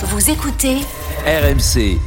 Vous 0.00 0.30
écoutez 0.30 0.76
RMC. 1.26 1.98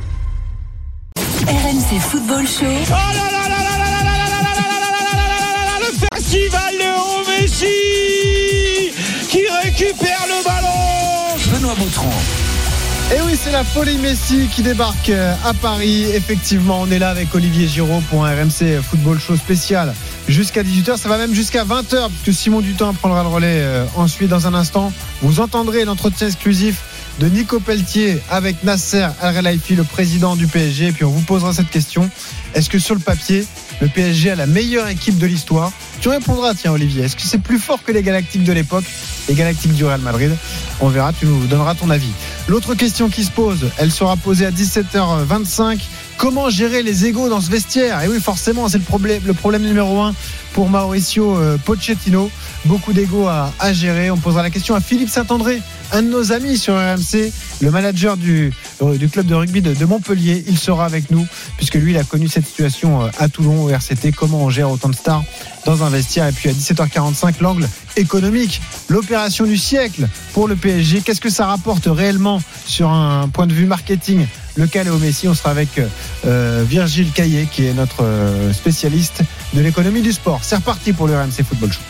RMC 1.45 1.99
Football 1.99 2.48
Show. 2.48 2.64
Oh 2.64 2.94
là 2.94 3.11
là 3.14 3.49
là 3.49 3.49
là 3.49 3.77
là 3.77 3.90
là 3.90 3.90
là 3.90 4.07
là 4.07 4.07
là 4.07 4.29
là 4.29 4.39
là 4.39 4.79
là 4.79 5.28
là 5.28 5.28
là 5.28 5.65
là 5.65 5.79
Le 5.81 6.15
festival 6.15 6.73
Léo 6.79 7.04
Messi 7.27 8.93
qui 9.29 9.41
récupère 9.63 10.25
le 10.25 10.41
ballon 10.46 11.38
Benoît 11.51 11.75
Boutron. 11.75 12.07
Et 13.13 13.19
oui, 13.25 13.38
c'est 13.38 13.52
la 13.52 13.66
folie 13.66 13.98
Messi 13.98 14.48
qui 14.48 14.62
débarque 14.62 15.10
euh, 15.10 15.36
à 15.44 15.54
Paris. 15.54 16.05
Effectivement, 16.14 16.80
on 16.80 16.89
est 16.92 17.00
là 17.00 17.10
avec 17.10 17.36
Olivier 17.36 17.68
Giraud 17.68 18.02
pour 18.10 18.26
un 18.26 18.34
RMC 18.34 18.82
Football 18.89 19.20
Show 19.20 19.36
spécial 19.36 19.94
jusqu'à 20.30 20.64
18h. 20.64 20.96
Ça 20.96 21.10
va 21.10 21.18
même 21.18 21.34
jusqu'à 21.34 21.66
20h 21.66 22.08
puisque 22.23 22.39
Simon 22.39 22.62
Dutin 22.62 22.94
prendra 22.94 23.23
le 23.23 23.28
relais 23.28 23.60
euh, 23.60 23.86
ensuite 23.98 24.30
dans 24.30 24.48
un 24.48 24.54
instant. 24.54 24.94
Vous 25.21 25.42
entendrez 25.42 25.84
l'entretien 25.84 26.28
exclusif 26.28 26.84
de 27.21 27.27
Nico 27.27 27.59
Pelletier 27.59 28.19
avec 28.31 28.63
Nasser 28.63 29.07
Al-Relaifi, 29.21 29.75
le 29.75 29.84
président 29.84 30.35
du 30.35 30.48
PSG. 30.48 30.88
Et 30.88 30.91
puis 30.91 31.05
on 31.05 31.12
vous 31.12 31.21
posera 31.21 31.53
cette 31.53 31.70
question. 31.70 32.09
Est-ce 32.55 32.67
que 32.67 32.79
sur 32.79 32.95
le 32.95 32.99
papier, 32.99 33.45
le 33.79 33.88
PSG 33.88 34.31
a 34.31 34.35
la 34.35 34.48
meilleure 34.48 34.88
équipe 34.88 35.20
de 35.20 35.27
l'histoire? 35.27 35.71
Tu 35.99 36.09
répondras, 36.09 36.55
tiens 36.55 36.71
Olivier. 36.71 37.03
Est-ce 37.03 37.15
que 37.15 37.21
c'est 37.21 37.38
plus 37.38 37.59
fort 37.59 37.84
que 37.84 37.91
les 37.91 38.02
Galactiques 38.02 38.43
de 38.43 38.52
l'époque, 38.52 38.85
les 39.29 39.35
Galactiques 39.35 39.76
du 39.76 39.85
Real 39.85 40.02
Madrid? 40.02 40.35
On 40.79 40.89
verra, 40.89 41.13
tu 41.13 41.27
nous 41.27 41.45
donneras 41.45 41.76
ton 41.76 41.91
avis. 41.91 42.12
L'autre 42.48 42.73
question 42.73 43.07
qui 43.07 43.23
se 43.23 43.29
pose, 43.29 43.70
elle 43.77 43.91
sera 43.91 44.17
posée 44.17 44.48
à 44.48 44.51
17h25. 44.51 45.79
Comment 46.21 46.52
gérer 46.52 46.84
les 46.84 47.07
égaux 47.07 47.30
dans 47.30 47.41
ce 47.41 47.49
vestiaire 47.49 48.03
Et 48.03 48.07
oui, 48.07 48.20
forcément, 48.21 48.70
c'est 48.70 48.77
le 48.77 49.34
problème, 49.34 49.63
numéro 49.63 50.02
un 50.02 50.13
pour 50.53 50.70
Mauricio 50.70 51.35
euh, 51.35 51.57
Pochettino. 51.57 52.29
Beaucoup 52.66 52.93
d'égaux 52.93 53.27
à, 53.27 53.52
à 53.57 53.73
gérer. 53.73 54.12
On 54.12 54.17
posera 54.17 54.43
la 54.43 54.52
question 54.52 54.76
à 54.76 54.81
Philippe 54.81 55.09
Saint-André, 55.09 55.63
un 55.91 56.03
de 56.03 56.09
nos 56.09 56.31
amis 56.31 56.59
sur 56.59 56.76
RMC, 56.76 57.31
le 57.62 57.71
manager 57.71 58.17
du, 58.17 58.53
euh, 58.84 58.98
du 58.99 59.09
club 59.09 59.26
de 59.26 59.34
rugby 59.34 59.63
de, 59.63 59.73
de 59.73 59.85
Montpellier. 59.85 60.45
Il 60.48 60.59
sera 60.59 60.85
avec 60.85 61.09
nous, 61.09 61.26
puisque 61.57 61.73
lui, 61.73 61.90
il 61.93 61.98
a 61.98 62.04
connu 62.04 62.27
cette 62.27 62.46
situation 62.46 63.01
euh, 63.01 63.07
à 63.18 63.27
Toulon, 63.27 63.63
au 63.63 63.70
RCT. 63.70 64.12
Comment 64.12 64.44
on 64.44 64.52
gère 64.52 64.70
autant 64.70 64.90
de 64.90 64.96
stars 64.96 65.24
dans 65.66 65.84
un 65.84 65.90
vestiaire 65.90 66.28
Et 66.28 66.31
puis 66.31 66.50
à 66.50 66.53
17h45, 66.53 67.42
l'angle 67.42 67.68
économique, 67.98 68.62
l'opération 68.90 69.46
du 69.46 69.58
siècle 69.58 70.08
pour 70.34 70.48
le 70.48 70.56
PSG. 70.56 71.02
Qu'est-ce 71.02 71.20
que 71.22 71.31
ça 71.31 71.48
rapporte 71.48 71.88
réellement 71.88 72.44
sur 72.68 72.92
un 72.92 73.28
point 73.28 73.48
de 73.48 73.53
vue 73.53 73.66
marketing 73.66 74.28
le 74.56 74.68
cas 74.68 74.84
Léo 74.84 74.98
Messi, 74.98 75.28
on 75.28 75.34
sera 75.34 75.52
avec 75.52 75.80
euh, 76.26 76.66
Virgile 76.68 77.12
Caillé, 77.12 77.48
qui 77.52 77.66
est 77.66 77.74
notre 77.74 78.04
euh, 78.04 78.54
spécialiste 78.54 79.24
de 79.54 79.62
l'économie 79.62 80.02
du 80.02 80.12
sport. 80.12 80.40
C'est 80.44 80.56
reparti 80.56 80.94
pour 80.94 81.08
le 81.08 81.18
RMC 81.18 81.44
Football 81.44 81.72
Show. 81.72 81.82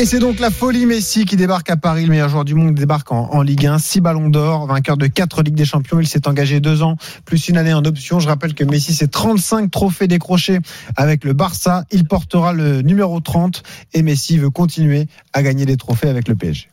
Et 0.00 0.06
c'est 0.06 0.20
donc 0.20 0.38
la 0.38 0.52
folie 0.52 0.86
Messi 0.86 1.24
qui 1.24 1.34
débarque 1.34 1.68
à 1.70 1.76
Paris. 1.76 2.04
Le 2.04 2.10
meilleur 2.10 2.28
joueur 2.28 2.44
du 2.44 2.54
monde 2.54 2.72
débarque 2.72 3.10
en, 3.10 3.42
Ligue 3.42 3.66
1. 3.66 3.80
6 3.80 4.00
ballons 4.00 4.28
d'or, 4.28 4.68
vainqueur 4.68 4.96
de 4.96 5.08
4 5.08 5.42
Ligues 5.42 5.56
des 5.56 5.64
Champions. 5.64 5.98
Il 5.98 6.06
s'est 6.06 6.28
engagé 6.28 6.60
deux 6.60 6.84
ans, 6.84 6.96
plus 7.24 7.48
une 7.48 7.56
année 7.56 7.74
en 7.74 7.84
option. 7.84 8.20
Je 8.20 8.28
rappelle 8.28 8.54
que 8.54 8.62
Messi, 8.62 8.94
c'est 8.94 9.10
35 9.10 9.68
trophées 9.72 10.06
décrochés 10.06 10.60
avec 10.94 11.24
le 11.24 11.32
Barça. 11.32 11.82
Il 11.90 12.06
portera 12.06 12.52
le 12.52 12.82
numéro 12.82 13.18
30 13.18 13.64
et 13.94 14.02
Messi 14.02 14.38
veut 14.38 14.50
continuer 14.50 15.08
à 15.32 15.42
gagner 15.42 15.66
des 15.66 15.76
trophées 15.76 16.08
avec 16.08 16.28
le 16.28 16.36
PSG. 16.36 16.68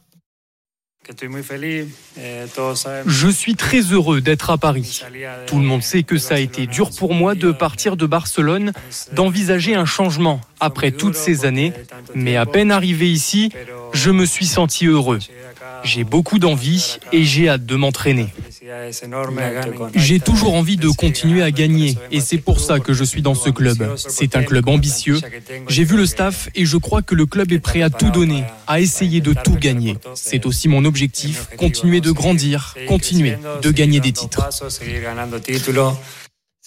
Je 3.07 3.27
suis 3.27 3.55
très 3.55 3.81
heureux 3.81 4.21
d'être 4.21 4.49
à 4.49 4.57
Paris. 4.57 5.03
Tout 5.47 5.59
le 5.59 5.65
monde 5.65 5.83
sait 5.83 6.03
que 6.03 6.17
ça 6.17 6.35
a 6.35 6.39
été 6.39 6.67
dur 6.67 6.89
pour 6.91 7.13
moi 7.13 7.35
de 7.35 7.51
partir 7.51 7.97
de 7.97 8.05
Barcelone, 8.05 8.73
d'envisager 9.13 9.75
un 9.75 9.85
changement 9.85 10.41
après 10.59 10.91
toutes 10.91 11.15
ces 11.15 11.45
années, 11.45 11.73
mais 12.13 12.35
à 12.35 12.45
peine 12.45 12.71
arrivé 12.71 13.11
ici, 13.11 13.51
je 13.93 14.11
me 14.11 14.25
suis 14.25 14.45
senti 14.45 14.85
heureux. 14.85 15.19
J'ai 15.83 16.03
beaucoup 16.03 16.39
d'envie 16.39 16.97
et 17.11 17.23
j'ai 17.23 17.49
hâte 17.49 17.65
de 17.65 17.75
m'entraîner. 17.75 18.27
J'ai 19.93 20.19
toujours 20.19 20.55
envie 20.55 20.77
de 20.77 20.89
continuer 20.89 21.43
à 21.43 21.51
gagner 21.51 21.95
et 22.11 22.19
c'est 22.19 22.37
pour 22.37 22.59
ça 22.59 22.79
que 22.79 22.93
je 22.93 23.03
suis 23.03 23.21
dans 23.21 23.35
ce 23.35 23.49
club. 23.49 23.95
C'est 23.97 24.35
un 24.35 24.43
club 24.43 24.67
ambitieux. 24.67 25.19
J'ai 25.67 25.83
vu 25.83 25.97
le 25.97 26.05
staff 26.05 26.49
et 26.55 26.65
je 26.65 26.77
crois 26.77 27.01
que 27.01 27.15
le 27.15 27.25
club 27.25 27.51
est 27.51 27.59
prêt 27.59 27.83
à 27.83 27.89
tout 27.89 28.09
donner, 28.09 28.43
à 28.67 28.79
essayer 28.79 29.21
de 29.21 29.33
tout 29.33 29.55
gagner. 29.55 29.97
C'est 30.15 30.45
aussi 30.45 30.67
mon 30.67 30.85
objectif, 30.85 31.47
continuer 31.57 32.01
de 32.01 32.11
grandir, 32.11 32.75
continuer 32.87 33.37
de 33.61 33.71
gagner 33.71 33.99
des 33.99 34.11
titres. 34.11 34.49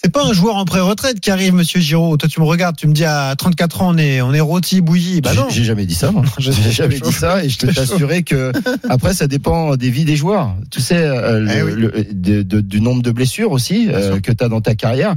C'est 0.01 0.11
pas 0.13 0.23
un 0.23 0.31
joueur 0.31 0.55
en 0.55 0.63
pré-retraite 0.63 1.19
qui 1.19 1.29
arrive, 1.29 1.53
monsieur 1.53 1.81
Giraud. 1.81 2.15
Toi, 2.15 2.29
tu 2.29 2.39
me 2.39 2.45
regardes, 2.45 2.77
tu 2.77 2.87
me 2.87 2.93
dis 2.93 3.03
à 3.03 3.35
34 3.37 3.81
ans, 3.81 3.93
on 3.93 3.97
est, 3.97 4.21
on 4.21 4.33
est 4.33 4.39
rôti, 4.39 4.79
bouilli. 4.79 5.19
Bah 5.19 5.31
J'ai- 5.33 5.39
non. 5.41 5.49
J'ai 5.49 5.63
jamais 5.65 5.85
dit 5.85 5.93
ça, 5.93 6.11
moi. 6.11 6.23
J'ai 6.37 6.53
jamais 6.71 7.01
dit 7.01 7.11
ça, 7.11 7.43
et 7.43 7.49
je 7.49 7.57
peux 7.57 7.67
t'assurer 7.73 8.23
que 8.23 8.53
après, 8.87 9.13
ça 9.13 9.27
dépend 9.27 9.75
des 9.75 9.89
vies 9.89 10.05
des 10.05 10.15
joueurs. 10.15 10.55
Tu 10.71 10.79
sais, 10.79 10.95
euh, 10.97 11.41
le- 11.41 11.51
Eh 11.53 11.61
oui. 11.63 11.71
le- 11.75 12.07
de- 12.13 12.43
de- 12.43 12.61
du 12.61 12.79
nombre 12.79 13.01
de 13.01 13.11
blessures 13.11 13.51
aussi 13.51 13.89
euh, 13.89 14.21
que 14.21 14.31
tu 14.31 14.41
as 14.41 14.47
dans 14.47 14.61
ta 14.61 14.73
carrière. 14.73 15.15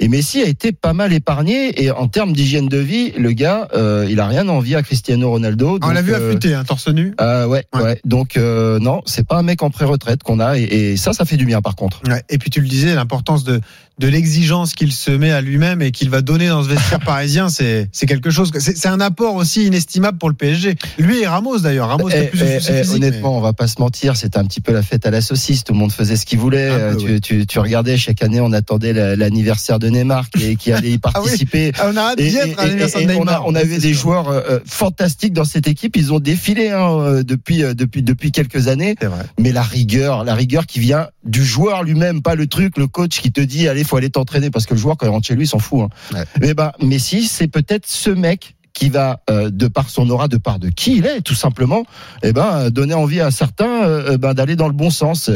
Et 0.00 0.08
Messi 0.08 0.42
a 0.42 0.46
été 0.46 0.72
pas 0.72 0.92
mal 0.92 1.12
épargné, 1.12 1.82
et 1.82 1.90
en 1.90 2.08
termes 2.08 2.32
d'hygiène 2.32 2.68
de 2.68 2.78
vie, 2.78 3.12
le 3.16 3.32
gars, 3.32 3.68
euh, 3.74 4.06
il 4.10 4.20
a 4.20 4.26
rien 4.26 4.48
envie 4.48 4.74
à 4.74 4.82
Cristiano 4.82 5.30
Ronaldo. 5.30 5.78
On 5.82 5.90
l'a 5.90 6.02
vu 6.02 6.12
euh, 6.14 6.28
affûter, 6.30 6.54
hein, 6.54 6.64
torse 6.64 6.88
nu. 6.88 7.14
euh, 7.20 7.46
ouais, 7.46 7.64
Ouais. 7.74 7.82
ouais, 7.82 8.00
Donc 8.04 8.36
euh, 8.36 8.78
non, 8.78 9.02
c'est 9.06 9.26
pas 9.26 9.36
un 9.36 9.42
mec 9.42 9.62
en 9.62 9.70
pré-retraite 9.70 10.22
qu'on 10.22 10.40
a, 10.40 10.58
et, 10.58 10.62
et 10.62 10.96
ça, 10.96 11.12
ça 11.12 11.24
fait 11.24 11.36
du 11.36 11.46
bien 11.46 11.62
par 11.62 11.76
contre. 11.76 12.00
Ouais. 12.08 12.22
Et 12.28 12.38
puis 12.38 12.50
tu 12.50 12.60
le 12.60 12.68
disais, 12.68 12.94
l'importance 12.94 13.44
de, 13.44 13.60
de 13.98 14.08
l'exigence 14.08 14.74
qu'il 14.74 14.92
se 14.92 15.10
met 15.10 15.30
à 15.30 15.40
lui-même 15.40 15.80
et 15.82 15.90
qu'il 15.92 16.10
va 16.10 16.20
donner 16.20 16.48
dans 16.48 16.62
ce 16.64 16.68
vestiaire 16.68 16.98
parisien, 17.04 17.48
c'est 17.48 17.88
quelque 18.06 18.30
chose. 18.30 18.50
C'est 18.58 18.88
un 18.88 19.00
apport 19.00 19.34
aussi 19.36 19.64
inestimable 19.66 20.18
pour 20.18 20.28
le 20.28 20.34
PSG. 20.34 20.74
Lui 20.98 21.20
et 21.22 21.26
Ramos 21.26 21.58
d'ailleurs. 21.60 21.88
Ramos 21.88 22.08
Eh, 22.10 22.26
plus 22.26 22.40
de 22.40 22.44
eh, 22.44 22.58
eh, 22.84 22.88
honnêtement, 22.90 23.36
on 23.38 23.40
va 23.40 23.52
pas 23.52 23.66
se 23.68 23.80
mentir, 23.80 24.16
c'était 24.16 24.38
un 24.38 24.44
petit 24.44 24.60
peu 24.60 24.72
la 24.72 24.82
fête 24.82 25.06
à 25.06 25.10
la 25.10 25.20
saucisse. 25.20 25.62
Tout 25.64 25.72
le 25.72 25.78
monde 25.78 25.92
faisait 25.92 26.16
ce 26.16 26.26
qu'il 26.26 26.38
voulait. 26.38 26.70
Peu, 26.90 26.96
tu, 26.96 27.06
ouais. 27.06 27.20
tu, 27.20 27.46
tu 27.46 27.58
regardais 27.60 27.96
chaque 27.96 28.22
année, 28.22 28.40
on 28.40 28.52
attendait 28.52 28.92
la- 28.92 29.14
l'anniversaire 29.16 29.78
de 29.84 29.90
Neymar 29.90 30.30
qui, 30.30 30.56
qui 30.56 30.72
allait 30.72 30.92
y 30.92 30.98
participer. 31.10 31.72
mais- 31.72 31.78
Ah, 31.78 31.90
on 31.92 31.96
a 31.96 32.00
hâte 32.00 32.18
d'y 32.18 32.36
être 32.36 32.58
à 32.58 32.66
l'anniversaire 32.66 33.00
de 33.02 33.06
on, 33.06 33.10
a- 33.10 33.14
Neymar. 33.18 33.46
on 33.46 33.54
avait 33.54 33.78
des 33.78 33.92
sûr. 33.92 33.94
joueurs 34.00 34.28
euh, 34.28 34.58
fantastiques 34.64 35.32
dans 35.32 35.44
cette 35.44 35.68
équipe. 35.68 35.96
Ils 35.96 36.12
ont 36.12 36.20
défilé 36.20 36.70
hein, 36.70 36.90
euh, 37.00 37.22
depuis, 37.22 37.62
euh, 37.62 37.74
depuis, 37.74 38.02
depuis 38.02 38.32
quelques 38.32 38.68
années. 38.68 38.94
Mais 39.38 39.52
la 39.52 39.62
rigueur, 39.62 40.24
la 40.24 40.34
rigueur 40.34 40.66
qui 40.66 40.80
vient 40.80 41.08
du 41.24 41.44
joueur 41.44 41.82
lui-même, 41.82 42.22
pas 42.22 42.34
le 42.34 42.46
truc, 42.46 42.76
le 42.78 42.86
coach 42.86 43.20
qui 43.20 43.30
te 43.32 43.40
dit 43.40 43.68
allez, 43.68 43.84
faut 43.84 43.96
aller 43.96 44.10
t'entraîner 44.10 44.50
parce 44.50 44.66
que 44.66 44.74
le 44.74 44.80
joueur 44.80 44.96
quand 44.96 45.06
il 45.06 45.10
rentre 45.10 45.26
chez 45.26 45.34
lui, 45.34 45.44
il 45.44 45.48
s'en 45.48 45.58
fout. 45.58 45.80
hein. 45.82 46.16
Ouais. 46.18 46.24
Mais 46.40 46.54
bah, 46.54 46.72
Messi, 46.82 47.24
c'est 47.24 47.48
peut-être 47.48 47.86
ce 47.86 48.10
mec 48.10 48.54
qui 48.74 48.88
va, 48.90 49.22
euh, 49.30 49.50
de 49.50 49.68
par 49.68 49.88
son 49.88 50.10
aura, 50.10 50.28
de 50.28 50.36
par 50.36 50.58
de 50.58 50.68
qui 50.68 50.96
il 50.98 51.06
est, 51.06 51.22
tout 51.22 51.34
simplement, 51.34 51.84
eh 52.22 52.32
ben, 52.32 52.68
donner 52.70 52.94
envie 52.94 53.20
à 53.20 53.30
certains 53.30 53.84
euh, 53.84 54.10
euh, 54.12 54.18
ben, 54.18 54.34
d'aller 54.34 54.56
dans 54.56 54.66
le 54.66 54.74
bon 54.74 54.90
sens. 54.90 55.30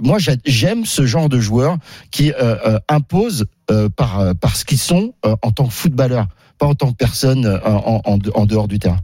Moi, 0.00 0.18
j'a- 0.18 0.36
j'aime 0.46 0.86
ce 0.86 1.04
genre 1.04 1.28
de 1.28 1.40
joueurs 1.40 1.76
qui 2.10 2.32
imposent 2.88 3.46
par, 3.96 4.34
par 4.36 4.56
ce 4.56 4.64
qu'ils 4.64 4.78
sont 4.78 5.12
en 5.22 5.50
tant 5.50 5.66
que 5.66 5.72
footballeurs, 5.72 6.26
pas 6.58 6.66
en 6.66 6.74
tant 6.74 6.90
que 6.92 6.96
personne 6.96 7.46
en, 7.64 8.00
en, 8.04 8.18
en 8.34 8.46
dehors 8.46 8.68
du 8.68 8.78
terrain. 8.78 9.00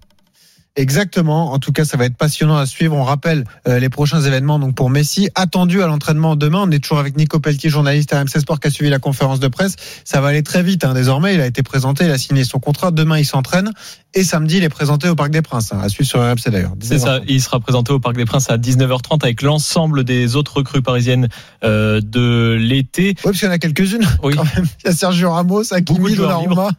Exactement. 0.76 1.52
En 1.52 1.58
tout 1.58 1.70
cas, 1.72 1.84
ça 1.84 1.96
va 1.96 2.04
être 2.04 2.16
passionnant 2.16 2.56
à 2.56 2.66
suivre. 2.66 2.96
On 2.96 3.04
rappelle 3.04 3.44
euh, 3.68 3.78
les 3.78 3.88
prochains 3.88 4.20
événements 4.22 4.58
donc 4.58 4.74
pour 4.74 4.90
Messi 4.90 5.28
attendu 5.34 5.82
à 5.82 5.86
l'entraînement 5.86 6.34
demain. 6.34 6.62
On 6.66 6.70
est 6.70 6.80
toujours 6.80 6.98
avec 6.98 7.16
Nico 7.16 7.38
Pelletier, 7.38 7.70
journaliste 7.70 8.12
à 8.12 8.20
RMC 8.20 8.40
Sport 8.40 8.58
qui 8.58 8.66
a 8.68 8.70
suivi 8.70 8.90
la 8.90 8.98
conférence 8.98 9.38
de 9.38 9.48
presse. 9.48 9.76
Ça 10.04 10.20
va 10.20 10.28
aller 10.28 10.42
très 10.42 10.62
vite. 10.62 10.84
Hein. 10.84 10.94
Désormais, 10.94 11.34
il 11.34 11.40
a 11.40 11.46
été 11.46 11.62
présenté, 11.62 12.04
il 12.06 12.10
a 12.10 12.18
signé 12.18 12.44
son 12.44 12.58
contrat. 12.58 12.90
Demain, 12.90 13.18
il 13.18 13.24
s'entraîne 13.24 13.70
et 14.16 14.22
samedi, 14.22 14.58
il 14.58 14.64
est 14.64 14.68
présenté 14.68 15.08
au 15.08 15.16
Parc 15.16 15.30
des 15.30 15.42
Princes. 15.42 15.72
hein, 15.72 15.80
à 15.82 15.88
suivre 15.88 16.08
sur 16.08 16.20
RMC 16.20 16.50
d'ailleurs. 16.50 16.72
C'est 16.80 16.98
ça, 17.00 17.20
il 17.26 17.40
sera 17.42 17.58
présenté 17.60 17.92
au 17.92 17.98
Parc 17.98 18.16
des 18.16 18.24
Princes 18.24 18.48
à 18.50 18.58
19h30 18.58 19.24
avec 19.24 19.42
l'ensemble 19.42 20.04
des 20.04 20.36
autres 20.36 20.58
recrues 20.58 20.82
parisiennes 20.82 21.28
euh, 21.64 22.00
de 22.00 22.56
l'été. 22.60 23.08
Oui, 23.08 23.14
parce 23.24 23.38
qu'il 23.38 23.46
y 23.46 23.50
en 23.50 23.54
a 23.54 23.58
quelques-unes. 23.58 24.06
Oui. 24.22 24.34
Quand 24.36 24.44
même. 24.56 24.66
Il 24.84 24.88
y 24.88 24.90
a 24.90 24.94
Sergio 24.94 25.30
Ramos, 25.30 25.72
Hakimi, 25.74 26.14
Donnarumma. 26.14 26.70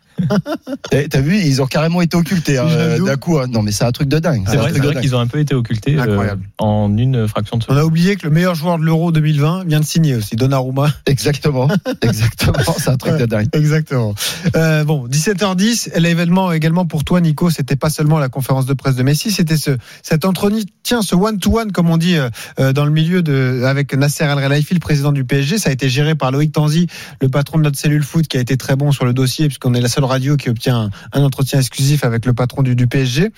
T'as 0.90 1.04
t'as 1.10 1.22
vu, 1.22 1.38
ils 1.38 1.62
ont 1.62 1.68
carrément 1.68 2.02
été 2.02 2.16
occultés 2.18 2.58
hein, 2.58 2.64
Ronaldo. 2.64 3.06
d'un 3.06 3.18
coup. 3.18 3.38
hein. 3.38 3.48
Non, 3.48 3.62
mais 3.62 3.72
c'est 3.86 3.90
un 3.90 3.92
truc 3.92 4.10
de 4.10 4.20
dingue. 4.20 4.44
C'est 4.50 4.58
vrai, 4.58 5.02
qu'ils 5.02 5.16
ont 5.16 5.20
un 5.20 5.28
peu 5.28 5.40
été 5.40 5.54
occultés 5.54 5.96
euh, 5.96 6.02
Incroyable. 6.02 6.42
en 6.58 6.96
une 6.98 7.28
fraction 7.28 7.58
de 7.58 7.64
On 7.64 7.66
seconde. 7.66 7.78
a 7.78 7.86
oublié 7.86 8.16
que 8.16 8.26
le 8.26 8.34
meilleur 8.34 8.56
joueur 8.56 8.80
de 8.80 8.84
l'Euro 8.84 9.12
2020 9.12 9.66
vient 9.66 9.80
de 9.80 9.86
signer 9.86 10.16
aussi, 10.16 10.36
Donnarumma. 10.36 10.92
Exactement, 11.06 11.68
exactement. 12.02 12.58
C'est 12.78 12.90
un 12.90 12.98
truc 12.98 13.18
de 13.18 13.26
dingue. 13.26 13.48
Exactement. 13.54 14.14
Euh, 14.56 14.84
bon, 14.84 15.08
17h10, 15.08 15.98
l'événement 16.00 16.52
également 16.52 16.86
pour 16.86 17.04
toi, 17.04 17.22
Nico, 17.22 17.50
c'était 17.50 17.76
pas 17.76 17.90
seulement 17.90 18.18
la 18.20 18.30
conférence 18.30 18.66
de 18.66 18.74
presse 18.74 18.96
de 18.96 19.04
Messi, 19.04 19.32
c'était 19.32 19.58
ce, 19.58 19.78
cet 20.02 20.26
entretien, 20.26 21.02
ce 21.02 21.16
one-to-one, 21.16 21.72
comme 21.72 21.90
on 21.90 21.98
dit 21.98 22.16
euh, 22.18 22.30
euh, 22.60 22.74
dans 22.74 22.86
le 22.86 22.92
milieu 22.92 23.22
de, 23.22 23.64
avec 23.66 23.94
Nasser 23.94 24.24
El 24.24 24.32
Relaifi, 24.44 24.74
le 24.74 24.80
président 24.80 25.12
du 25.12 25.26
PSG. 25.26 25.58
Ça 25.58 25.70
a 25.70 25.74
été 25.74 25.90
géré 25.90 26.16
par 26.16 26.32
Loïc 26.32 26.52
Tanzi, 26.52 26.88
le 27.22 27.30
patron 27.30 27.60
de 27.60 27.64
notre 27.64 27.78
cellule 27.78 28.04
foot, 28.04 28.28
qui 28.28 28.38
a 28.38 28.40
été 28.40 28.58
très 28.58 28.76
bon 28.76 28.92
sur 28.92 29.06
le 29.06 29.14
dossier, 29.14 29.48
puisqu'on 29.48 29.74
est 29.74 29.82
la 29.82 29.90
seule 29.90 30.06
radio 30.06 30.38
qui 30.38 30.50
obtient 30.50 30.90
un, 31.14 31.20
un 31.20 31.24
entretien 31.24 31.60
exclusif 31.60 32.04
avec 32.04 32.26
le 32.26 32.34
patron 32.34 32.64
du, 32.64 32.76
du 32.76 32.88
PSG. 32.88 33.32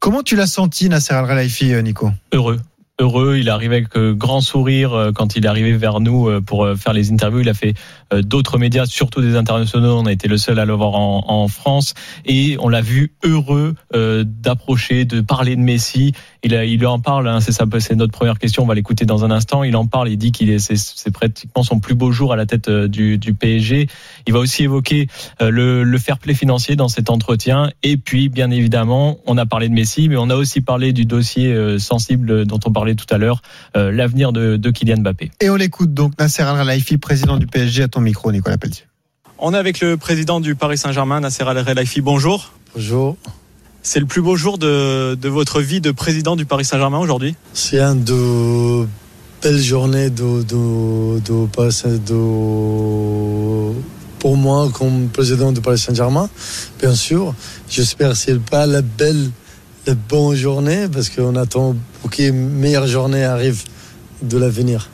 Comment 0.00 0.22
tu 0.22 0.34
l'as 0.34 0.46
senti, 0.46 0.88
Nasser 0.88 1.12
El 1.12 1.26
Relaifi, 1.26 1.74
euh, 1.74 1.82
Nico 1.82 2.10
Heureux. 2.32 2.58
Heureux, 2.98 3.36
il 3.36 3.50
arrivé 3.50 3.76
avec 3.76 3.96
euh, 3.96 4.14
grand 4.14 4.40
sourire 4.40 4.94
euh, 4.94 5.12
quand 5.12 5.36
il 5.36 5.44
est 5.44 5.48
arrivé 5.48 5.76
vers 5.76 6.00
nous 6.00 6.40
pour 6.40 6.66
faire 6.78 6.94
les 6.94 7.12
interviews. 7.12 7.40
Il 7.40 7.50
a 7.50 7.54
fait 7.54 7.74
d'autres 8.12 8.58
médias, 8.58 8.86
surtout 8.86 9.20
des 9.20 9.36
internationaux. 9.36 9.98
On 9.98 10.06
a 10.06 10.12
été 10.12 10.28
le 10.28 10.38
seul 10.38 10.58
à 10.58 10.64
le 10.64 10.72
voir 10.72 10.94
en, 10.94 11.24
en 11.28 11.48
France 11.48 11.94
et 12.24 12.56
on 12.60 12.68
l'a 12.68 12.80
vu 12.80 13.12
heureux 13.24 13.74
euh, 13.94 14.24
d'approcher, 14.26 15.04
de 15.04 15.20
parler 15.20 15.56
de 15.56 15.60
Messi. 15.60 16.12
il, 16.42 16.52
il 16.52 16.86
en 16.86 16.98
parle. 16.98 17.28
Hein, 17.28 17.40
c'est 17.40 17.52
ça, 17.52 17.64
c'est 17.78 17.94
notre 17.94 18.12
première 18.12 18.38
question. 18.38 18.62
On 18.62 18.66
va 18.66 18.74
l'écouter 18.74 19.04
dans 19.04 19.24
un 19.24 19.30
instant. 19.30 19.62
Il 19.64 19.76
en 19.76 19.86
parle. 19.86 20.08
Il 20.08 20.16
dit 20.16 20.32
qu'il 20.32 20.50
est, 20.50 20.58
c'est 20.58 21.10
pratiquement 21.10 21.62
son 21.62 21.80
plus 21.80 21.94
beau 21.94 22.12
jour 22.12 22.32
à 22.32 22.36
la 22.36 22.46
tête 22.46 22.70
du, 22.70 23.18
du 23.18 23.34
PSG. 23.34 23.88
Il 24.26 24.32
va 24.32 24.38
aussi 24.38 24.64
évoquer 24.64 25.08
le, 25.40 25.82
le 25.82 25.98
fair 25.98 26.18
play 26.18 26.34
financier 26.34 26.76
dans 26.76 26.88
cet 26.88 27.10
entretien. 27.10 27.70
Et 27.82 27.96
puis, 27.96 28.28
bien 28.28 28.50
évidemment, 28.50 29.18
on 29.26 29.38
a 29.38 29.46
parlé 29.46 29.68
de 29.68 29.74
Messi, 29.74 30.08
mais 30.08 30.16
on 30.16 30.30
a 30.30 30.36
aussi 30.36 30.60
parlé 30.60 30.92
du 30.92 31.04
dossier 31.04 31.78
sensible 31.78 32.44
dont 32.44 32.60
on 32.64 32.72
parlait 32.72 32.94
tout 32.94 33.06
à 33.10 33.18
l'heure, 33.18 33.42
l'avenir 33.74 34.32
de, 34.32 34.56
de 34.56 34.70
Kylian 34.70 34.98
Mbappé. 34.98 35.30
Et 35.40 35.50
on 35.50 35.56
l'écoute 35.56 35.94
donc 35.94 36.18
Nasser 36.18 36.42
Al-Khelaifi, 36.42 36.98
président 36.98 37.36
du 37.36 37.46
PSG, 37.46 37.88
micro, 38.00 38.32
Nicolas 38.32 38.58
Pelletier. 38.58 38.84
On 39.38 39.54
est 39.54 39.58
avec 39.58 39.80
le 39.80 39.96
président 39.96 40.40
du 40.40 40.54
Paris 40.54 40.76
Saint-Germain, 40.76 41.20
Nasser 41.20 41.44
Al-Khelaifi. 41.44 42.02
Bonjour. 42.02 42.52
Bonjour. 42.74 43.16
C'est 43.82 44.00
le 44.00 44.06
plus 44.06 44.20
beau 44.20 44.36
jour 44.36 44.58
de, 44.58 45.14
de, 45.14 45.28
votre 45.28 45.62
vie 45.62 45.80
de 45.80 45.90
président 45.90 46.36
du 46.36 46.44
Paris 46.44 46.66
Saint-Germain 46.66 46.98
aujourd'hui? 46.98 47.34
C'est 47.54 47.80
un 47.80 47.94
de 47.94 48.86
belles 49.42 49.62
journées 49.62 50.10
de, 50.10 50.42
de, 50.42 51.20
de, 51.20 51.46
de, 51.98 53.72
pour 54.18 54.36
moi 54.36 54.68
comme 54.74 55.08
président 55.08 55.52
du 55.52 55.62
Paris 55.62 55.78
Saint-Germain, 55.78 56.28
bien 56.78 56.94
sûr. 56.94 57.34
J'espère 57.68 58.10
que 58.10 58.16
ce 58.16 58.32
n'est 58.32 58.38
pas 58.38 58.66
la 58.66 58.82
belle, 58.82 59.30
la 59.86 59.94
bonne 59.94 60.36
journée 60.36 60.86
parce 60.92 61.08
qu'on 61.08 61.36
attend 61.36 61.74
pour 62.00 62.10
que 62.10 62.18
les 62.20 62.32
meilleures 62.32 62.86
journées 62.86 63.24
arrivent 63.24 63.64
de 64.20 64.36
l'avenir. 64.36 64.90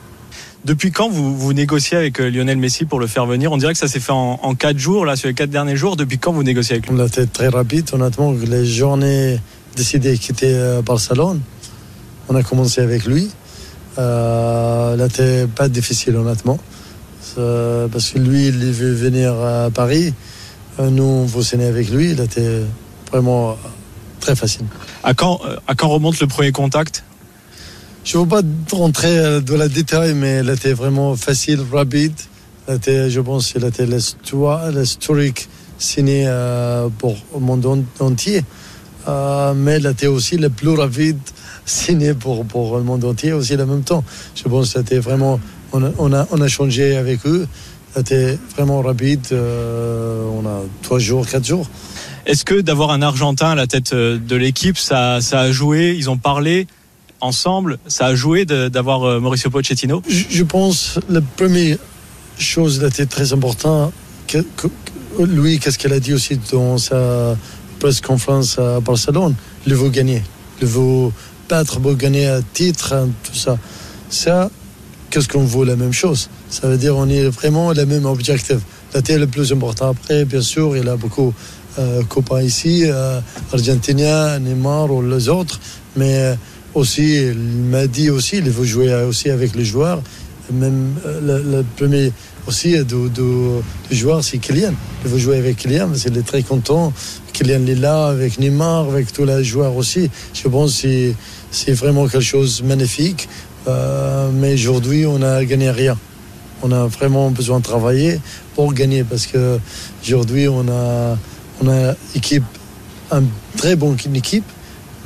Depuis 0.67 0.91
quand 0.91 1.07
vous, 1.07 1.33
vous 1.33 1.53
négociez 1.53 1.95
avec 1.95 2.19
Lionel 2.19 2.57
Messi 2.57 2.83
pour 2.83 2.99
le 2.99 3.07
faire 3.07 3.25
venir? 3.25 3.53
On 3.53 3.57
dirait 3.57 3.71
que 3.71 3.79
ça 3.79 3.87
s'est 3.87 4.01
fait 4.01 4.11
en, 4.11 4.37
en 4.43 4.53
quatre 4.53 4.77
jours, 4.77 5.05
là, 5.05 5.15
sur 5.15 5.29
les 5.29 5.33
quatre 5.33 5.49
derniers 5.49 5.77
jours. 5.77 5.95
Depuis 5.95 6.17
quand 6.17 6.33
vous 6.33 6.43
négociez 6.43 6.73
avec 6.73 6.89
lui? 6.89 6.95
On 6.97 6.99
a 6.99 7.05
été 7.05 7.25
très 7.25 7.47
rapide, 7.47 7.87
honnêtement. 7.93 8.33
Les 8.33 8.65
journées 8.65 9.39
décidées 9.77 10.11
de 10.11 10.17
quitter 10.17 10.81
Barcelone, 10.85 11.39
on 12.27 12.35
a 12.35 12.43
commencé 12.43 12.81
avec 12.81 13.05
lui. 13.05 13.29
Euh, 13.97 14.97
là, 14.97 15.07
c'était 15.09 15.47
pas 15.47 15.69
difficile, 15.69 16.17
honnêtement. 16.17 16.59
Euh, 17.37 17.87
parce 17.87 18.09
que 18.09 18.19
lui, 18.19 18.47
il 18.47 18.53
veut 18.53 18.93
venir 18.93 19.35
à 19.35 19.69
Paris. 19.69 20.13
Euh, 20.81 20.89
nous, 20.89 21.03
on 21.03 21.25
veut 21.25 21.43
signer 21.43 21.67
avec 21.67 21.89
lui. 21.89 22.13
Là, 22.13 22.25
c'était 22.27 22.63
vraiment 23.09 23.57
très 24.19 24.35
facile. 24.35 24.65
À 25.01 25.13
quand, 25.13 25.39
à 25.65 25.75
quand 25.75 25.87
remonte 25.87 26.19
le 26.19 26.27
premier 26.27 26.51
contact? 26.51 27.05
Je 28.07 28.17
ne 28.17 28.23
veux 28.23 28.29
pas 28.29 28.41
rentrer 28.71 29.41
dans 29.41 29.57
la 29.57 29.67
détail, 29.67 30.13
mais 30.13 30.35
elle 30.35 30.49
était 30.49 30.71
vraiment 30.71 31.17
facile, 31.17 31.59
rapide. 31.73 32.13
Elle 32.65 32.75
était, 32.75 33.09
je 33.09 33.19
pense 33.19 33.51
qu'elle 33.51 33.65
était 33.65 33.85
l'historique 33.85 35.49
signé 35.77 36.23
euh, 36.25 36.87
pour 36.99 37.17
le 37.33 37.41
monde 37.41 37.83
entier. 37.99 38.45
Euh, 39.09 39.53
mais 39.53 39.73
elle 39.73 39.87
était 39.87 40.07
aussi 40.07 40.37
la 40.37 40.49
plus 40.49 40.69
rapide 40.69 41.19
signée 41.65 42.13
pour, 42.13 42.45
pour 42.45 42.77
le 42.77 42.83
monde 42.83 43.03
entier 43.03 43.33
aussi 43.33 43.55
en 43.55 43.65
même 43.65 43.83
temps. 43.83 44.05
Je 44.35 44.43
pense 44.43 44.71
que 44.71 44.79
c'était 44.79 44.99
vraiment. 44.99 45.41
On 45.73 45.83
a, 45.83 46.25
on, 46.31 46.41
a, 46.41 46.47
changé 46.47 46.95
avec 46.95 47.25
eux. 47.25 47.45
C'était 47.93 48.39
vraiment 48.55 48.81
rapide. 48.81 49.27
Euh, 49.33 50.23
on 50.31 50.45
a 50.45 50.61
trois 50.81 50.99
jours, 50.99 51.27
quatre 51.27 51.45
jours. 51.45 51.69
Est-ce 52.25 52.45
que 52.45 52.61
d'avoir 52.61 52.91
un 52.91 53.01
Argentin 53.01 53.49
à 53.49 53.55
la 53.55 53.67
tête 53.67 53.93
de 53.93 54.35
l'équipe, 54.37 54.77
ça 54.77 55.17
a 55.17 55.51
joué? 55.51 55.93
Ils 55.97 56.09
ont 56.09 56.17
parlé? 56.17 56.67
Ensemble, 57.21 57.79
ça 57.87 58.07
a 58.07 58.15
joué 58.15 58.45
d'avoir 58.45 59.19
Mauricio 59.19 59.49
Pochettino 59.49 60.01
je, 60.07 60.23
je, 60.29 60.43
pense 60.43 60.99
la 61.09 61.21
première 61.21 61.77
chose 62.37 62.83
était 62.83 63.05
très 63.05 63.33
importante, 63.33 63.91
que, 64.27 64.39
que, 64.55 64.67
lui, 65.23 65.59
qu'est-ce 65.59 65.79
qu'elle 65.79 65.93
a 65.93 65.99
dit 65.99 66.13
aussi 66.13 66.39
dans 66.51 66.77
sa 66.77 67.35
presse 67.79 68.01
conférence 68.01 68.59
à 68.59 68.79
Barcelone? 68.79 69.35
Il 69.65 69.75
veut 69.75 69.89
gagner, 69.89 70.21
il 70.61 70.67
veut 70.67 71.11
battre 71.49 71.79
pour 71.79 71.95
gagner 71.95 72.27
un 72.27 72.41
titre, 72.53 73.07
tout 73.23 73.35
ça. 73.35 73.57
Ça, 74.09 74.49
qu'est-ce 75.09 75.27
qu'on 75.27 75.45
veut 75.45 75.65
la 75.65 75.75
même 75.75 75.93
chose? 75.93 76.29
Ça 76.49 76.67
veut 76.67 76.77
dire 76.77 76.95
on 76.95 77.09
est 77.09 77.27
vraiment 77.29 77.73
le 77.73 77.85
même 77.85 78.05
objectif. 78.05 78.57
C'était 78.93 79.17
le 79.17 79.27
plus 79.27 79.51
important. 79.51 79.89
Après, 79.89 80.25
bien 80.25 80.41
sûr, 80.41 80.77
il 80.77 80.87
a 80.87 80.95
beaucoup 80.95 81.33
euh, 81.79 82.03
copains 82.03 82.41
ici, 82.41 82.83
euh, 82.85 83.19
Argentiniens, 83.51 84.39
Neymar 84.39 84.91
ou 84.91 85.01
les 85.01 85.29
autres, 85.29 85.59
mais 85.95 86.37
aussi, 86.73 87.27
il 87.27 87.37
m'a 87.37 87.87
dit 87.87 88.09
aussi, 88.09 88.37
il 88.37 88.49
veut 88.49 88.65
jouer 88.65 88.93
aussi 89.03 89.29
avec 89.29 89.55
les 89.55 89.65
joueurs. 89.65 90.01
Même 90.51 90.93
le, 91.05 91.43
le 91.43 91.65
premier 91.75 92.11
aussi 92.47 92.77
de 92.77 93.61
joueur, 93.91 94.23
c'est 94.23 94.37
Kylian. 94.37 94.73
Il 95.03 95.11
veut 95.11 95.17
jouer 95.19 95.37
avec 95.37 95.57
Kylian, 95.57 95.89
il 95.93 96.17
est 96.17 96.25
très 96.25 96.43
content. 96.43 96.93
Kylian 97.33 97.65
est 97.67 97.75
là 97.75 98.07
avec 98.07 98.39
Neymar, 98.39 98.87
avec 98.89 99.11
tous 99.11 99.25
les 99.25 99.43
joueurs 99.43 99.75
aussi. 99.75 100.09
Je 100.33 100.47
pense 100.47 100.81
que 100.81 101.13
c'est 101.51 101.73
vraiment 101.73 102.07
quelque 102.07 102.23
chose 102.23 102.61
de 102.61 102.67
magnifique. 102.67 103.27
Euh, 103.67 104.29
mais 104.33 104.53
aujourd'hui, 104.53 105.05
on 105.05 105.19
n'a 105.19 105.43
gagné 105.43 105.69
rien. 105.69 105.97
On 106.63 106.71
a 106.71 106.87
vraiment 106.87 107.29
besoin 107.29 107.59
de 107.59 107.63
travailler 107.63 108.19
pour 108.55 108.73
gagner 108.73 109.03
parce 109.03 109.27
que 109.27 109.59
aujourd'hui, 110.03 110.47
on 110.47 110.67
a, 110.69 111.17
on 111.61 111.67
a 111.67 111.93
équipe, 112.15 112.45
une 113.11 113.27
très 113.57 113.75
bonne 113.75 113.97
équipe 114.15 114.45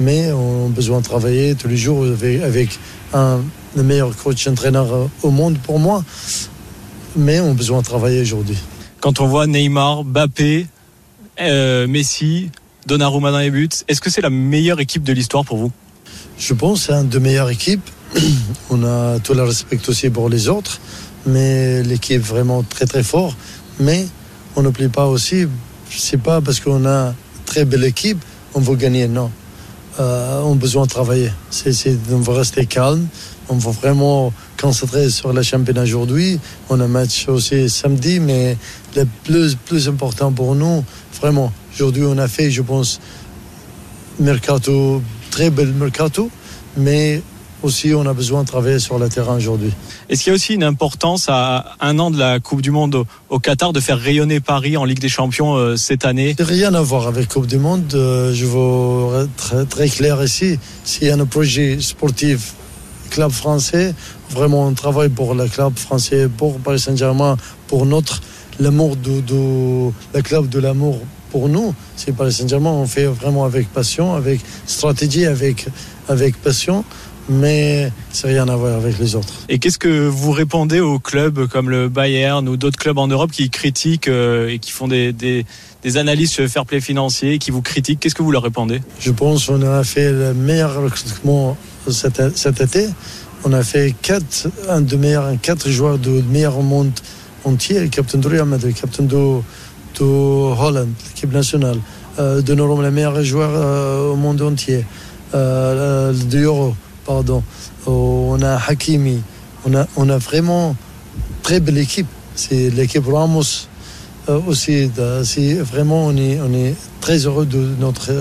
mais 0.02 0.32
on 0.32 0.66
a 0.68 0.70
besoin 0.70 1.00
de 1.00 1.06
travailler 1.06 1.56
tous 1.56 1.68
les 1.68 1.78
jours 1.78 2.06
avec, 2.06 2.42
avec 2.42 2.80
un 3.14 3.42
le 3.76 3.84
meilleur 3.84 4.16
coach 4.16 4.48
entraîneur 4.48 5.10
au 5.24 5.32
monde 5.32 5.58
pour 5.60 5.80
moi. 5.80 6.04
Mais 7.16 7.40
on 7.40 7.52
a 7.52 7.54
besoin 7.54 7.80
de 7.80 7.86
travailler 7.86 8.22
aujourd'hui. 8.22 8.58
Quand 9.00 9.20
on 9.20 9.28
voit 9.28 9.48
Neymar, 9.48 10.04
Mbappé, 10.04 10.68
euh, 11.40 11.88
Messi, 11.88 12.50
Donnarumma 12.86 13.32
dans 13.32 13.40
les 13.40 13.52
buts, 13.52 13.70
est-ce 13.88 14.02
que 14.02 14.10
c'est 14.10 14.22
la 14.22 14.30
meilleure 14.30 14.80
équipe 14.80 15.04
de 15.04 15.14
l'histoire 15.14 15.46
pour 15.46 15.58
vous? 15.58 15.72
Je 16.38 16.54
pense 16.54 16.88
que 16.88 16.94
c'est 16.94 17.00
une 17.00 17.10
des 17.10 17.20
meilleures 17.20 17.50
équipes. 17.50 17.88
on 18.70 18.84
a 18.84 19.20
tout 19.20 19.34
le 19.34 19.44
respect 19.44 19.80
aussi 19.88 20.10
pour 20.10 20.30
les 20.30 20.50
autres, 20.50 20.80
mais 21.26 21.84
l'équipe 21.84 22.22
vraiment 22.22 22.64
très 22.64 22.86
très 22.86 23.04
fort. 23.04 23.36
Mais 23.80 24.06
on 24.56 24.64
n'oublie 24.64 24.90
pas 24.90 25.08
aussi, 25.08 25.48
c'est 25.90 26.22
pas 26.22 26.42
parce 26.42 26.60
qu'on 26.60 26.86
a 26.86 27.08
une 27.08 27.14
très 27.46 27.66
belle 27.66 27.86
équipe, 27.86 28.20
on 28.54 28.60
veut 28.60 28.76
gagner, 28.76 29.08
non 29.08 29.32
euh, 30.00 30.42
ont 30.42 30.56
besoin 30.56 30.84
de 30.84 30.90
travailler. 30.90 31.32
C'est, 31.50 31.98
on 32.12 32.20
va 32.20 32.34
rester 32.34 32.66
calme. 32.66 33.08
On 33.50 33.56
va 33.56 33.72
vraiment 33.72 34.32
concentrer 34.60 35.10
sur 35.10 35.34
le 35.34 35.42
championnat 35.42 35.84
aujourd'hui. 35.84 36.40
On 36.70 36.80
a 36.80 36.86
un 36.86 36.88
match 36.88 37.28
aussi 37.28 37.70
samedi, 37.70 38.20
mais 38.20 38.58
le 38.96 39.06
plus, 39.24 39.56
plus 39.56 39.90
important 39.90 40.32
pour 40.32 40.56
nous, 40.56 40.86
vraiment, 41.20 41.52
aujourd'hui, 41.74 42.04
on 42.06 42.18
a 42.18 42.28
fait, 42.28 42.50
je 42.50 42.62
pense, 42.62 43.02
mercato, 44.20 45.02
très 45.32 45.50
bel 45.50 45.74
mercato, 45.74 46.30
mais 46.78 47.22
aussi 47.64 47.94
on 47.94 48.06
a 48.06 48.14
besoin 48.14 48.44
de 48.44 48.48
travailler 48.48 48.80
sur 48.80 48.98
le 48.98 49.10
terrain 49.10 49.36
aujourd'hui. 49.36 49.72
Est-ce 50.10 50.24
qu'il 50.24 50.32
y 50.32 50.34
a 50.34 50.36
aussi 50.36 50.54
une 50.54 50.64
importance 50.64 51.28
à 51.30 51.76
un 51.80 52.00
an 52.00 52.12
de 52.12 52.18
la 52.18 52.40
Coupe 52.40 52.62
du 52.62 52.72
Monde 52.72 53.06
au, 53.30 53.40
Qatar 53.40 53.74
de 53.74 53.80
faire 53.80 54.00
rayonner 54.00 54.40
Paris 54.40 54.78
en 54.78 54.86
Ligue 54.86 55.00
des 55.00 55.10
Champions 55.10 55.56
euh, 55.56 55.76
cette 55.76 56.06
année? 56.06 56.36
Rien 56.40 56.74
à 56.74 56.82
voir 56.82 57.08
avec 57.08 57.30
Coupe 57.30 57.48
du 57.48 57.58
Monde. 57.58 57.94
Euh, 57.94 58.34
je 58.34 58.46
veux 58.46 59.24
être 59.24 59.68
très, 59.68 59.90
clair 59.90 60.24
ici. 60.24 60.60
S'il 60.84 61.08
y 61.08 61.12
a 61.12 61.16
un 61.16 61.26
projet 61.26 61.78
sportif 61.80 62.54
club 63.10 63.32
français, 63.32 63.94
vraiment 64.30 64.66
on 64.68 64.74
travaille 64.74 65.10
pour 65.10 65.36
le 65.36 65.48
club 65.48 65.78
français, 65.78 66.30
pour 66.30 66.60
Paris 66.60 66.80
Saint-Germain, 66.80 67.38
pour 67.68 67.86
notre 67.86 68.22
l'amour 68.60 68.96
de, 68.96 69.22
de 69.22 69.92
le 70.14 70.22
club 70.22 70.48
de 70.50 70.60
l'amour 70.60 71.00
pour 71.32 71.50
nous. 71.50 71.74
C'est 71.96 72.16
Paris 72.16 72.34
Saint-Germain, 72.34 72.70
on 72.70 72.86
fait 72.86 73.06
vraiment 73.06 73.46
avec 73.46 73.72
passion, 73.72 74.14
avec 74.14 74.40
stratégie, 74.66 75.26
avec 75.26 75.68
avec 76.08 76.36
passion 76.38 76.84
mais 77.30 77.92
c'est 78.12 78.28
rien 78.28 78.48
à 78.48 78.56
voir 78.56 78.76
avec 78.76 79.00
les 79.00 79.16
autres. 79.16 79.34
Et 79.50 79.60
qu'est-ce 79.60 79.78
que 79.78 80.08
vous 80.08 80.32
répondez 80.32 80.80
aux 80.80 81.00
clubs 81.00 81.48
comme 81.48 81.70
le 81.70 81.90
Bayern 81.90 82.48
ou 82.50 82.58
d'autres 82.58 82.78
clubs 82.78 82.98
en 82.98 83.08
Europe 83.08 83.32
qui 83.32 83.50
critiquent 83.50 84.08
euh, 84.08 84.50
et 84.50 84.60
qui 84.60 84.72
font 84.72 84.88
des, 84.88 85.14
des, 85.14 85.46
des, 85.84 85.98
analyses 85.98 86.32
sur 86.32 86.44
le 86.44 86.50
fair 86.50 86.66
play 86.66 86.82
financier, 86.82 87.38
qui 87.38 87.52
vous 87.52 87.62
critiquent? 87.62 88.00
Qu'est-ce 88.00 88.16
que 88.16 88.24
vous 88.24 88.32
leur 88.32 88.44
répondez 88.44 88.82
Je 89.00 89.12
pense 89.12 89.46
qu'on 89.46 89.62
a 89.62 89.84
fait 89.84 90.12
le 90.12 90.34
meilleur 90.34 90.82
recrutement 90.82 91.58
cet, 91.90 92.38
cet, 92.38 92.62
été. 92.62 92.88
On 93.44 93.54
a 93.54 93.64
fait 93.64 93.96
quatre, 94.02 94.50
un 94.70 94.82
de 94.82 94.96
meilleurs, 94.96 95.32
quatre 95.42 95.70
joueurs 95.70 95.98
de 95.98 96.22
meilleur 96.30 96.62
monde 96.62 96.92
entier, 97.44 97.80
le 97.80 97.88
capitaine 97.88 98.22
de 98.22 98.28
Real 98.28 98.46
Madrid, 98.46 98.74
le 98.76 98.80
capitaine 98.80 99.08
de, 99.08 99.40
de 100.00 100.04
Hollande, 100.04 100.90
l'équipe 101.08 101.32
nationale, 101.32 101.80
euh, 102.20 102.42
de 102.42 102.54
Norom, 102.54 102.82
le 102.82 102.92
meilleur 102.92 103.24
joueur 103.24 103.52
euh, 103.54 104.12
au 104.12 104.16
monde 104.16 104.42
entier, 104.42 104.86
euh, 105.34 106.14
de 106.14 106.40
Euro 106.40 106.76
pardon, 107.06 107.44
on 107.88 108.42
a 108.42 108.58
Hakimi, 108.58 109.22
on 109.66 109.76
a, 109.76 109.88
on 109.96 110.10
a 110.10 110.18
vraiment 110.18 110.76
très 111.44 111.60
belle 111.60 111.78
équipe. 111.78 112.08
C'est 112.36 112.70
l'équipe 112.70 113.06
Ramos 113.06 113.68
euh, 114.30 114.40
aussi. 114.48 114.90
C'est 115.24 115.56
vraiment, 115.56 116.06
on 116.06 116.16
est, 116.16 116.40
on 116.40 116.54
est 116.54 116.76
très 117.02 117.26
heureux 117.26 117.46
de 117.46 117.70
notre 117.80 118.12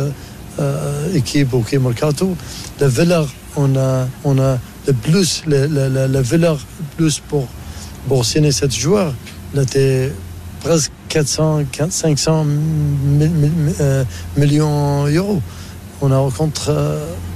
euh, 0.59 1.15
équipe 1.15 1.55
au 1.55 1.65
Mercato. 1.81 2.37
La 2.81 2.89
valeur, 2.89 3.29
on 3.57 3.77
a, 3.77 4.09
on 4.25 4.39
a 4.39 4.59
le 4.87 4.93
plus, 4.93 5.43
la, 5.47 6.23
valeur 6.23 6.59
plus 6.97 7.21
pour, 7.21 7.47
pour 8.09 8.25
signer 8.25 8.53
cette 8.53 8.75
joueur, 8.75 9.15
c'était 9.55 10.13
presque 10.61 10.93
400, 11.09 11.65
500 11.91 12.47
millions 14.37 15.07
d'euros. 15.07 15.43
On 16.03 16.11
a 16.13 16.19
rencontré 16.19 16.73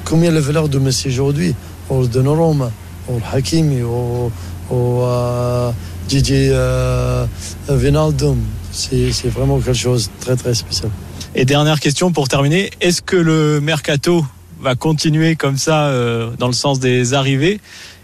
combien 0.04 0.30
la 0.30 0.40
valeur 0.40 0.68
de 0.68 0.78
Messi 0.78 1.08
aujourd'hui 1.08 1.54
Au 1.88 2.06
Donnarumma, 2.06 2.70
au 3.08 3.18
Hakimi, 3.32 3.82
au, 3.82 4.30
au 4.70 5.02
euh, 5.02 5.70
Gigi 6.08 6.48
euh, 6.50 7.26
Wijnaldum. 7.68 8.38
C'est 8.72 9.28
vraiment 9.28 9.58
quelque 9.60 9.74
chose 9.78 10.10
de 10.18 10.24
très 10.24 10.36
très 10.36 10.54
spécial. 10.54 10.90
Et 11.34 11.44
dernière 11.44 11.80
question 11.80 12.10
pour 12.12 12.28
terminer, 12.28 12.70
est-ce 12.80 13.02
que 13.02 13.16
le 13.16 13.60
mercato 13.60 14.24
va 14.60 14.74
continuer 14.74 15.36
comme 15.36 15.56
ça 15.58 15.86
euh, 15.88 16.30
dans 16.38 16.46
le 16.48 16.52
sens 16.54 16.80
des 16.80 17.12
arrivées 17.14 17.60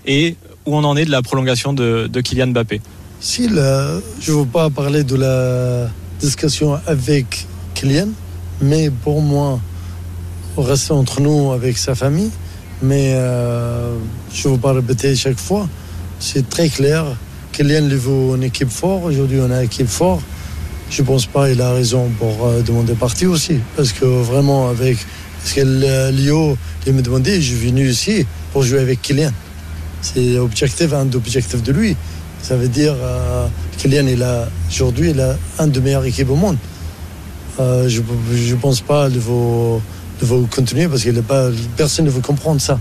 et 0.07 0.37
où 0.67 0.77
on 0.77 0.85
en 0.85 0.97
est 0.97 1.05
de 1.05 1.11
la 1.11 1.23
prolongation 1.23 1.73
de, 1.73 2.07
de 2.13 2.21
Kylian 2.21 2.49
Mbappé? 2.49 2.81
Si 3.21 3.49
la- 3.49 3.99
je 4.21 4.33
ne 4.33 4.39
veux 4.39 4.45
pas 4.47 4.71
parler 4.71 5.05
de 5.05 5.17
la 5.17 5.89
discussion 6.21 6.79
avec 6.87 7.47
Kylian, 7.75 8.09
mais 8.61 8.91
pour 8.91 9.21
moi, 9.23 9.59
on 10.61 10.63
reste 10.63 10.91
entre 10.91 11.21
nous 11.21 11.53
avec 11.53 11.79
sa 11.79 11.95
famille. 11.95 12.31
Mais 12.83 13.13
euh, 13.15 13.95
je 14.33 14.49
ne 14.49 14.55
veux 14.55 14.61
pas 14.61 14.73
répéter 14.73 15.15
chaque 15.17 15.39
fois. 15.39 15.69
C'est 16.19 16.49
très 16.49 16.69
clair. 16.69 17.05
Kylian 17.53 17.85
il 17.91 17.97
veut 17.97 18.37
une 18.37 18.43
équipe 18.43 18.71
forte. 18.71 19.05
Aujourd'hui, 19.05 19.39
on 19.41 19.51
a 19.51 19.59
une 19.59 19.65
équipe 19.65 19.89
forte. 19.89 20.23
Je 20.91 21.03
ne 21.03 21.07
pense 21.07 21.27
pas 21.27 21.49
qu'il 21.49 21.61
a 21.63 21.73
raison 21.73 22.11
pour 22.19 22.47
euh, 22.47 22.63
demander 22.63 22.95
partie 22.95 23.27
aussi. 23.27 23.59
Parce 23.77 23.93
que 23.93 24.05
vraiment, 24.05 24.69
avec. 24.69 24.99
Parce 25.43 25.55
que 25.55 25.61
le- 25.63 26.11
Lio, 26.11 26.57
il 26.87 26.93
me 26.93 27.01
demandait, 27.03 27.41
je 27.41 27.55
suis 27.55 27.69
venu 27.69 27.89
ici 27.89 28.27
pour 28.53 28.63
jouer 28.63 28.81
avec 28.81 29.01
Kylian. 29.01 29.31
C'est 30.03 30.39
objectif, 30.39 30.93
un 30.93 31.11
objectif 31.15 31.63
de 31.63 31.73
lui. 31.73 31.97
Ça 32.43 32.57
veut 32.57 32.69
dire 32.69 32.95
euh, 33.01 33.47
Kylian, 33.79 34.07
il 34.07 34.23
a 34.23 34.49
aujourd'hui, 34.71 35.11
il 35.11 35.21
a 35.21 35.37
un 35.59 35.67
des 35.69 35.81
meilleures 35.81 36.05
équipes 36.05 36.31
au 36.31 36.37
monde. 36.37 36.57
Euh, 37.59 37.89
je 37.89 38.01
ne 38.01 38.57
pense 38.61 38.81
pas 38.81 39.11
qu'il 39.11 39.21
faut, 39.21 39.81
il 40.21 40.27
faut 40.29 40.47
continuer 40.51 40.89
parce 40.89 41.03
que 41.05 41.11
pas, 41.21 41.49
personne 41.77 42.05
ne 42.07 42.11
veut 42.11 42.21
comprendre 42.21 42.61
ça. 42.61 42.79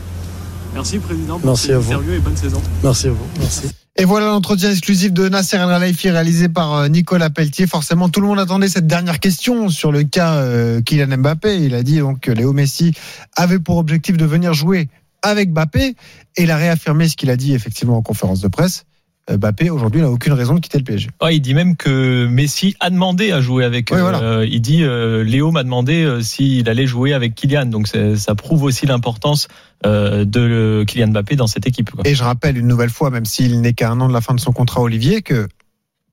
Merci 0.73 0.99
Président 0.99 1.39
pour 1.39 1.49
Merci 1.49 1.67
cette 1.67 1.75
à 1.75 1.79
vous. 1.79 1.91
interview 1.91 2.13
et 2.13 2.19
bonne 2.19 2.37
saison. 2.37 2.61
Merci 2.83 3.07
à 3.07 3.11
vous. 3.11 3.25
Merci. 3.39 3.63
Et 3.95 4.05
voilà 4.05 4.27
l'entretien 4.27 4.71
exclusif 4.71 5.11
de 5.11 5.27
Nasser 5.27 5.57
El 5.57 5.67
Khelaifi 5.67 6.09
réalisé 6.09 6.47
par 6.47 6.73
euh, 6.73 6.87
Nicolas 6.87 7.29
Pelletier. 7.29 7.67
Forcément, 7.67 8.07
tout 8.07 8.21
le 8.21 8.27
monde 8.27 8.39
attendait 8.39 8.69
cette 8.69 8.87
dernière 8.87 9.19
question 9.19 9.67
sur 9.69 9.91
le 9.91 10.03
cas 10.03 10.35
euh, 10.35 10.79
Kylian 10.81 11.17
Mbappé. 11.17 11.57
Il 11.65 11.75
a 11.75 11.83
dit 11.83 11.99
donc 11.99 12.21
que 12.21 12.31
Léo 12.31 12.53
Messi 12.53 12.93
avait 13.35 13.59
pour 13.59 13.77
objectif 13.77 14.15
de 14.15 14.25
venir 14.25 14.53
jouer 14.53 14.87
avec 15.21 15.51
Mbappé 15.51 15.95
et 16.37 16.43
il 16.43 16.51
a 16.51 16.55
réaffirmé 16.55 17.09
ce 17.09 17.17
qu'il 17.17 17.29
a 17.29 17.35
dit 17.35 17.53
effectivement 17.53 17.97
en 17.97 18.01
conférence 18.01 18.39
de 18.39 18.47
presse. 18.47 18.85
Euh, 19.29 19.37
Mbappé 19.37 19.69
aujourd'hui 19.69 20.01
n'a 20.01 20.09
aucune 20.09 20.33
raison 20.33 20.55
de 20.55 20.59
quitter 20.59 20.77
le 20.77 20.83
PSG. 20.83 21.09
Ouais, 21.21 21.35
il 21.35 21.39
dit 21.41 21.53
même 21.53 21.75
que 21.75 22.25
Messi 22.27 22.75
a 22.79 22.89
demandé 22.89 23.31
à 23.31 23.41
jouer 23.41 23.63
avec. 23.65 23.89
Oui, 23.91 23.99
voilà. 23.99 24.19
euh, 24.21 24.47
il 24.49 24.61
dit 24.61 24.83
euh, 24.83 25.23
Léo 25.23 25.51
m'a 25.51 25.63
demandé 25.63 26.03
euh, 26.03 26.21
s'il 26.21 26.67
allait 26.69 26.87
jouer 26.87 27.13
avec 27.13 27.35
Kylian. 27.35 27.65
Donc 27.67 27.87
ça 27.87 28.35
prouve 28.35 28.63
aussi 28.63 28.85
l'importance 28.85 29.47
euh, 29.85 30.25
de 30.25 30.83
Kylian 30.87 31.07
Mbappé 31.09 31.35
dans 31.35 31.47
cette 31.47 31.67
équipe. 31.67 31.91
quoi. 31.91 32.03
Et 32.07 32.15
je 32.15 32.23
rappelle 32.23 32.57
une 32.57 32.67
nouvelle 32.67 32.89
fois, 32.89 33.09
même 33.09 33.25
s'il 33.25 33.61
n'est 33.61 33.73
qu'à 33.73 33.89
un 33.91 33.99
an 34.01 34.07
de 34.07 34.13
la 34.13 34.21
fin 34.21 34.33
de 34.33 34.39
son 34.39 34.51
contrat 34.51 34.81
Olivier, 34.81 35.21
que 35.21 35.47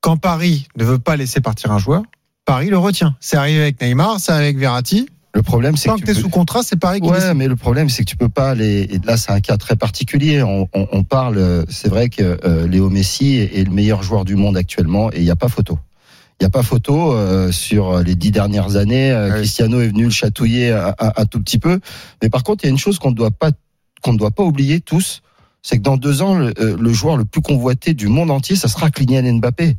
quand 0.00 0.16
Paris 0.16 0.68
ne 0.76 0.84
veut 0.84 0.98
pas 0.98 1.16
laisser 1.16 1.40
partir 1.40 1.72
un 1.72 1.78
joueur, 1.78 2.02
Paris 2.44 2.68
le 2.70 2.78
retient. 2.78 3.16
C'est 3.18 3.36
arrivé 3.36 3.60
avec 3.60 3.80
Neymar, 3.80 4.20
c'est 4.20 4.30
arrivé 4.30 4.46
avec 4.48 4.58
Verratti. 4.58 5.08
Le 5.36 5.42
problème, 5.42 5.76
c'est 5.76 5.88
Tant 5.88 5.96
que 5.96 6.00
que 6.00 6.06
tu 6.06 6.12
es 6.12 6.14
peux- 6.14 6.20
sous 6.20 6.30
contrat, 6.30 6.62
c'est 6.62 6.80
qui 6.80 7.00
Ouais, 7.02 7.34
mais 7.34 7.46
le 7.46 7.56
problème, 7.56 7.90
c'est 7.90 8.04
que 8.04 8.08
tu 8.08 8.16
peux 8.16 8.30
pas 8.30 8.48
aller. 8.50 8.88
et 8.90 8.98
Là, 9.04 9.18
c'est 9.18 9.32
un 9.32 9.40
cas 9.40 9.58
très 9.58 9.76
particulier. 9.76 10.42
On, 10.42 10.66
on- 10.72 10.88
on 10.90 11.04
parle. 11.04 11.36
euh, 11.36 11.62
C'est 11.68 11.88
vrai 11.88 12.08
que 12.08 12.38
euh, 12.44 12.66
Léo 12.66 12.88
Messi 12.88 13.36
est, 13.36 13.58
est 13.58 13.64
le 13.64 13.70
meilleur 13.70 14.02
joueur 14.02 14.24
du 14.24 14.34
monde 14.34 14.56
actuellement, 14.56 15.12
et 15.12 15.18
il 15.18 15.24
n'y 15.24 15.30
a 15.30 15.36
pas 15.36 15.48
photo. 15.48 15.78
Il 16.40 16.44
n'y 16.44 16.46
a 16.46 16.50
pas 16.50 16.62
photo 16.62 17.12
euh, 17.12 17.52
sur 17.52 17.98
les 18.02 18.14
dix 18.14 18.30
dernières 18.30 18.76
années. 18.76 19.10
euh. 19.10 19.28
Cristiano 19.30 19.80
est 19.82 19.88
venu 19.88 20.04
le 20.04 20.10
chatouiller 20.10 20.72
un, 20.72 20.94
un- 20.98 21.12
un 21.18 21.26
tout 21.26 21.40
petit 21.42 21.58
peu. 21.58 21.80
Mais 22.22 22.30
par 22.30 22.42
contre, 22.42 22.64
il 22.64 22.68
y 22.68 22.70
a 22.70 22.72
une 22.72 22.78
chose 22.78 22.98
qu'on 22.98 23.10
ne 23.10 23.16
doit 23.16 23.30
pas 23.30 23.50
qu'on 24.02 24.14
ne 24.14 24.18
doit 24.18 24.30
pas 24.30 24.42
oublier 24.42 24.80
tous, 24.80 25.20
c'est 25.62 25.76
que 25.76 25.82
dans 25.82 25.96
deux 25.98 26.22
ans, 26.22 26.34
le, 26.38 26.52
le 26.58 26.92
joueur 26.94 27.16
le 27.18 27.24
plus 27.26 27.42
convoité 27.42 27.92
du 27.92 28.06
monde 28.08 28.30
entier, 28.30 28.56
ça 28.56 28.68
sera 28.68 28.90
Kylian 28.90 29.34
Mbappé. 29.34 29.76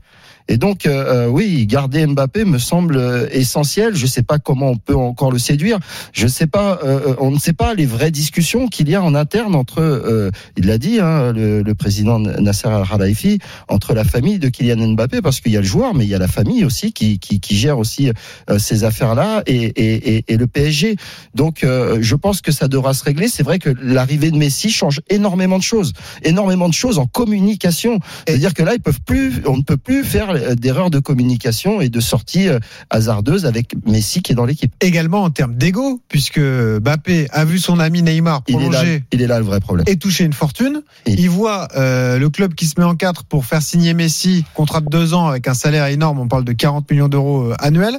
Et 0.48 0.58
donc, 0.58 0.86
euh, 0.86 1.26
euh, 1.26 1.28
oui, 1.28 1.66
garder 1.66 2.06
Mbappé 2.06 2.46
me 2.46 2.58
semble 2.58 2.98
euh, 2.98 3.28
essentiel. 3.32 3.96
Je 3.96 4.04
ne 4.04 4.08
sais 4.08 4.24
pas 4.24 4.40
comment 4.40 4.72
on 4.72 4.78
peut 4.78 4.96
encore 4.96 5.32
le 5.32 5.40
séduire. 5.40 5.80
Je 6.14 6.28
sais 6.28 6.48
pas, 6.48 6.80
euh, 6.84 7.16
on 7.20 7.32
ne 7.32 7.40
sait 7.40 7.54
pas 7.54 7.74
les 7.74 7.86
vraies 7.86 8.12
discussions 8.12 8.68
qu'il 8.68 8.90
y 8.90 8.96
a 8.96 9.04
en 9.04 9.16
interne 9.16 9.56
entre, 9.56 9.82
euh, 9.82 10.32
il 10.56 10.68
l'a 10.68 10.78
dit, 10.78 11.00
hein, 11.00 11.34
le, 11.34 11.62
le 11.62 11.76
président 11.76 12.20
Nasser 12.20 12.68
Al-Khelaifi, 12.68 13.40
entre 13.68 13.94
la 13.94 14.04
famille 14.04 14.40
de 14.40 14.50
Kylian 14.50 14.94
Mbappé, 14.94 15.22
parce 15.22 15.42
qu'il 15.42 15.52
y 15.52 15.58
a 15.58 15.62
le 15.62 15.68
joueur, 15.68 15.94
mais 15.94 16.06
il 16.06 16.10
y 16.10 16.16
a 16.16 16.20
la 16.20 16.28
famille 16.28 16.64
aussi 16.64 16.94
qui, 16.94 17.20
qui, 17.20 17.40
qui 17.40 17.56
gère 17.56 17.78
aussi 17.78 18.12
euh, 18.50 18.60
ces 18.60 18.84
affaires-là 18.84 19.44
et, 19.48 19.56
et, 19.56 20.16
et, 20.18 20.26
et 20.28 20.38
le 20.38 20.48
PSG. 20.48 20.96
Donc, 21.36 21.64
euh, 21.64 21.98
je 22.02 22.16
pense 22.16 22.42
que 22.42 22.52
ça 22.52 22.68
devra 22.68 22.94
se 22.94 23.04
régler. 23.04 23.28
C'est 23.28 23.44
vrai 23.44 23.60
que 23.60 23.70
l'arrivée 23.82 24.32
de 24.32 24.38
Messi 24.38 24.70
change 24.70 25.02
énormément 25.10 25.58
de 25.58 25.64
choses, 25.64 25.94
énormément 26.24 26.70
de 26.70 26.74
choses 26.74 27.00
en 27.00 27.06
communication. 27.06 28.00
C'est-à-dire 28.28 28.54
que 28.54 28.64
là, 28.64 28.74
ils 28.76 28.82
peuvent 28.82 29.02
plus, 29.06 29.42
on 29.46 29.58
ne 29.58 29.64
peut 29.64 29.78
plus 29.78 30.04
faire 30.04 30.32
euh, 30.32 30.37
d'erreurs 30.56 30.90
de 30.90 31.00
communication 31.00 31.82
et 31.82 31.90
de 31.90 32.00
sorties 32.00 32.48
euh, 32.50 32.60
hasardeuses 32.90 33.46
avec 33.46 33.76
Messi 33.86 34.22
qui 34.22 34.32
est 34.32 34.36
dans 34.36 34.46
l'équipe. 34.46 34.72
Également 34.82 35.24
en 35.24 35.30
termes 35.30 35.56
d'ego, 35.56 36.02
puisque 36.08 36.40
Mbappé 36.40 37.28
a 37.32 37.46
vu 37.46 37.60
son 37.60 37.80
ami 37.80 38.02
Neymar 38.02 38.44
Il 38.48 38.56
est 38.56 38.58
là, 38.58 38.70
prolonger 38.70 39.04
il 39.12 39.22
est 39.22 39.28
là 39.28 39.40
le 39.40 39.46
vrai 39.46 39.60
problème. 39.60 39.86
et 39.88 39.98
toucher 39.98 40.24
une 40.26 40.34
fortune. 40.34 40.82
Et- 41.06 41.14
Il 41.14 41.30
voit 41.30 41.68
euh, 41.76 42.18
le 42.20 42.30
club 42.30 42.54
qui 42.56 42.66
se 42.68 42.80
met 42.80 42.86
en 42.86 42.96
quatre 42.96 43.24
pour 43.24 43.46
faire 43.46 43.62
signer 43.62 43.94
Messi, 43.94 44.46
contrat 44.54 44.82
de 44.82 44.90
deux 44.90 45.14
ans 45.14 45.28
avec 45.28 45.48
un 45.48 45.54
salaire 45.54 45.86
énorme, 45.88 46.20
on 46.20 46.28
parle 46.28 46.44
de 46.46 46.54
40 46.54 46.90
millions 46.92 47.08
d'euros 47.10 47.52
euh, 47.52 47.56
annuels. 47.60 47.98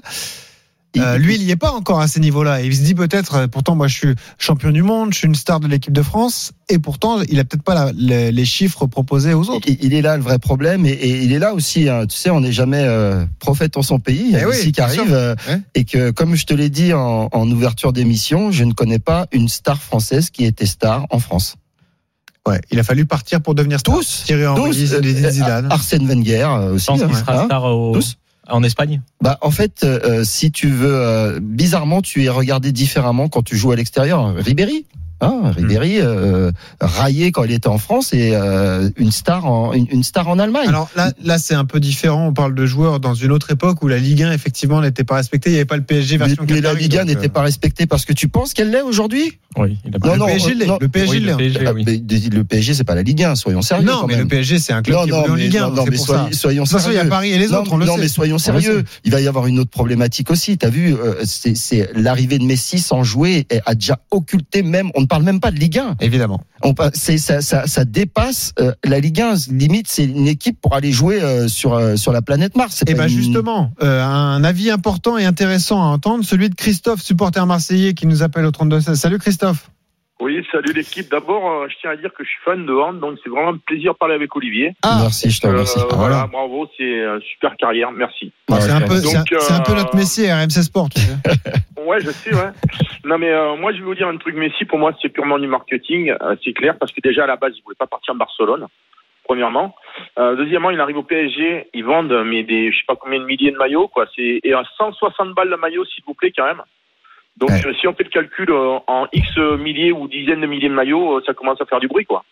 Euh, 0.97 1.19
lui, 1.19 1.37
il 1.37 1.45
n'y 1.45 1.51
est 1.51 1.57
pas 1.57 1.73
encore 1.73 2.01
à 2.01 2.09
ces 2.09 2.19
niveaux-là. 2.19 2.63
Et 2.63 2.67
il 2.67 2.75
se 2.75 2.83
dit 2.83 2.95
peut-être, 2.95 3.35
euh, 3.35 3.47
pourtant, 3.47 3.77
moi, 3.77 3.89
je 3.89 3.95
suis 3.95 4.15
champion 4.39 4.71
du 4.71 4.83
monde, 4.83 5.13
je 5.13 5.19
suis 5.19 5.27
une 5.29 5.35
star 5.35 5.61
de 5.61 5.69
l'équipe 5.69 5.93
de 5.93 6.03
France, 6.03 6.53
et 6.71 6.79
pourtant, 6.79 7.21
il 7.29 7.39
a 7.39 7.45
peut-être 7.45 7.63
pas 7.63 7.75
la- 7.75 7.93
les, 7.95 8.33
les 8.33 8.45
chiffres 8.47 8.87
proposés 8.87 9.35
aux 9.35 9.49
autres. 9.51 9.69
Il 9.69 9.85
il 9.85 9.95
est 9.95 10.01
là 10.03 10.17
le 10.17 10.23
vrai 10.23 10.39
problème 10.39 10.87
et, 10.87 10.91
et 10.91 11.23
il 11.23 11.33
est 11.33 11.39
là 11.39 11.53
aussi. 11.55 11.89
hein, 11.89 12.07
tu 12.07 12.17
sais, 12.17 12.31
on 12.31 12.41
n'est 12.41 12.53
jamais 12.53 12.83
euh, 12.83 13.25
prophète 13.39 13.77
en 13.77 13.83
son 13.83 14.01
pays. 14.01 14.23
Il 14.25 14.31
y 14.31 14.37
a 14.37 14.43
Eh 14.43 14.47
oui, 14.47 14.73
qui 14.73 14.81
arrive 14.81 15.13
euh, 15.13 15.35
Ouais. 15.49 15.61
et 15.75 15.85
que, 15.85 16.11
comme 16.11 16.35
je 16.35 16.47
te 16.47 16.55
l'ai 16.55 16.71
dit 16.71 16.93
en, 16.95 17.29
en 17.31 17.51
ouverture 17.51 17.93
d'émission, 17.93 18.51
je 18.51 18.65
ne 18.65 18.73
connais 18.73 18.99
pas 18.99 19.27
une 19.31 19.49
star 19.49 19.81
française 19.81 20.31
qui 20.31 20.45
était 20.47 20.67
star 20.67 21.07
en 21.11 21.19
France. 21.21 21.57
Ouais, 22.49 22.61
il 22.71 22.79
a 22.81 22.83
fallu 22.83 23.05
partir 23.05 23.43
pour 23.43 23.55
devenir 23.55 23.79
star. 23.79 23.95
Tous, 23.95 24.23
Thierry 24.25 24.47
Henry, 24.47 24.71
Tous, 24.71 24.81
euh, 24.95 25.03
Zinedine 25.03 25.31
Zidane. 25.31 25.67
Arsène 25.71 26.07
Wenger 26.07 26.49
Je 26.63 26.71
aussi. 26.73 26.87
pense 26.87 27.01
qu'il 27.03 27.11
hein, 27.11 27.15
sera 27.15 27.43
hein. 27.43 27.45
star 27.45 27.65
au- 27.65 27.93
Tous. 27.95 28.17
En 28.49 28.63
Espagne? 28.63 29.01
Bah, 29.21 29.39
en 29.43 29.51
fait, 29.51 29.85
euh, 29.85 30.25
si 30.25 30.51
tu 30.51 30.69
veux, 30.69 30.95
euh, 30.95 31.41
bizarrement, 31.41 32.03
tu 32.03 32.25
es 32.25 32.29
regardé 32.29 32.73
différemment 32.73 33.29
quand 33.29 33.43
tu 33.43 33.57
joues 33.57 33.73
à 33.73 33.77
l'extérieur. 33.77 34.35
Ribéry, 34.35 34.87
hein, 35.21 35.53
Ribéry, 35.57 36.01
euh, 36.01 36.51
raillé 36.81 37.33
quand 37.33 37.45
il 37.45 37.53
était 37.53 37.69
en 37.69 37.79
France 37.79 38.13
et 38.13 38.31
euh, 38.35 38.91
une 38.97 39.11
star 39.11 39.47
en 39.47 39.73
une, 39.73 39.87
une 39.91 40.03
star 40.03 40.29
en 40.29 40.39
Allemagne. 40.39 40.69
Alors 40.69 40.89
là, 40.97 41.13
là 41.23 41.39
c'est 41.39 41.55
un 41.55 41.65
peu 41.65 41.81
différent. 41.81 42.29
On 42.29 42.33
parle 42.33 42.55
de 42.55 42.67
joueurs 42.67 43.01
dans 43.01 43.15
une 43.15 43.33
autre 43.33 43.51
époque 43.51 43.83
où 43.83 43.89
la 43.89 43.99
Ligue 43.99 44.23
1 44.23 44.33
effectivement 44.33 44.81
n'était 44.81 45.05
pas 45.05 45.17
respectée. 45.17 45.51
Il 45.51 45.53
n'y 45.55 45.59
avait 45.59 45.65
pas 45.67 45.77
le 45.77 45.83
PSG 45.83 46.19
mais, 46.19 46.27
version 46.27 46.45
mais 46.49 46.55
la 46.57 46.61
Qatari, 46.71 46.83
Ligue 46.83 46.97
1 46.97 47.01
donc, 47.01 47.09
n'était 47.09 47.27
euh, 47.27 47.31
pas 47.31 47.43
respectée 47.43 47.87
parce 47.87 48.05
que 48.05 48.13
tu 48.13 48.29
penses 48.29 48.55
qu'elle 48.55 48.71
l'est 48.71 48.83
aujourd'hui? 48.83 49.39
Oui, 49.57 49.79
il 49.85 49.95
a 49.95 49.99
Non, 50.07 50.13
le 50.13 50.19
non, 50.19 50.27
PSG 50.27 50.51
euh, 50.51 50.55
l'est. 50.55 50.67
non. 50.67 50.79
Le 50.81 50.89
PSG 50.89 51.11
Oui, 51.13 51.21
l'est. 51.21 51.31
le 51.33 51.37
PSG, 51.37 51.59
Ah, 51.67 51.73
oui. 51.73 51.83
mais 51.87 52.03
le 52.37 52.45
PSG, 52.45 52.75
c'est 52.75 52.85
pas 52.85 52.95
la 52.95 53.03
Ligue 53.03 53.25
1, 53.25 53.35
soyons 53.35 53.63
sérieux. 53.63 53.87
Non, 53.87 54.01
quand 54.03 54.07
mais 54.07 54.15
même. 54.15 54.23
le 54.25 54.29
PSG 54.29 54.59
c'est 54.59 54.73
un 54.73 54.83
club 54.83 54.97
non, 54.99 55.05
qui 55.05 55.11
non, 55.11 55.19
évolue 55.25 55.33
en 55.33 55.37
mais, 55.37 55.43
Ligue 55.45 55.57
1. 55.59 55.71
non, 55.71 55.85
mais 55.85 55.97
pour 55.97 56.07
soyons, 56.33 56.63
De 56.63 56.69
toute 56.69 56.79
façon, 56.79 56.91
il 56.91 56.95
y 56.95 56.97
a 56.97 57.01
sérieux. 57.01 57.09
Paris 57.11 57.31
et 57.33 57.39
les 57.39 57.49
non, 57.49 57.59
autres, 57.61 57.73
on 57.73 57.77
le 57.79 57.87
non, 57.87 57.95
sait. 57.97 58.01
mais 58.03 58.09
soyons 58.09 58.39
sérieux. 58.39 58.85
Il 59.05 59.11
va 59.13 59.21
y 59.21 59.27
avoir 59.27 59.47
une 59.47 59.59
autre 59.59 59.71
problématique 59.71 60.31
aussi. 60.31 60.59
T'as 60.59 60.69
vu, 60.71 60.95
c'est 61.25 61.91
l'arrivée 61.95 62.39
de 62.39 62.45
Messi 62.45 62.79
sans 62.79 63.03
jouer 63.03 63.47
a 63.67 63.75
déjà 63.75 63.99
occulté 64.11 64.63
même. 64.63 64.91
On 64.95 65.07
parle 65.09 65.25
même 65.25 65.41
pas 65.41 65.51
de 65.51 65.57
Ligue 65.57 65.79
1. 65.79 65.97
Évidemment. 66.01 66.41
On 66.63 66.75
ça, 67.19 67.41
ça, 67.41 67.67
ça 67.67 67.85
dépasse 67.85 68.53
euh, 68.61 68.73
la 68.85 69.01
Ligue 69.01 69.21
1. 69.21 69.35
Limite, 69.51 69.89
c'est 69.89 70.05
une 70.05 70.29
équipe 70.29 70.61
pour 70.61 70.75
aller 70.75 70.93
jouer 70.93 71.21
euh, 71.21 71.49
sur 71.49 71.75
euh, 71.75 71.97
sur 71.97 72.13
la 72.13 72.23
planète 72.23 72.57
Mars. 72.57 72.85
Et 72.87 72.95
ben 72.95 73.05
une- 73.05 73.09
justement, 73.09 73.73
un 73.81 74.45
avis 74.45 74.71
important 74.71 75.19
et 75.19 75.25
intéressant 75.25 75.83
à 75.83 75.87
entendre, 75.87 76.25
celui 76.25 76.49
de 76.51 76.55
Christophe, 76.55 77.03
supporter 77.03 77.45
marseillais, 77.47 77.95
qui 77.95 78.07
nous 78.07 78.23
appelle 78.23 78.45
au 78.45 78.51
32 78.53 78.81
16. 78.81 78.99
Salut 79.01 79.19
Christophe. 79.19 79.71
Oui, 80.21 80.45
salut 80.51 80.73
l'équipe. 80.73 81.09
D'abord, 81.11 81.49
euh, 81.63 81.69
je 81.69 81.77
tiens 81.81 81.91
à 81.91 81.97
dire 81.97 82.13
que 82.13 82.25
je 82.25 82.29
suis 82.29 82.39
fan 82.45 82.67
de 82.67 82.73
hand, 82.73 82.99
donc 82.99 83.19
c'est 83.23 83.31
vraiment 83.31 83.51
un 83.51 83.57
plaisir 83.59 83.93
de 83.93 83.99
parler 83.99 84.15
avec 84.17 84.35
Olivier. 84.35 84.75
Ah, 84.83 84.99
Merci, 85.03 85.31
je 85.31 85.41
te 85.41 85.47
Euh, 85.47 85.51
remercie. 85.51 85.79
voilà, 85.91 86.27
bravo, 86.27 86.69
c'est 86.77 86.83
une 86.83 87.21
super 87.23 87.57
carrière, 87.57 87.93
merci. 87.93 88.33
Bon, 88.49 88.57
c'est 88.61 88.73
un 88.73 88.81
peu, 88.81 89.01
Donc, 89.01 89.05
c'est 89.05 89.17
un, 89.37 89.39
c'est 89.41 89.53
un 89.55 89.61
peu 89.61 89.73
euh, 89.73 89.77
notre 89.77 89.95
Messi 89.95 90.29
à 90.29 90.39
RMC 90.39 90.51
Sport. 90.63 90.89
tu 90.91 91.01
sais. 91.01 91.13
Ouais, 91.87 92.01
je 92.01 92.11
sais, 92.11 92.35
ouais. 92.35 92.51
non, 93.05 93.17
mais 93.17 93.31
euh, 93.31 93.57
moi, 93.57 93.73
je 93.73 93.79
vais 93.79 93.85
vous 93.85 93.95
dire 93.95 94.09
un 94.09 94.17
truc, 94.19 94.35
Messi, 94.35 94.65
pour 94.67 94.79
moi, 94.79 94.93
c'est 95.01 95.09
purement 95.09 95.39
du 95.39 95.47
marketing, 95.47 96.11
euh, 96.21 96.35
c'est 96.45 96.53
clair, 96.53 96.77
parce 96.79 96.93
que 96.93 97.01
déjà, 97.01 97.25
à 97.25 97.27
la 97.29 97.37
base, 97.37 97.53
il 97.57 97.63
voulait 97.63 97.77
pas 97.79 97.87
partir 97.87 98.13
en 98.13 98.17
Barcelone, 98.19 98.67
premièrement. 99.25 99.75
Euh, 100.19 100.35
deuxièmement, 100.37 100.71
il 100.71 100.81
arrive 100.81 100.99
au 100.99 101.03
PSG, 101.05 101.69
ils 101.73 101.85
vendent, 101.85 102.25
mais 102.27 102.43
des, 102.43 102.71
je 102.73 102.77
sais 102.77 102.85
pas 102.87 102.97
combien 102.97 103.21
de 103.21 103.25
milliers 103.25 103.53
de 103.53 103.57
maillots, 103.57 103.89
quoi. 103.89 104.07
C'est, 104.17 104.41
et 104.43 104.53
à 104.53 104.65
160 104.77 105.35
balles 105.35 105.49
le 105.49 105.57
maillot, 105.57 105.85
s'il 105.87 106.03
vous 106.07 106.15
plaît, 106.15 106.33
quand 106.37 106.45
même. 106.45 106.61
Donc, 107.39 107.51
Ouais. 107.51 107.67
euh, 107.67 107.73
si 107.75 107.87
on 107.87 107.95
fait 107.95 108.05
le 108.05 108.11
calcul 108.11 108.51
euh, 108.51 108.79
en 108.87 109.07
X 109.13 109.37
milliers 109.59 109.93
ou 109.93 110.09
dizaines 110.09 110.41
de 110.41 110.47
milliers 110.47 110.69
de 110.69 110.75
maillots, 110.75 111.19
euh, 111.19 111.23
ça 111.25 111.35
commence 111.35 111.61
à 111.61 111.67
faire 111.67 111.81
du 111.81 111.89
bruit, 111.89 112.05
quoi. 112.05 112.25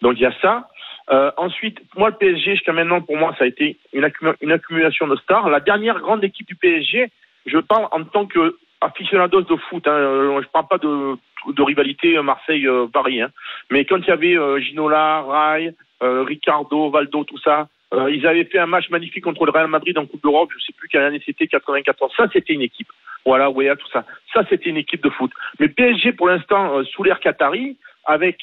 Donc, 0.00 0.14
il 0.16 0.22
y 0.22 0.26
a 0.26 0.32
ça. 0.40 0.68
Euh, 1.10 1.30
ensuite, 1.36 1.80
moi, 1.96 2.10
le 2.10 2.16
PSG, 2.16 2.52
jusqu'à 2.52 2.72
maintenant, 2.72 3.00
pour 3.00 3.16
moi, 3.16 3.34
ça 3.36 3.44
a 3.44 3.46
été 3.48 3.76
une, 3.92 4.04
accumu- 4.04 4.36
une 4.40 4.52
accumulation 4.52 5.08
de 5.08 5.16
stars. 5.16 5.48
La 5.50 5.60
dernière 5.60 5.98
grande 5.98 6.22
équipe 6.22 6.46
du 6.46 6.54
PSG, 6.54 7.10
je 7.46 7.58
parle 7.58 7.88
en 7.90 8.04
tant 8.04 8.26
que 8.26 8.56
aficionados 8.80 9.42
de 9.42 9.56
foot. 9.56 9.86
Hein, 9.88 10.40
je 10.42 10.48
parle 10.48 10.68
pas 10.68 10.78
de, 10.78 11.16
de 11.52 11.62
rivalité 11.62 12.20
Marseille-Paris. 12.22 13.20
Hein, 13.20 13.30
mais 13.70 13.84
quand 13.84 13.98
il 13.98 14.06
y 14.06 14.10
avait 14.12 14.36
euh, 14.36 14.60
Ginola, 14.60 15.22
Rai, 15.22 15.74
euh, 16.04 16.22
Ricardo, 16.22 16.90
Valdo, 16.90 17.24
tout 17.24 17.38
ça, 17.38 17.66
euh, 17.92 18.10
ils 18.10 18.26
avaient 18.26 18.44
fait 18.44 18.58
un 18.58 18.66
match 18.66 18.88
magnifique 18.90 19.24
contre 19.24 19.44
le 19.44 19.52
Real 19.52 19.68
Madrid 19.68 19.96
en 19.98 20.06
Coupe 20.06 20.22
d'Europe. 20.22 20.50
Je 20.58 20.64
sais 20.64 20.72
plus 20.76 20.88
quelle 20.88 21.02
année 21.02 21.22
c'était, 21.24 21.46
94. 21.46 22.12
Ça, 22.16 22.26
c'était 22.32 22.52
une 22.54 22.62
équipe. 22.62 22.88
Voilà, 23.26 23.50
ouais, 23.50 23.68
tout 23.76 23.86
ça. 23.92 24.04
Ça, 24.34 24.42
c'était 24.48 24.70
une 24.70 24.76
équipe 24.78 25.02
de 25.02 25.10
foot. 25.10 25.30
Mais 25.60 25.68
PSG, 25.68 26.12
pour 26.12 26.28
l'instant, 26.28 26.78
euh, 26.78 26.84
sous 26.84 27.02
l'ère 27.04 27.20
Qatari, 27.20 27.76
avec 28.06 28.38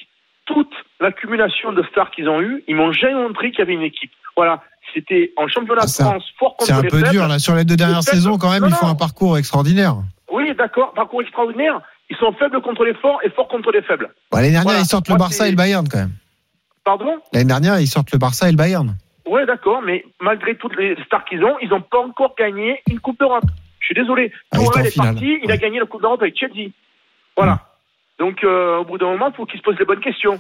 toute 0.45 0.71
l'accumulation 0.99 1.73
de 1.73 1.83
stars 1.91 2.11
qu'ils 2.11 2.29
ont 2.29 2.41
eu, 2.41 2.63
ils 2.67 2.75
m'ont 2.75 2.91
jamais 2.91 3.13
montré 3.15 3.49
qu'il 3.51 3.59
y 3.59 3.61
avait 3.63 3.73
une 3.73 3.81
équipe. 3.83 4.11
Voilà. 4.35 4.63
C'était 4.93 5.33
en 5.37 5.47
championnat 5.47 5.81
Ah, 5.83 5.85
de 5.85 5.91
France, 5.91 6.23
fort 6.39 6.55
contre 6.57 6.65
C'est 6.71 6.73
un 6.73 6.81
les 6.81 6.87
peu 6.89 6.97
faibles. 6.99 7.11
dur 7.11 7.27
là 7.27 7.37
sur 7.39 7.53
les 7.55 7.63
deux 7.65 7.75
dernières 7.75 7.97
Les 7.99 8.03
faibles- 8.03 8.17
saisons 8.17 8.37
quand 8.37 8.51
même. 8.51 8.63
Non, 8.63 8.69
Ils 8.69 8.75
font 8.75 8.87
un 8.87 8.95
parcours 8.95 9.37
extraordinaire. 9.37 9.95
Oui, 10.31 10.53
d'accord, 10.55 10.93
parcours 10.93 11.21
extraordinaire. 11.21 11.81
Ils 12.09 12.17
sont 12.17 12.31
faibles 12.33 12.59
contre 12.61 12.85
les 12.85 12.93
forts 12.95 13.19
et 13.23 13.29
forts 13.29 13.47
contre 13.49 13.71
les 13.71 13.81
faibles. 13.83 14.09
Bon, 14.31 14.37
L'année 14.37 14.49
dernière, 14.51 14.63
Voilà. 14.63 14.79
ils 14.79 14.85
sortent 14.85 15.09
le 15.09 15.15
Barça 15.17 15.47
et 15.47 15.51
le 15.51 15.57
Bayern 15.57 15.87
quand 15.87 15.99
même. 15.99 16.13
Pardon? 16.83 17.17
L'année 17.33 17.45
dernière, 17.45 17.79
ils 17.79 17.87
sortent 17.87 18.11
le 18.11 18.17
Barça 18.17 18.47
et 18.47 18.51
le 18.51 18.57
Bayern. 18.57 18.95
Ouais, 19.25 19.45
d'accord, 19.45 19.81
mais 19.81 20.03
malgré 20.19 20.55
toutes 20.55 20.75
les 20.75 20.95
stars 21.05 21.25
qu'ils 21.25 21.43
ont, 21.43 21.57
ils 21.61 21.69
n'ont 21.69 21.81
pas 21.81 21.99
encore 21.99 22.35
gagné 22.38 22.81
une 22.89 22.99
Coupe 22.99 23.19
d'Europe. 23.19 23.43
Je 23.79 23.85
suis 23.85 23.95
désolé. 23.95 24.31
Ah, 24.51 24.57
Tourelle 24.57 24.88
est 24.88 24.97
parti, 24.97 25.39
il 25.43 25.51
a 25.51 25.57
gagné 25.57 25.79
la 25.79 25.85
Coupe 25.85 26.01
d'Europe 26.01 26.21
avec 26.21 26.38
Chelsea. 26.38 26.69
Voilà. 27.35 27.59
Donc, 28.17 28.43
euh, 28.43 28.77
au 28.77 28.85
bout 28.85 28.97
d'un 28.97 29.07
moment, 29.07 29.29
il 29.29 29.35
faut 29.35 29.45
qu'ils 29.45 29.59
se 29.59 29.63
posent 29.63 29.79
les 29.79 29.85
bonnes 29.85 29.99
questions. 30.01 30.39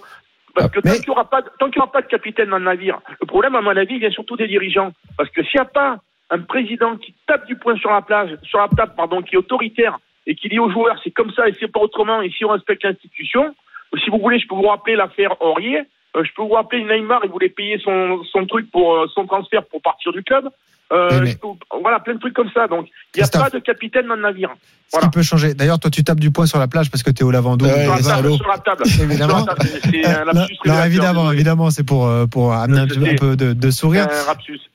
Parce 0.55 0.67
Ah, 0.67 0.69
que 0.69 0.79
tant 0.79 0.91
qu'il 0.91 1.01
n'y 1.01 1.09
aura, 1.09 1.29
aura 1.77 1.91
pas 1.91 2.01
de 2.01 2.07
capitaine 2.07 2.49
dans 2.49 2.57
le 2.57 2.65
navire, 2.65 2.99
le 3.21 3.25
problème, 3.27 3.55
à 3.55 3.61
mon 3.61 3.75
avis, 3.75 3.99
vient 3.99 4.11
surtout 4.11 4.35
des 4.35 4.47
dirigeants. 4.47 4.91
Parce 5.17 5.29
que 5.29 5.43
s'il 5.43 5.59
n'y 5.59 5.65
a 5.65 5.69
pas 5.69 5.99
un 6.31 6.39
président 6.39 6.97
qui 6.97 7.13
tape 7.27 7.45
du 7.47 7.55
poing 7.55 7.75
sur 7.77 7.91
la 7.91 8.01
plage, 8.01 8.35
sur 8.43 8.59
la 8.59 8.67
table, 8.67 8.93
pardon, 8.95 9.21
qui 9.21 9.35
est 9.35 9.37
autoritaire 9.37 9.97
et 10.27 10.35
qui 10.35 10.49
dit 10.49 10.59
aux 10.59 10.69
joueurs 10.69 10.99
c'est 11.03 11.11
comme 11.11 11.31
ça 11.31 11.47
et 11.47 11.55
c'est 11.59 11.71
pas 11.71 11.79
autrement 11.79 12.21
et 12.21 12.29
si 12.29 12.45
on 12.45 12.49
respecte 12.49 12.83
l'institution, 12.83 13.55
si 14.03 14.09
vous 14.09 14.19
voulez, 14.19 14.39
je 14.39 14.47
peux 14.47 14.55
vous 14.55 14.67
rappeler 14.67 14.95
l'affaire 14.95 15.41
Aurier. 15.41 15.81
Euh, 16.15 16.23
je 16.23 16.33
peux 16.33 16.41
vous 16.41 16.49
rappeler 16.49 16.83
Neymar, 16.83 17.21
il 17.23 17.29
voulait 17.29 17.49
payer 17.49 17.77
son, 17.79 18.23
son 18.23 18.45
truc 18.45 18.69
pour 18.71 18.95
euh, 18.95 19.07
son 19.13 19.25
transfert 19.25 19.65
pour 19.65 19.81
partir 19.81 20.11
du 20.11 20.23
club. 20.23 20.49
Euh, 20.91 21.21
mais- 21.21 21.35
peux 21.35 21.47
vous- 21.47 21.59
voilà, 21.81 21.99
plein 21.99 22.15
de 22.15 22.19
trucs 22.19 22.33
comme 22.33 22.49
ça. 22.53 22.67
Donc, 22.67 22.87
il 22.87 23.19
n'y 23.19 23.23
a 23.23 23.27
Christophe. 23.27 23.43
pas 23.43 23.49
de 23.51 23.59
capitaine 23.63 24.07
dans 24.07 24.15
le 24.15 24.21
navire. 24.23 24.49
Ce 24.87 24.93
Voilà. 24.97 25.07
qui 25.07 25.11
peut 25.11 25.21
changer. 25.21 25.53
D'ailleurs, 25.53 25.77
toi, 25.79 25.91
tu 25.91 26.03
tapes 26.03 26.19
du 26.19 26.31
poing 26.31 26.47
sur 26.47 26.57
la 26.57 26.67
plage 26.67 26.89
parce 26.89 27.03
que 27.03 27.11
t'es 27.11 27.23
au 27.23 27.29
lavando. 27.29 27.63
Ouais, 27.65 27.85
Sur 27.85 27.93
la 27.95 28.01
table, 28.01 28.33
sur 28.37 28.47
la 28.47 28.57
table. 28.57 28.83
Évidemment. 29.03 29.45
Euh, 29.47 30.25
non, 30.33 30.45
non, 30.65 30.83
évidemment, 30.83 31.31
évidemment, 31.31 31.69
c'est 31.69 31.83
pour 31.83 32.07
euh, 32.07 32.25
pour 32.25 32.53
amener 32.53 32.79
un, 32.79 32.83
un 32.85 33.15
peu 33.15 33.35
de, 33.35 33.53
de 33.53 33.71
sourire. 33.71 34.07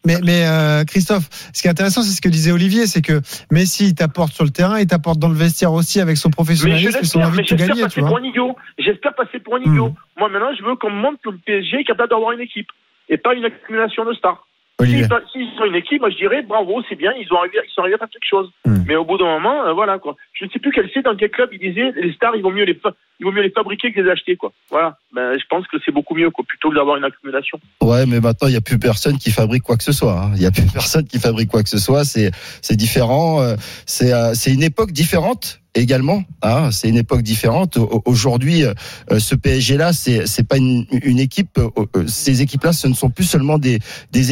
Mais, 0.04 0.18
mais 0.22 0.46
euh, 0.46 0.84
Christophe, 0.84 1.28
ce 1.52 1.60
qui 1.62 1.66
est 1.66 1.70
intéressant, 1.72 2.02
c'est 2.02 2.14
ce 2.14 2.20
que 2.20 2.28
disait 2.28 2.52
Olivier, 2.52 2.86
c'est 2.86 3.02
que 3.02 3.20
Messi 3.50 3.86
il 3.86 3.94
t'apporte 3.94 4.32
sur 4.32 4.44
le 4.44 4.50
terrain, 4.50 4.78
il 4.78 4.86
t'apporte 4.86 5.18
dans 5.18 5.28
le 5.28 5.34
vestiaire 5.34 5.72
aussi 5.72 6.00
avec 6.00 6.16
son 6.16 6.30
professionnalisme 6.30 6.98
et 7.02 7.04
son 7.04 7.20
envie 7.22 7.38
de 7.38 7.44
j'espère 7.44 7.74
tu 7.74 7.82
passer 7.82 8.00
pour 8.02 8.18
un 8.18 8.22
idiot. 8.22 8.56
J'espère 8.78 9.14
passer 9.14 9.40
pour 9.40 9.56
un 9.56 9.60
idiot. 9.60 9.88
Hmm. 9.88 9.94
Moi, 10.20 10.28
maintenant, 10.28 10.50
je 10.56 10.62
veux 10.64 10.76
qu'on 10.76 10.90
me 10.90 11.00
montre 11.00 11.18
que 11.24 11.30
le 11.30 11.38
PSG 11.44 11.80
est 11.80 11.84
capable 11.84 12.10
d'avoir 12.10 12.30
une 12.32 12.40
équipe 12.40 12.68
et 13.08 13.16
pas 13.18 13.34
une 13.34 13.44
accumulation 13.44 14.04
de 14.04 14.12
stars. 14.14 14.46
S'ils 14.86 15.08
s'ils 15.32 15.60
ont 15.62 15.66
une 15.66 15.74
équipe, 15.76 16.00
moi 16.00 16.10
je 16.10 16.16
dirais 16.16 16.42
bravo, 16.42 16.82
c'est 16.88 16.96
bien, 16.96 17.12
ils 17.18 17.32
ont 17.32 17.38
arrivé, 17.38 17.58
ils 17.66 17.70
sont 17.72 17.80
arrivés 17.82 17.96
à 17.96 17.98
faire 17.98 18.08
quelque 18.10 18.28
chose. 18.28 18.50
Hmm. 18.64 18.82
Mais 18.86 18.96
au 18.96 19.04
bout 19.04 19.18
d'un 19.18 19.24
moment, 19.26 19.66
euh, 19.66 19.72
voilà 19.72 19.98
quoi. 19.98 20.16
Je 20.32 20.44
ne 20.44 20.50
sais 20.50 20.58
plus 20.58 20.72
quel 20.72 20.88
c'est 20.92 21.02
dans 21.02 21.16
quel 21.16 21.30
club 21.30 21.48
il 21.52 21.58
disait 21.58 21.92
les 21.96 22.12
stars, 22.14 22.36
il 22.36 22.42
vaut 22.42 22.50
mieux 22.50 22.64
les 22.64 22.74
fa- 22.74 22.92
il 23.20 23.24
vaut 23.26 23.32
mieux 23.32 23.42
les 23.42 23.50
fabriquer 23.50 23.92
que 23.92 24.00
les 24.00 24.10
acheter 24.10 24.36
quoi. 24.36 24.52
Voilà. 24.70 24.98
Ben 25.14 25.38
je 25.38 25.44
pense 25.48 25.66
que 25.68 25.76
c'est 25.84 25.92
beaucoup 25.92 26.14
mieux 26.14 26.30
quoi, 26.30 26.44
plutôt 26.46 26.70
que 26.70 26.74
d'avoir 26.76 26.96
une 26.96 27.04
accumulation. 27.04 27.58
Ouais, 27.82 28.04
mais 28.06 28.20
maintenant 28.20 28.48
il 28.48 28.52
n'y 28.52 28.56
a 28.56 28.60
plus 28.60 28.78
personne 28.78 29.18
qui 29.18 29.30
fabrique 29.30 29.62
quoi 29.62 29.76
que 29.76 29.84
ce 29.84 29.92
soit. 29.92 30.18
hein. 30.20 30.32
Il 30.34 30.40
n'y 30.40 30.46
a 30.46 30.50
plus 30.50 30.66
personne 30.72 31.06
qui 31.06 31.18
fabrique 31.18 31.48
quoi 31.50 31.62
que 31.62 31.68
ce 31.68 31.78
soit. 31.78 32.04
C'est 32.04 32.76
différent. 32.76 33.40
euh, 33.42 33.54
C'est 33.86 34.12
euh, 34.12 34.34
c'est 34.34 34.52
une 34.52 34.62
époque 34.62 34.92
différente 34.92 35.60
également. 35.74 36.22
Hein. 36.42 36.70
C'est 36.72 36.88
une 36.88 36.96
époque 36.96 37.22
différente. 37.22 37.76
Au- 37.76 38.02
Aujourd'hui, 38.04 38.64
euh, 38.64 38.74
ce 39.18 39.34
PSG 39.34 39.76
là, 39.76 39.92
c'est 39.92 40.26
c'est 40.26 40.46
pas 40.46 40.56
une, 40.56 40.86
équipe. 41.18 41.58
euh, 41.58 41.68
euh, 41.96 42.06
Ces 42.06 42.42
équipes 42.42 42.64
là, 42.64 42.72
ce 42.72 42.86
ne 42.88 42.94
sont 42.94 43.10
plus 43.10 43.24
seulement 43.24 43.58
des 43.58 43.80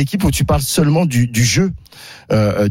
équipes 0.01 0.25
où 0.25 0.31
tu 0.31 0.45
parles 0.45 0.63
seulement 0.63 1.07
du, 1.07 1.29
jeu. 1.35 1.73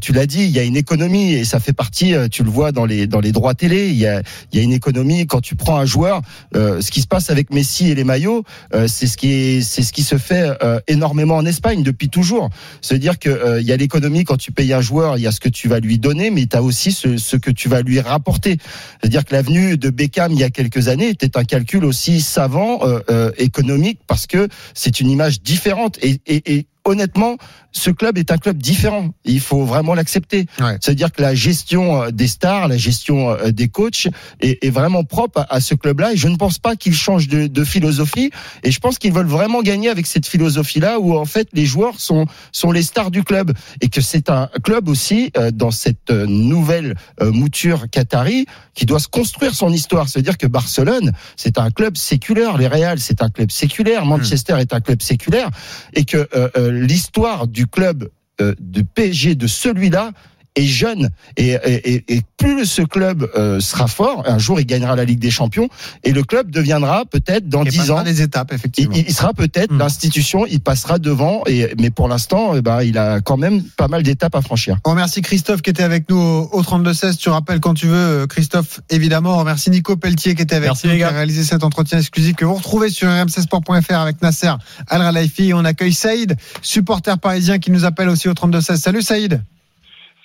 Tu 0.01 0.13
l'as 0.13 0.25
dit, 0.25 0.43
il 0.43 0.49
y 0.51 0.59
a 0.59 0.63
une 0.63 0.75
économie 0.77 1.33
et 1.33 1.45
ça 1.45 1.59
fait 1.59 1.73
partie. 1.73 2.13
Tu 2.31 2.43
le 2.43 2.49
vois 2.49 2.71
dans 2.71 2.85
les 2.85 3.07
droits 3.07 3.53
télé. 3.53 3.89
Il 3.89 3.97
y 3.97 4.07
a 4.07 4.21
une 4.53 4.71
économie 4.73 5.27
quand 5.27 5.41
tu 5.41 5.55
prends 5.55 5.77
un 5.77 5.85
joueur. 5.85 6.21
ce 6.53 6.89
qui 6.91 7.01
se 7.01 7.07
passe 7.07 7.29
avec 7.29 7.51
Messi 7.51 7.89
et 7.89 7.95
les 7.95 8.03
maillots, 8.03 8.43
c'est 8.87 9.07
ce 9.07 9.17
qui 9.17 10.03
se 10.03 10.17
fait 10.17 10.49
énormément 10.87 11.35
en 11.35 11.45
Espagne 11.45 11.83
depuis 11.83 12.09
toujours. 12.09 12.49
C'est-à-dire 12.81 13.19
que 13.19 13.59
il 13.59 13.67
y 13.67 13.71
a 13.71 13.77
l'économie 13.77 14.23
quand 14.23 14.37
tu 14.37 14.51
payes 14.51 14.73
un 14.73 14.81
joueur, 14.81 15.17
il 15.17 15.21
y 15.23 15.27
a 15.27 15.31
ce 15.31 15.39
que 15.39 15.49
tu 15.49 15.67
vas 15.67 15.79
lui 15.79 15.99
donner, 15.99 16.31
mais 16.31 16.45
tu 16.47 16.55
as 16.57 16.63
aussi 16.63 16.91
ce 16.91 17.35
que 17.37 17.51
tu 17.51 17.69
vas 17.69 17.81
lui 17.81 17.99
rapporter. 17.99 18.57
C'est-à-dire 18.99 19.25
que 19.25 19.33
l'avenue 19.33 19.77
de 19.77 19.89
Beckham 19.89 20.31
il 20.31 20.39
y 20.39 20.43
a 20.43 20.49
quelques 20.49 20.87
années 20.87 21.09
était 21.09 21.37
un 21.37 21.43
calcul 21.43 21.85
aussi 21.85 22.21
savant, 22.21 22.79
euh, 22.83 22.99
euh, 23.09 23.31
économique, 23.37 23.99
parce 24.07 24.27
que 24.27 24.47
c'est 24.73 24.99
une 24.99 25.09
image 25.09 25.41
différente. 25.41 25.97
Et, 26.01 26.21
et, 26.25 26.57
et 26.57 26.67
honnêtement, 26.85 27.37
ce 27.71 27.89
club 27.89 28.17
est 28.17 28.31
un 28.31 28.37
club 28.37 28.57
différent. 28.57 29.09
Il 29.23 29.39
faut 29.39 29.63
vraiment 29.63 29.93
l'accepter. 29.93 30.45
Ouais. 30.59 30.77
C'est-à-dire 30.81 31.11
que 31.11 31.21
la 31.21 31.35
gestion 31.35 32.03
euh, 32.03 32.11
des 32.11 32.27
stars, 32.27 32.67
la 32.67 32.77
gestion 32.77 33.31
euh, 33.31 33.51
des 33.51 33.69
coachs 33.69 34.07
est, 34.41 34.63
est 34.63 34.69
vraiment 34.69 35.03
propre 35.03 35.41
à, 35.41 35.55
à 35.55 35.59
ce 35.61 35.75
club-là. 35.75 36.13
Et 36.13 36.17
je 36.17 36.27
ne 36.27 36.35
pense 36.35 36.59
pas 36.59 36.75
qu'ils 36.75 36.95
changent 36.95 37.27
de, 37.27 37.47
de 37.47 37.63
philosophie. 37.63 38.31
Et 38.63 38.71
je 38.71 38.79
pense 38.79 38.97
qu'ils 38.97 39.13
veulent 39.13 39.25
vraiment 39.25 39.61
gagner 39.61 39.89
avec 39.89 40.05
cette 40.05 40.25
philosophie-là, 40.25 40.99
où 40.99 41.17
en 41.17 41.25
fait 41.25 41.47
les 41.53 41.65
joueurs 41.65 41.99
sont 41.99 42.25
sont 42.51 42.71
les 42.71 42.83
stars 42.83 43.11
du 43.11 43.23
club 43.23 43.53
et 43.81 43.89
que 43.89 44.01
c'est 44.01 44.29
un 44.29 44.49
club 44.63 44.89
aussi 44.89 45.31
euh, 45.37 45.51
dans 45.51 45.71
cette 45.71 46.11
nouvelle 46.11 46.95
euh, 47.21 47.31
mouture 47.31 47.89
qatari 47.89 48.45
qui 48.73 48.85
doit 48.85 48.99
se 48.99 49.07
construire 49.07 49.53
son 49.55 49.71
histoire. 49.71 50.07
C'est-à-dire 50.07 50.37
que 50.37 50.47
Barcelone, 50.47 51.11
c'est 51.35 51.57
un 51.57 51.71
club 51.71 51.97
séculaire. 51.97 52.57
Les 52.57 52.67
Real, 52.67 52.99
c'est 52.99 53.21
un 53.21 53.29
club 53.29 53.51
séculaire. 53.51 54.05
Manchester 54.05 54.55
est 54.59 54.73
un 54.73 54.81
club 54.81 55.01
séculaire 55.01 55.49
et 55.93 56.05
que 56.05 56.27
euh, 56.35 56.71
l'histoire 56.71 57.47
du 57.47 57.60
club 57.67 58.09
euh, 58.39 58.55
de 58.59 58.81
PSG 58.81 59.35
de 59.35 59.47
celui-là 59.47 60.11
est 60.55 60.65
jeune 60.65 61.09
et, 61.37 61.51
et, 61.51 61.93
et- 61.95 62.15
et 62.17 62.21
plus 62.37 62.65
ce 62.65 62.81
club 62.81 63.29
euh, 63.37 63.59
sera 63.61 63.87
fort, 63.87 64.23
un 64.27 64.37
jour 64.37 64.59
il 64.59 64.65
gagnera 64.65 64.95
la 64.95 65.05
Ligue 65.05 65.19
des 65.19 65.31
Champions 65.31 65.69
et 66.03 66.11
le 66.11 66.23
club 66.23 66.51
deviendra 66.51 67.05
peut-être 67.05 67.47
dans 67.47 67.63
dix 67.63 67.89
ans 67.91 68.03
des 68.03 68.21
étapes, 68.21 68.49
il, 68.51 68.55
effectivement. 68.55 68.95
il 68.95 69.13
sera 69.13 69.33
peut-être 69.33 69.71
Hmm. 69.71 69.77
l'institution, 69.77 70.45
il 70.45 70.59
passera 70.59 70.99
devant 70.99 71.43
et 71.47 71.73
mais 71.79 71.89
pour 71.89 72.07
l'instant 72.09 72.53
eh 72.55 72.61
ben 72.61 72.81
il 72.81 72.97
a 72.97 73.21
quand 73.21 73.37
même 73.37 73.63
pas 73.77 73.87
mal 73.87 74.03
d'étapes 74.03 74.35
à 74.35 74.41
franchir. 74.41 74.77
On 74.85 74.91
remercie 74.91 75.21
Christophe 75.21 75.61
qui 75.61 75.69
était 75.69 75.83
avec 75.83 76.09
nous 76.09 76.17
au, 76.17 76.49
au 76.51 76.61
32-16. 76.63 77.15
Tu 77.17 77.29
rappelles 77.29 77.59
quand 77.61 77.73
tu 77.75 77.87
veux, 77.87 77.95
euh, 77.95 78.27
Christophe, 78.27 78.81
évidemment. 78.89 79.35
On 79.35 79.39
remercie 79.39 79.69
Nico 79.69 79.95
Pelletier 79.95 80.35
qui 80.35 80.41
était 80.41 80.55
avec 80.55 80.67
Merci, 80.69 80.87
nous, 80.87 80.95
qui 80.95 81.03
a 81.03 81.09
réalisé 81.09 81.43
cet 81.43 81.63
entretien 81.63 81.99
exclusif 81.99 82.35
que 82.35 82.43
vous 82.45 82.55
retrouvez 82.55 82.89
sur 82.89 83.07
rmcsport.fr 83.09 83.93
avec 83.95 84.21
Nasser 84.21 84.51
Al-Ralaifi. 84.87 85.53
On 85.53 85.63
accueille 85.63 85.93
Saïd, 85.93 86.35
supporter 86.61 87.17
parisien 87.17 87.59
qui 87.59 87.71
nous 87.71 87.85
appelle 87.85 88.09
aussi 88.09 88.27
au 88.27 88.33
32-16. 88.33 88.75
Salut 88.77 89.01
Saïd. 89.01 89.41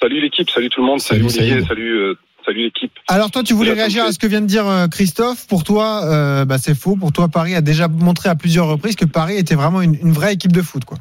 Salut 0.00 0.20
l'équipe, 0.20 0.50
salut 0.50 0.68
tout 0.68 0.80
le 0.80 0.86
monde, 0.86 1.00
salut, 1.00 1.28
Salut, 1.28 1.50
Olivier, 1.50 1.66
salut, 1.66 1.98
euh, 1.98 2.14
salut 2.44 2.62
l'équipe. 2.62 2.92
Alors 3.08 3.30
toi, 3.30 3.42
tu 3.42 3.54
voulais 3.54 3.72
réagir 3.72 4.04
à 4.04 4.12
ce 4.12 4.18
que 4.18 4.26
vient 4.26 4.40
de 4.40 4.46
dire 4.46 4.66
euh, 4.66 4.86
Christophe. 4.88 5.46
Pour 5.48 5.64
toi, 5.64 6.02
euh, 6.04 6.44
bah, 6.44 6.58
c'est 6.58 6.76
faux. 6.76 6.96
Pour 6.96 7.12
toi, 7.12 7.28
Paris 7.28 7.54
a 7.54 7.60
déjà 7.60 7.88
montré 7.88 8.28
à 8.28 8.34
plusieurs 8.34 8.66
reprises 8.66 8.96
que 8.96 9.06
Paris 9.06 9.36
était 9.36 9.54
vraiment 9.54 9.80
une, 9.80 9.94
une 9.94 10.12
vraie 10.12 10.34
équipe 10.34 10.52
de 10.52 10.62
foot. 10.62 10.84
Quoi. 10.84 10.98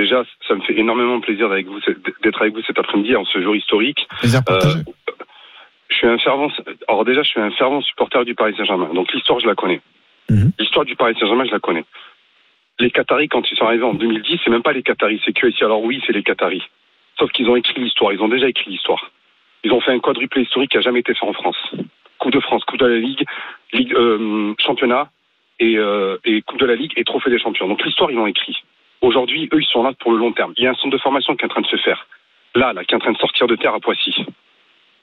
Déjà, 0.00 0.24
ça 0.48 0.54
me 0.54 0.62
fait 0.62 0.78
énormément 0.78 1.20
plaisir 1.20 1.50
d'être 1.50 1.52
avec 1.52 1.66
vous, 1.66 1.78
d'être 2.22 2.40
avec 2.40 2.54
vous 2.54 2.62
cet 2.62 2.78
après-midi 2.78 3.14
en 3.16 3.26
ce 3.26 3.42
jour 3.42 3.54
historique. 3.54 4.08
Plaisir 4.20 4.40
Euh, 4.48 4.76
je 5.88 5.94
suis 5.94 6.06
un 6.06 6.16
fervent, 6.16 6.48
alors 6.88 7.04
déjà, 7.04 7.22
je 7.22 7.28
suis 7.28 7.40
un 7.40 7.50
fervent 7.50 7.82
supporter 7.82 8.24
du 8.24 8.34
Paris 8.34 8.54
Saint-Germain. 8.56 8.88
Donc 8.94 9.12
l'histoire, 9.12 9.40
je 9.40 9.46
la 9.46 9.54
connais. 9.54 9.82
Mhm. 10.30 10.52
L'histoire 10.58 10.86
du 10.86 10.96
Paris 10.96 11.14
Saint-Germain, 11.20 11.44
je 11.44 11.50
la 11.52 11.58
connais. 11.58 11.84
Les 12.78 12.90
Qataris, 12.90 13.28
quand 13.28 13.42
ils 13.52 13.58
sont 13.58 13.66
arrivés 13.66 13.84
en 13.84 13.92
2010, 13.92 14.40
c'est 14.42 14.50
même 14.50 14.62
pas 14.62 14.72
les 14.72 14.82
Qataris, 14.82 15.20
c'est 15.26 15.34
QSI. 15.34 15.64
Alors 15.64 15.82
oui, 15.82 16.00
c'est 16.06 16.14
les 16.14 16.22
Qataris. 16.22 16.62
Sauf 17.20 17.30
qu'ils 17.32 17.48
ont 17.48 17.54
écrit 17.56 17.80
l'histoire, 17.80 18.12
ils 18.12 18.20
ont 18.20 18.28
déjà 18.28 18.48
écrit 18.48 18.70
l'histoire. 18.70 19.10
Ils 19.62 19.70
ont 19.72 19.80
fait 19.80 19.92
un 19.92 20.00
quadruplé 20.00 20.42
historique 20.42 20.70
qui 20.72 20.78
a 20.78 20.80
jamais 20.80 21.00
été 21.00 21.14
fait 21.14 21.26
en 21.26 21.32
France. 21.34 21.56
Coupe 22.18 22.32
de 22.32 22.40
France, 22.40 22.64
Coupe 22.64 22.78
de 22.80 22.86
la 22.86 22.96
Ligue, 22.98 23.24
Ligue 23.72 23.92
euh, 23.94 24.54
championnat 24.58 25.10
et, 25.58 25.76
euh, 25.76 26.16
et 26.24 26.40
Coupe 26.42 26.58
de 26.58 26.66
la 26.66 26.74
Ligue 26.74 26.92
et 26.96 27.04
Trophée 27.04 27.30
des 27.30 27.38
champions. 27.38 27.68
Donc 27.68 27.84
l'histoire, 27.84 28.10
ils 28.10 28.16
l'ont 28.16 28.26
écrit. 28.26 28.56
Aujourd'hui, 29.02 29.48
eux, 29.52 29.60
ils 29.60 29.66
sont 29.66 29.82
là 29.82 29.92
pour 30.00 30.12
le 30.12 30.18
long 30.18 30.32
terme. 30.32 30.52
Il 30.56 30.64
y 30.64 30.66
a 30.66 30.70
un 30.70 30.74
centre 30.74 30.90
de 30.96 30.98
formation 30.98 31.36
qui 31.36 31.42
est 31.42 31.46
en 31.46 31.48
train 31.48 31.60
de 31.60 31.66
se 31.66 31.76
faire. 31.76 32.06
Là, 32.54 32.72
là, 32.72 32.84
qui 32.84 32.94
est 32.94 32.96
en 32.96 33.00
train 33.00 33.12
de 33.12 33.18
sortir 33.18 33.46
de 33.46 33.56
terre 33.56 33.74
à 33.74 33.80
Poissy. 33.80 34.14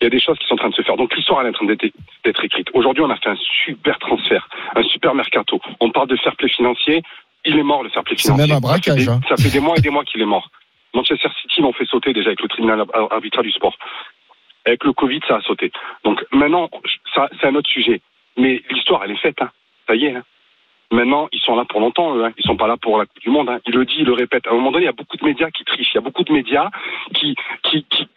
Il 0.01 0.03
y 0.03 0.08
a 0.08 0.10
des 0.10 0.19
choses 0.19 0.38
qui 0.39 0.45
sont 0.47 0.56
en 0.56 0.58
train 0.58 0.69
de 0.69 0.75
se 0.75 0.82
faire. 0.84 0.97
Donc 0.97 1.15
l'histoire, 1.15 1.41
elle 1.41 1.47
est 1.47 1.49
en 1.49 1.53
train 1.53 1.65
d'être 1.65 2.43
écrite. 2.43 2.67
Aujourd'hui, 2.73 3.03
on 3.03 3.10
a 3.10 3.15
fait 3.17 3.30
un 3.30 3.38
super 3.65 3.97
transfert, 3.99 4.47
un 4.75 4.84
super 4.84 5.13
mercato. 5.15 5.60
On 5.80 5.89
parle 5.91 6.08
de 6.08 6.15
fair 6.17 6.36
play 6.36 6.49
financier. 6.49 7.01
Il 7.45 7.58
est 7.58 7.63
mort, 7.63 7.82
le 7.84 7.89
fair 7.89 8.03
play 8.03 8.15
C'est 8.17 8.23
financier. 8.34 8.47
même 8.47 8.58
un 8.58 8.67
Ça 8.67 8.73
fait 8.73 8.91
braquage, 8.91 9.06
des- 9.06 9.10
hein. 9.10 9.19
Ça 9.30 9.38
fait 9.38 9.49
des 9.51 9.60
mois 9.60 9.75
et 9.77 9.82
des 9.82 9.89
mois 9.91 10.03
qu'il 10.03 10.21
est 10.21 10.25
mort. 10.25 10.49
Manchester 10.93 11.27
City 11.58 11.62
l'ont 11.62 11.74
fait 11.74 11.86
sauter 11.86 12.13
déjà 12.13 12.30
avec 12.30 12.41
le 12.41 12.48
tribunal 12.48 12.84
ar- 12.93 13.12
arbitral 13.12 13.43
du 13.46 13.52
sport. 13.52 13.76
Avec 14.65 14.84
le 14.84 14.93
Covid, 14.93 15.22
ça 15.28 15.38
a 15.38 15.41
sauté. 15.41 15.72
Donc 16.04 16.24
maintenant, 16.32 16.70
ça, 17.15 17.30
c'est 17.39 17.48
un 17.48 17.56
autre 17.56 17.70
sujet. 17.70 18.02
Mais 18.38 18.62
l'histoire, 18.70 19.04
elle 19.04 19.12
est 19.12 19.15
faite. 19.22 19.41
Hein. 19.41 19.50
Ça 19.88 19.96
y 19.96 20.06
est. 20.06 20.15
hein. 20.15 20.24
Maintenant, 20.91 21.28
ils 21.32 21.39
sont 21.41 21.56
là 21.56 21.65
pour 21.65 21.80
longtemps, 21.80 22.15
eux. 22.15 22.24
Hein. 22.26 22.32
Ils 22.38 22.43
sont 22.43 22.56
pas 22.58 22.67
là 22.67 22.78
pour 22.78 22.98
la 22.98 23.06
Coupe 23.06 23.22
du 23.22 23.30
Monde. 23.30 23.50
Hein. 23.50 23.60
Il 23.65 23.74
le 23.76 23.86
dit, 23.86 23.96
il 24.00 24.06
le 24.06 24.13
répète. 24.13 24.46
À 24.48 24.52
un 24.52 24.54
moment 24.54 24.72
donné, 24.72 24.84
il 24.84 24.88
y 24.88 24.89
a 24.89 24.93
beaucoup 24.93 25.17
de 25.17 25.26
médias 25.26 25.50
qui 25.52 25.63
trichent. 25.65 25.91
Il 25.93 25.96
y 25.96 25.98
a 25.98 26.02
beaucoup 26.02 26.24
de 26.24 26.32
médias 26.32 26.70
qui, 27.15 27.36
qui, 27.63 27.84
qui 27.86 28.08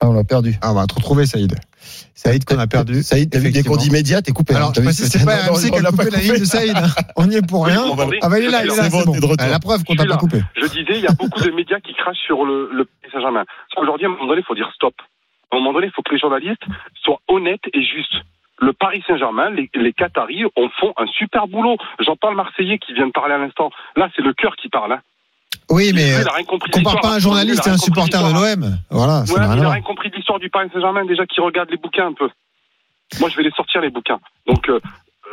Ah, 0.00 0.08
on 0.08 0.14
l'a 0.14 0.24
perdu. 0.24 0.54
Ah, 0.62 0.72
on 0.72 0.74
va 0.74 0.86
te 0.86 0.94
retrouver, 0.94 1.26
Saïd. 1.26 1.54
Saïd 2.14 2.44
qu'on 2.44 2.58
a 2.58 2.66
perdu. 2.66 3.02
Saïd, 3.02 3.30
t'as 3.30 3.38
vu 3.38 3.50
dès 3.50 3.62
qu'on 3.62 3.76
dit 3.76 3.90
média, 3.90 4.22
t'es 4.22 4.32
coupé. 4.32 4.54
Alors, 4.54 4.68
hein, 4.68 4.72
je 4.74 4.74
t'as 4.76 4.80
vu 4.80 4.86
précise, 4.86 5.10
c'est 5.10 5.24
pas 5.24 5.36
RMC 5.36 5.70
qui 5.70 5.78
a 5.78 5.82
pas 5.82 5.90
coupé 5.90 6.10
la 6.10 6.18
ligne 6.20 6.38
de 6.38 6.44
Saïd. 6.44 6.76
hein. 6.76 6.88
On 7.16 7.26
n'y 7.26 7.36
est 7.36 7.46
pour 7.46 7.66
rien. 7.66 7.82
Ah 8.22 8.28
bah 8.28 8.38
il 8.38 8.46
est 8.46 8.50
là, 8.50 8.64
il 8.64 8.70
est 8.72 8.76
là, 8.76 8.84
C'est 8.84 8.90
bon. 8.90 9.00
Euh, 9.14 9.50
La 9.50 9.58
preuve 9.58 9.84
qu'on 9.84 9.92
Je 9.94 9.98
t'a 9.98 10.06
pas 10.06 10.16
coupé. 10.16 10.40
Je 10.56 10.66
disais, 10.66 10.96
il 10.96 11.00
y 11.02 11.06
a 11.06 11.12
beaucoup 11.12 11.40
de 11.40 11.50
médias 11.50 11.80
qui 11.80 11.92
crachent 11.94 12.24
sur 12.26 12.44
le, 12.44 12.88
Saint-Germain. 13.12 13.44
Aujourd'hui, 13.76 14.06
à 14.06 14.08
un 14.08 14.12
moment 14.12 14.26
donné, 14.28 14.40
il 14.40 14.44
faut 14.46 14.54
dire 14.54 14.70
stop. 14.74 14.94
À 15.52 15.56
un 15.56 15.58
moment 15.58 15.72
donné, 15.72 15.86
il 15.88 15.92
faut 15.92 16.02
que 16.02 16.12
les 16.14 16.20
journalistes 16.20 16.62
soient 17.02 17.20
honnêtes 17.28 17.64
et 17.74 17.82
justes. 17.82 18.14
Le 18.62 18.72
Paris 18.72 19.02
Saint-Germain, 19.06 19.50
les, 19.50 19.68
les 19.74 19.92
Qataris 19.92 20.44
en 20.44 20.68
font 20.78 20.92
un 20.98 21.06
super 21.06 21.48
boulot. 21.48 21.76
J'entends 21.98 22.30
le 22.30 22.36
Marseillais 22.36 22.78
qui 22.78 22.92
vient 22.94 23.06
de 23.06 23.12
parler 23.12 23.34
à 23.34 23.38
l'instant. 23.38 23.70
Là, 23.96 24.08
c'est 24.14 24.22
le 24.22 24.32
cœur 24.34 24.54
qui 24.56 24.68
parle. 24.68 24.92
Hein. 24.92 25.00
Oui, 25.70 25.92
mais 25.94 26.08
il 26.20 26.28
a 26.28 26.32
rien 26.32 26.44
compris 26.44 26.70
compare 26.70 27.00
pas 27.00 27.14
un 27.14 27.18
journaliste 27.18 27.62
Il 27.64 27.70
et 27.70 27.72
un 27.72 27.78
supporter 27.78 28.18
de 28.18 28.32
l'OM. 28.32 28.76
Voilà, 28.90 29.22
Ouais, 29.22 29.38
n'a 29.38 29.70
rien 29.70 29.76
il 29.78 29.82
compris 29.82 30.10
de 30.10 30.16
l'histoire 30.16 30.38
du 30.38 30.50
Paris 30.50 30.68
Saint-Germain 30.72 31.04
déjà 31.04 31.24
qui 31.26 31.40
regarde 31.40 31.70
les 31.70 31.76
bouquins 31.76 32.08
un 32.08 32.12
peu. 32.12 32.28
Moi, 33.20 33.28
je 33.28 33.36
vais 33.36 33.42
les 33.44 33.50
sortir 33.52 33.80
les 33.80 33.90
bouquins. 33.90 34.20
Donc, 34.46 34.68
euh, 34.68 34.80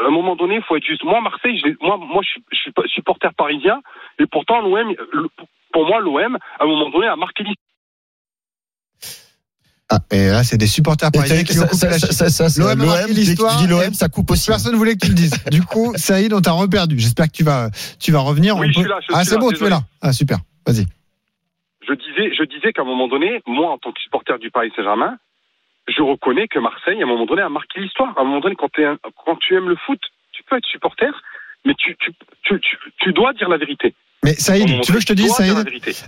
à 0.03 0.07
un 0.07 0.11
moment 0.11 0.35
donné, 0.35 0.55
il 0.55 0.63
faut 0.63 0.75
être 0.75 0.85
juste. 0.85 1.03
Moi, 1.03 1.19
Marseille, 1.21 1.59
je 1.63 1.69
moi, 1.85 1.97
moi, 1.97 2.21
je 2.23 2.29
suis, 2.29 2.43
je 2.51 2.57
suis 2.57 2.73
supporter 2.87 3.33
parisien, 3.33 3.81
et 4.19 4.25
pourtant 4.27 4.61
l'OM, 4.61 4.93
pour 5.73 5.87
moi, 5.87 5.99
l'OM, 5.99 6.37
à 6.59 6.63
un 6.63 6.67
moment 6.67 6.89
donné, 6.89 7.07
a 7.07 7.15
marqué 7.15 7.43
l'histoire. 7.43 7.63
Ah, 9.89 9.99
et 10.11 10.27
là, 10.27 10.43
c'est 10.43 10.57
des 10.57 10.67
supporters 10.67 11.11
parisiens 11.11 11.43
qui 11.45 11.57
ont 11.59 11.61
ça- 11.61 11.67
coupé 11.67 11.77
ça- 11.77 11.87
la 11.89 11.93
ça- 11.99 12.07
chiffre. 12.07 12.13
ça- 12.13 12.29
ça, 12.29 12.49
c'est 12.49 12.61
L'OM 12.61 13.07
l'histoire 13.07 13.67
l'OM, 13.67 13.93
ça 13.93 14.09
coupe 14.09 14.29
aussi. 14.31 14.47
Personne 14.47 14.75
voulait 14.75 14.95
que 14.95 15.05
tu 15.05 15.09
le 15.09 15.15
dises. 15.15 15.31
Du 15.51 15.61
coup, 15.63 15.93
Saïd, 15.95 16.33
on 16.33 16.41
t'a 16.41 16.51
reperdu. 16.51 16.99
J'espère 16.99 17.27
que 17.27 17.31
tu 17.31 17.43
vas, 17.45 17.69
tu 17.99 18.11
vas 18.11 18.19
revenir. 18.19 18.57
Oui, 18.57 18.67
On 18.67 18.71
je 18.71 18.79
suis 18.79 18.89
là, 18.89 18.99
je 19.01 19.15
ah, 19.15 19.23
c'est 19.23 19.37
bon, 19.37 19.49
tu 19.51 19.63
es 19.63 19.69
là. 19.69 19.81
Ah, 20.01 20.11
super. 20.11 20.39
Vas-y. 20.65 20.85
Je 21.87 21.93
disais, 21.93 22.35
je 22.35 22.43
disais 22.43 22.73
qu'à 22.73 22.81
un 22.81 22.85
moment 22.85 23.07
donné, 23.07 23.41
moi, 23.47 23.71
en 23.71 23.77
tant 23.77 23.93
que 23.93 24.01
supporter 24.01 24.37
du 24.39 24.51
Paris 24.51 24.73
Saint-Germain, 24.75 25.17
je 25.87 26.01
reconnais 26.01 26.49
que 26.49 26.59
Marseille, 26.59 26.99
à 26.99 27.05
un 27.05 27.07
moment 27.07 27.25
donné, 27.25 27.41
a 27.43 27.47
marqué 27.47 27.79
l'histoire. 27.79 28.13
À 28.17 28.21
un 28.21 28.25
moment 28.25 28.41
donné, 28.41 28.55
quand, 28.57 28.67
t'es 28.67 28.83
un- 28.83 28.97
quand 29.25 29.37
tu 29.39 29.55
aimes 29.55 29.69
le 29.69 29.77
foot, 29.85 29.99
tu 30.33 30.43
peux 30.43 30.57
être 30.57 30.65
supporter, 30.65 31.07
mais 31.63 31.73
tu, 31.75 31.95
tu, 32.01 32.11
tu, 32.43 32.59
tu, 32.59 32.77
tu 32.99 33.13
dois 33.13 33.31
dire 33.33 33.47
la 33.47 33.55
vérité. 33.55 33.95
Mais 34.23 34.33
Saïd, 34.33 34.81
tu 34.81 34.91
veux 34.91 34.97
que 34.97 35.01
je 35.03 35.07
te 35.07 35.13
dise, 35.13 35.31
Saïd, 35.31 35.55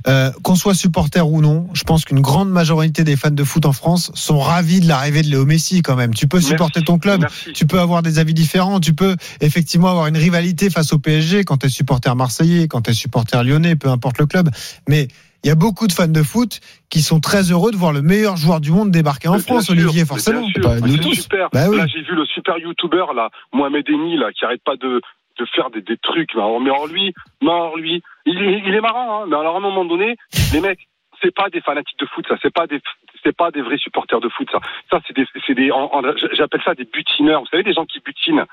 euh, 0.08 0.32
qu'on 0.43 0.56
soit 0.56 0.74
supporter 0.74 1.26
ou 1.28 1.41
non, 1.41 1.67
je 1.74 1.84
pense 1.84 2.06
qu'une 2.06 2.22
grande 2.22 2.50
majorité 2.50 3.04
des 3.04 3.15
fans 3.15 3.30
de 3.30 3.43
foot 3.43 3.65
en 3.65 3.72
France 3.72 4.12
sont 4.15 4.39
ravis 4.39 4.80
de 4.80 4.88
l'arrivée 4.88 5.22
de 5.22 5.28
Léo 5.28 5.45
Messi 5.45 5.82
quand 5.84 5.95
même. 5.95 6.13
Tu 6.13 6.28
peux 6.28 6.41
supporter 6.41 6.80
Merci, 6.80 6.86
ton 6.86 6.98
club, 6.98 7.22
Merci. 7.22 7.54
tu 7.54 7.67
peux 7.67 7.80
avoir 7.80 8.02
des 8.02 8.17
avis 8.19 8.34
différents, 8.34 8.80
tu 8.80 8.93
peux 8.93 9.15
effectivement 9.41 9.89
avoir 9.89 10.08
une 10.08 10.17
rivalité 10.17 10.69
face 10.69 10.91
au 10.91 10.98
PSG 11.00 11.43
quand 11.43 11.58
tu 11.58 11.67
es 11.67 11.69
supporter 11.69 12.15
marseillais, 12.15 12.67
quand 12.67 12.82
tu 12.82 12.91
es 12.91 12.93
supporter 12.93 13.43
lyonnais, 13.43 13.76
peu 13.76 13.89
importe 13.89 14.17
le 14.17 14.26
club. 14.26 14.50
Mais 14.89 15.08
il 15.43 15.48
y 15.48 15.52
a 15.52 15.56
beaucoup 15.56 15.88
de 15.88 15.93
fans 15.93 16.08
de 16.08 16.24
foot 16.24 16.60
qui 16.89 17.02
sont 17.02 17.19
très 17.22 17.43
heureux 17.52 17.72
de 17.72 17.78
voir 17.78 17.93
le 17.93 18.02
meilleur 18.02 18.36
joueur 18.36 18.60
du 18.60 18.72
monde 18.72 18.91
débarquer 18.91 19.30
en 19.30 19.36
bien 19.36 19.43
France, 19.43 19.65
sûr, 19.65 19.74
Olivier, 19.74 20.04
forcément. 20.04 20.41
bien 20.41 20.50
sûr, 20.50 20.62
Bah, 20.63 20.76
mais 20.82 20.88
nous 20.89 20.98
tous. 20.98 21.13
super. 21.13 21.48
Bah 21.54 21.67
oui. 21.69 21.78
Là, 21.78 21.86
j'ai 21.88 22.02
vu 22.02 22.15
le 22.15 22.26
super 22.26 22.58
YouTuber, 22.58 23.06
là, 23.15 23.30
Mohamed 23.54 23.86
Eni, 23.88 24.17
là, 24.17 24.32
qui 24.38 24.43
arrête 24.43 24.60
pas 24.65 24.76
de, 24.76 25.00
de 25.39 25.45
faire 25.56 25.69
des, 25.69 25.82
des 25.82 25.97
trucs. 25.97 26.34
Mais 26.36 26.41
alors, 26.41 26.60
mais 26.60 26.69
alors 26.69 26.88
lui, 26.88 27.13
alors 27.41 27.78
lui, 27.78 28.02
il, 28.25 28.38
est- 28.41 28.62
il 28.65 28.73
est 28.75 28.82
marrant, 28.82 29.23
hein. 29.23 29.25
Mais 29.30 29.36
alors, 29.38 29.56
à 29.56 29.58
un 29.58 29.62
moment 29.62 29.86
donné, 29.86 30.15
les 30.54 30.62
mecs, 30.62 30.88
c'est 31.21 31.34
pas 31.34 31.49
des 31.49 31.62
fanatiques 31.62 31.99
de 31.99 32.06
foot, 32.08 32.25
ça. 32.30 32.36
C'est 32.41 32.54
pas 32.54 32.67
des, 32.67 32.80
c'est 33.23 33.36
pas 33.36 33.52
des 33.52 33.62
vrais 33.62 33.78
supporters 33.78 34.19
de 34.21 34.30
foot, 34.30 34.47
ça. 34.52 34.60
Ça, 34.91 34.99
c'est 35.08 35.15
des, 35.15 35.25
c'est 35.45 35.56
des, 35.56 35.71
en- 35.71 35.89
en- 35.93 36.02
j'appelle 36.34 36.62
ça 36.63 36.75
des 36.75 36.86
butineurs. 36.86 37.41
Vous 37.41 37.47
savez, 37.47 37.63
des 37.63 37.73
gens 37.73 37.86
qui 37.86 37.99
butinent. 37.99 38.45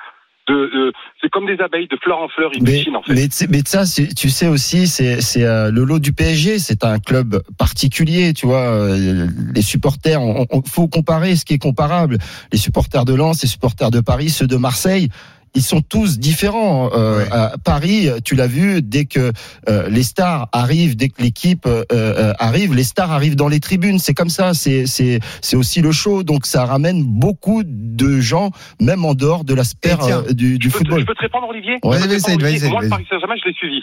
De, 0.49 0.55
de- 0.55 0.93
c'est 1.21 1.29
comme 1.29 1.47
des 1.47 1.61
abeilles, 1.61 1.89
de 1.89 1.97
fleur 1.97 2.19
en 2.21 2.29
fleur, 2.29 2.53
ils 2.55 2.63
Mais, 2.63 2.79
butinent, 2.79 2.95
en 2.97 3.03
fait. 3.03 3.13
mais, 3.51 3.63
ça, 3.67 3.83
tu 4.17 4.31
sais 4.31 4.47
aussi, 4.47 4.87
c'est 4.87 5.21
c'est, 5.21 5.43
euh, 5.43 5.73
le 5.73 5.83
lot 5.83 5.99
du 5.99 6.13
PSG. 6.13 6.61
C'est 6.61 6.85
un 6.85 7.01
club 7.01 7.43
particulier, 7.59 8.33
tu 8.33 8.47
vois. 8.47 8.61
euh, 8.71 9.27
Les 9.55 9.63
supporters, 9.63 10.23
on, 10.23 10.47
on- 10.53 10.63
faut 10.63 10.87
comparer 10.87 11.35
ce 11.35 11.45
qui 11.45 11.55
est 11.55 11.59
comparable. 11.59 12.19
Les 12.53 12.59
supporters 12.59 13.05
de 13.05 13.13
Lens, 13.15 13.43
les 13.43 13.49
supporters 13.49 13.91
de 13.91 13.99
Paris, 14.01 14.29
ceux 14.29 14.47
de 14.47 14.57
Marseille. 14.57 15.09
Ils 15.57 15.63
sont 15.63 15.81
tous 15.81 16.19
différents. 16.19 16.91
Euh, 16.93 17.17
Ouais. 17.17 17.33
À 17.33 17.55
Paris, 17.65 18.09
tu 18.25 18.35
l'as 18.35 18.47
vu, 18.47 18.83
dès 18.83 19.07
que 19.07 19.33
euh, 19.69 19.89
les 19.89 20.03
stars 20.03 20.49
arrivent, 20.53 20.97
dès 20.97 21.09
que 21.09 21.23
l'équipe 21.23 21.67
euh, 21.67 22.33
arrive, 22.39 22.75
les 22.75 22.85
stars 22.85 23.11
arrivent 23.11 23.37
dans 23.37 23.49
les 23.49 23.59
tribunes. 23.61 23.99
C'est 23.99 24.13
comme 24.15 24.29
ça. 24.29 24.53
C'est 24.55 24.87
c'est 24.87 25.19
c'est 25.41 25.57
aussi 25.57 25.81
le 25.81 25.93
show. 25.93 26.23
Donc 26.23 26.47
ça 26.47 26.65
ramène 26.67 27.03
beaucoup 27.03 27.63
de 27.65 28.21
gens, 28.21 28.51
même 28.81 29.05
en 29.05 29.15
dehors 29.15 29.45
de 29.45 29.55
l'aspect 29.55 29.95
du, 30.35 30.59
du 30.59 30.69
Je 30.69 30.73
peux, 30.73 30.85
te, 30.85 30.85
football. 30.85 31.01
je 31.01 31.07
peux 31.07 31.15
te 31.15 31.21
répondre, 31.23 31.49
Olivier? 31.49 31.79
Ouais. 31.83 31.97
Je 31.99 32.05
te 32.05 32.09
Vas-y, 32.09 32.17
répondre, 32.17 32.43
vas-y, 32.43 32.51
Olivier. 32.53 32.59
vas-y, 32.61 32.71
Moi, 32.73 32.83
le. 32.83 32.89
Paris 32.91 33.07
Saint-Germain, 33.11 33.35
je 33.43 33.49
l'ai 33.49 33.55
suivi. 33.55 33.81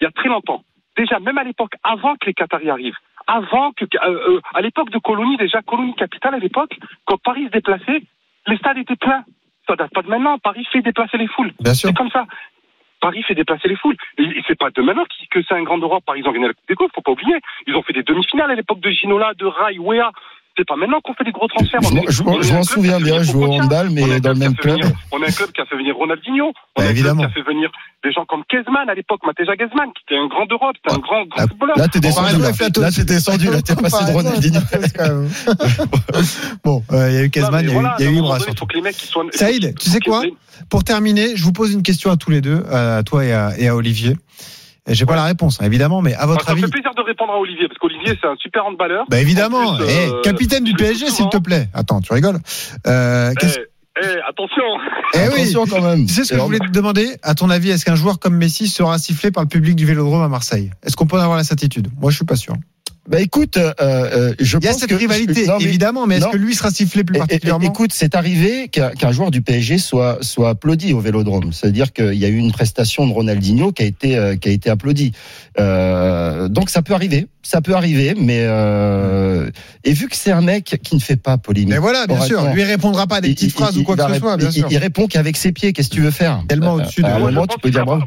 Il 0.00 0.04
y 0.04 0.06
a 0.06 0.10
très 0.10 0.28
longtemps. 0.28 0.62
Déjà, 0.96 1.18
même 1.20 1.38
à 1.38 1.44
l'époque, 1.44 1.72
avant 1.82 2.14
que 2.20 2.26
les 2.26 2.34
Qataris 2.34 2.68
arrivent, 2.70 3.00
avant 3.26 3.72
que, 3.72 3.84
euh, 3.84 3.98
euh, 4.36 4.40
à 4.54 4.60
l'époque 4.60 4.90
de 4.90 4.98
Colonie, 4.98 5.36
déjà, 5.38 5.62
Colonie 5.62 5.94
capitale 5.94 6.34
à 6.34 6.38
l'époque, 6.38 6.72
quand 7.06 7.16
Paris 7.24 7.46
se 7.46 7.50
déplaçait, 7.52 8.02
les 8.46 8.56
stades 8.58 8.76
étaient 8.78 8.96
pleins. 8.96 9.24
Ça 9.66 9.76
date 9.76 9.92
pas 9.92 10.02
de 10.02 10.08
maintenant. 10.08 10.38
Paris 10.38 10.66
fait 10.72 10.82
déplacer 10.82 11.16
les 11.18 11.28
foules. 11.28 11.52
Bien 11.60 11.74
sûr. 11.74 11.88
C'est 11.88 11.96
comme 11.96 12.10
ça. 12.10 12.26
Paris 13.00 13.22
fait 13.22 13.34
déplacer 13.34 13.68
les 13.68 13.76
foules. 13.76 13.96
Et, 14.18 14.42
c'est 14.46 14.58
pas 14.58 14.70
de 14.70 14.80
maintenant 14.80 15.04
que 15.30 15.42
c'est 15.42 15.54
un 15.54 15.62
grand 15.62 15.78
Europe. 15.78 16.04
Par 16.06 16.14
exemple, 16.14 16.36
ils 16.36 16.40
ont 16.40 16.42
gagné 16.42 16.48
la 16.48 16.54
Coupe 16.54 16.68
des 16.68 16.74
Coupes, 16.74 16.90
faut 16.94 17.02
pas 17.02 17.12
oublier. 17.12 17.36
Ils 17.66 17.74
ont 17.76 17.82
fait 17.82 17.92
des 17.92 18.02
demi-finales 18.02 18.50
à 18.50 18.54
l'époque 18.54 18.80
de 18.80 18.90
Ginola, 18.90 19.34
de 19.34 19.46
Rai, 19.46 19.78
Wea. 19.78 20.10
C'est 20.56 20.64
pas 20.66 20.76
maintenant 20.76 21.00
qu'on 21.02 21.14
fait 21.14 21.24
des 21.24 21.32
gros 21.32 21.48
transferts. 21.48 21.80
Je 22.08 22.22
m'en- 22.22 22.62
souviens 22.62 23.00
bien, 23.00 23.18
je 23.22 23.32
joue 23.32 23.42
au 23.42 23.52
handball, 23.52 23.90
mais 23.90 24.20
dans 24.20 24.32
le 24.32 24.38
même 24.38 24.54
club. 24.54 24.78
on 25.10 25.20
a 25.20 25.26
un 25.26 25.30
club 25.32 25.50
qui 25.50 25.60
a 25.60 25.66
fait 25.66 25.76
venir 25.76 25.96
Ronaldinho. 25.96 26.46
On 26.46 26.52
Bah, 26.52 26.52
a 26.52 26.82
un 26.82 26.84
club 26.86 26.90
évidemment. 26.92 27.20
qui 27.22 27.26
a 27.26 27.30
fait 27.30 27.42
venir 27.42 27.70
des 28.04 28.12
gens 28.12 28.24
comme 28.26 28.44
Kezman 28.48 28.88
à 28.88 28.94
l'époque, 28.94 29.20
Mateja 29.26 29.56
Kezman, 29.56 29.90
qui 29.96 30.02
était 30.06 30.16
un 30.20 30.28
grand 30.28 30.46
d'Europe, 30.46 30.76
c'était 30.76 30.94
un 30.94 31.00
grand, 31.02 31.24
grand 31.26 31.48
footballeur. 31.48 31.76
Là, 31.76 31.88
t'es 31.88 31.98
descendu. 31.98 32.38
Là, 32.40 32.52
t'es 32.92 33.04
descendu. 33.04 33.46
Là, 33.50 33.62
t'es 33.62 33.74
passé 33.74 34.04
de 34.04 34.12
Ronaldinho. 34.12 34.60
bon, 36.64 36.82
euh, 36.92 37.10
il 37.10 37.14
y 37.14 37.18
a 37.18 37.24
eu 37.24 37.30
Kezman, 37.30 37.64
il 37.64 37.70
y 37.70 37.72
a 38.06 38.10
eu- 38.10 38.14
Ibra. 38.16 38.38
Saïd, 39.32 39.74
tu 39.78 39.90
sais 39.90 39.98
quoi? 40.00 40.22
Pour 40.70 40.84
terminer, 40.84 41.34
je 41.36 41.42
vous 41.42 41.52
pose 41.52 41.72
une 41.72 41.82
question 41.82 42.10
à 42.12 42.16
tous 42.16 42.30
les 42.30 42.40
deux, 42.40 42.62
à 42.70 43.02
toi 43.02 43.24
et 43.24 43.32
à 43.32 43.74
Olivier. 43.74 44.16
Et 44.86 44.94
J'ai 44.94 45.06
pas 45.06 45.12
Ouais. 45.12 45.18
la 45.18 45.24
réponse, 45.24 45.58
hein, 45.60 45.64
évidemment, 45.64 46.02
mais 46.02 46.14
à 46.14 46.26
votre 46.26 46.44
ça 46.44 46.50
me 46.52 46.56
avis. 46.58 46.62
fait 46.62 46.70
plaisir 46.70 46.90
de 46.94 47.00
répondre 47.02 47.32
à 47.32 47.38
Olivier, 47.38 47.68
parce 47.68 47.78
qu'Olivier, 47.78 48.18
c'est 48.20 48.26
un 48.28 48.36
super 48.36 48.66
handballeur. 48.66 49.06
Bah 49.08 49.18
évidemment, 49.20 49.58
En 49.70 49.76
plus, 49.78 49.86
Eh, 49.88 50.08
euh, 50.10 50.20
capitaine 50.22 50.62
du 50.64 50.74
PSG, 50.74 51.08
s'il 51.08 51.28
te 51.30 51.38
plaît. 51.38 51.68
Attends, 51.72 52.00
tu 52.00 52.12
rigoles. 52.12 52.38
Euh, 52.86 53.32
Eh, 53.42 53.46
eh, 54.02 54.06
attention 54.28 54.62
eh 55.14 55.18
oui, 55.34 55.42
Attention 55.54 55.66
quand 55.66 55.80
même. 55.82 56.04
tu 56.06 56.12
sais 56.12 56.24
ce 56.24 56.32
que 56.32 56.38
je 56.38 56.42
voulais 56.42 56.58
te 56.58 56.68
demander? 56.70 57.16
À 57.22 57.34
ton 57.34 57.48
avis, 57.48 57.70
est-ce 57.70 57.84
qu'un 57.86 57.94
joueur 57.94 58.18
comme 58.18 58.36
Messi 58.36 58.68
sera 58.68 58.98
sifflé 58.98 59.30
par 59.30 59.42
le 59.44 59.48
public 59.48 59.74
du 59.76 59.86
Vélodrome 59.86 60.22
à 60.22 60.28
Marseille? 60.28 60.70
Est-ce 60.84 60.96
qu'on 60.96 61.06
peut 61.06 61.16
en 61.16 61.20
avoir 61.22 61.38
la 61.38 61.44
certitude? 61.44 61.88
Moi, 62.00 62.10
je 62.10 62.16
suis 62.16 62.24
pas 62.26 62.36
sûr. 62.36 62.54
Bah 63.06 63.20
écoute, 63.20 63.58
euh, 63.58 63.72
euh, 63.80 64.34
je 64.40 64.56
Il 64.56 64.64
y 64.64 64.66
a 64.66 64.70
pense 64.70 64.80
cette 64.80 64.88
que 64.88 64.94
rivalité, 64.94 65.46
non, 65.46 65.56
mais- 65.58 65.64
évidemment, 65.64 66.06
mais 66.06 66.16
est-ce 66.16 66.28
que 66.28 66.38
lui 66.38 66.54
sera 66.54 66.70
sifflé 66.70 67.04
plus 67.04 67.18
particulièrement 67.18 67.66
Écoute, 67.66 67.90
c'est 67.92 68.14
arrivé 68.14 68.68
qu'un 68.68 68.90
qu'un 68.90 69.12
joueur 69.12 69.30
du 69.30 69.42
PSG 69.42 69.76
soit 69.76 70.18
soit 70.22 70.48
applaudi 70.48 70.94
au 70.94 71.00
Vélodrome. 71.00 71.52
C'est-à-dire 71.52 71.92
qu'il 71.92 72.14
y 72.14 72.24
a 72.24 72.28
eu 72.28 72.36
une 72.36 72.50
prestation 72.52 73.06
de 73.06 73.12
Ronaldinho 73.12 73.72
qui 73.72 73.82
a 73.82 73.86
été 73.86 74.16
euh, 74.16 74.36
qui 74.36 74.48
a 74.48 74.52
été 74.52 74.70
applaudie. 74.70 75.12
Euh, 75.60 76.48
donc 76.48 76.70
ça 76.70 76.80
peut 76.82 76.94
arriver, 76.94 77.26
ça 77.42 77.60
peut 77.60 77.74
arriver, 77.74 78.14
mais 78.18 78.40
euh, 78.40 79.50
et 79.84 79.92
vu 79.92 80.08
que 80.08 80.16
c'est 80.16 80.32
un 80.32 80.40
mec 80.40 80.80
qui 80.82 80.94
ne 80.94 81.00
fait 81.00 81.16
pas 81.16 81.36
polémique. 81.36 81.68
Mais 81.70 81.78
voilà, 81.78 82.06
bien 82.06 82.20
sûr, 82.22 82.42
lui 82.54 82.64
répondra 82.64 83.06
pas 83.06 83.16
à 83.16 83.20
des 83.20 83.34
petites 83.34 83.48
il- 83.48 83.52
phrases 83.52 83.74
il- 83.76 83.80
ou 83.80 83.84
quoi 83.84 83.96
que 83.96 84.14
ce 84.14 84.18
soit, 84.18 84.36
bien 84.36 84.48
il- 84.48 84.52
sûr. 84.52 84.68
Il 84.70 84.78
répond 84.78 85.06
qu'avec 85.08 85.36
ses 85.36 85.52
pieds. 85.52 85.72
Qu'est-ce 85.72 85.90
que 85.90 85.94
tu 85.96 86.00
veux 86.00 86.10
faire? 86.10 86.42
Tellement 86.48 86.74
au-dessus 86.74 87.02
de- 87.02 87.06
À 87.06 87.16
un 87.16 87.18
moment, 87.18 87.46
pense 87.46 87.56
tu 87.56 87.60
peux 87.60 87.70
dire 87.70 87.84
bravo. 87.84 88.02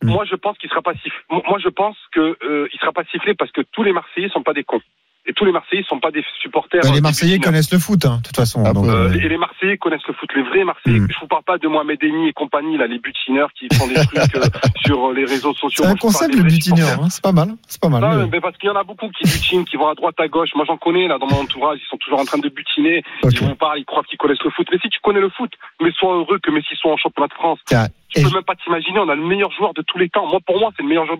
Pas- 0.00 0.06
Moi, 0.06 0.24
je 0.30 0.34
pense 0.36 0.56
qu'il 0.58 0.68
sera 0.70 0.82
pas 0.82 0.94
sifflé. 0.94 1.20
Moi, 1.30 1.58
je 1.62 1.68
pense 1.68 1.96
que 2.12 2.36
euh, 2.42 2.68
il 2.72 2.78
sera 2.78 2.92
pas 2.92 3.04
sifflé 3.10 3.34
parce 3.34 3.52
que 3.52 3.60
tous 3.72 3.82
les 3.82 3.92
Marseillais 3.92 4.28
sont 4.30 4.42
pas 4.42 4.52
des 4.54 4.64
cons. 4.64 4.80
Et 5.26 5.34
tous 5.34 5.44
les 5.44 5.52
Marseillais 5.52 5.84
sont 5.86 6.00
pas 6.00 6.10
des 6.10 6.24
supporters. 6.40 6.80
Bah, 6.80 6.88
euh, 6.88 6.92
les 6.92 6.96
des 6.96 7.02
Marseillais 7.02 7.38
connaissent 7.38 7.70
le 7.70 7.78
foot, 7.78 8.06
hein, 8.06 8.16
de 8.18 8.22
toute 8.22 8.36
façon. 8.36 8.64
Ah, 8.66 8.72
donc, 8.72 8.86
euh, 8.86 9.10
Euh, 9.10 9.12
et 9.12 9.28
les 9.28 9.36
Marseillais 9.36 9.76
connaissent 9.76 10.06
le 10.08 10.14
foot, 10.14 10.30
les 10.34 10.42
vrais 10.42 10.64
Marseillais. 10.64 10.98
Mm. 10.98 11.08
Je 11.10 11.18
vous 11.20 11.26
parle 11.26 11.42
pas 11.44 11.58
de 11.58 11.68
Mohamed 11.68 12.02
Eni 12.02 12.28
et 12.28 12.32
compagnie, 12.32 12.78
là, 12.78 12.86
les 12.86 12.98
butineurs 12.98 13.52
qui 13.52 13.68
font 13.74 13.86
des 13.86 13.94
trucs 13.96 14.34
euh, 14.36 14.40
sur 14.86 15.12
les 15.12 15.26
réseaux 15.26 15.52
sociaux. 15.52 15.84
c'est 15.84 15.90
un 15.90 15.94
concept 15.96 16.34
le 16.34 16.42
butineur, 16.44 17.02
hein, 17.02 17.10
c'est 17.10 17.22
pas 17.22 17.32
mal, 17.32 17.50
c'est 17.68 17.80
pas 17.80 17.90
mal. 17.90 18.00
Non, 18.00 18.28
mais 18.32 18.40
parce 18.40 18.56
qu'il 18.56 18.68
y 18.68 18.72
en 18.72 18.76
a 18.76 18.82
beaucoup 18.82 19.08
qui 19.10 19.24
butinent, 19.24 19.66
qui 19.66 19.76
vont 19.76 19.88
à 19.88 19.94
droite, 19.94 20.18
à 20.18 20.26
gauche. 20.26 20.50
Moi, 20.56 20.64
j'en 20.66 20.78
connais, 20.78 21.06
là, 21.06 21.18
dans 21.18 21.26
mon 21.26 21.42
entourage. 21.42 21.78
Ils 21.84 21.88
sont 21.90 21.98
toujours 21.98 22.18
en 22.20 22.24
train 22.24 22.38
de 22.38 22.48
butiner. 22.48 23.04
Ok. 23.22 23.32
Ils 23.34 23.40
vous 23.46 23.54
parlent, 23.56 23.78
ils 23.78 23.84
croient 23.84 24.02
qu'ils 24.04 24.18
connaissent 24.18 24.42
le 24.42 24.50
foot. 24.50 24.66
Mais 24.72 24.78
si 24.82 24.88
tu 24.88 25.00
connais 25.02 25.20
le 25.20 25.28
foot, 25.28 25.52
mais 25.82 25.92
sois 25.92 26.14
heureux 26.16 26.38
que 26.42 26.50
Messi 26.50 26.74
soit 26.76 26.92
en 26.92 26.96
championnat 26.96 27.28
de 27.28 27.34
France. 27.34 27.58
Tiens, 27.66 27.88
Tu 28.10 28.20
et 28.20 28.22
peux 28.24 28.28
je- 28.30 28.34
même 28.34 28.44
pas 28.44 28.54
t'imaginer, 28.56 28.98
on 28.98 29.08
a 29.08 29.14
le 29.14 29.22
meilleur 29.26 29.50
joueur 29.52 29.72
de 29.74 29.82
tous 29.82 29.98
les 29.98 30.08
temps. 30.08 30.26
Moi, 30.26 30.40
pour 30.46 30.58
moi, 30.58 30.70
c'est 30.76 30.82
le 30.82 30.88
meilleur 30.88 31.06
joueur 31.06 31.18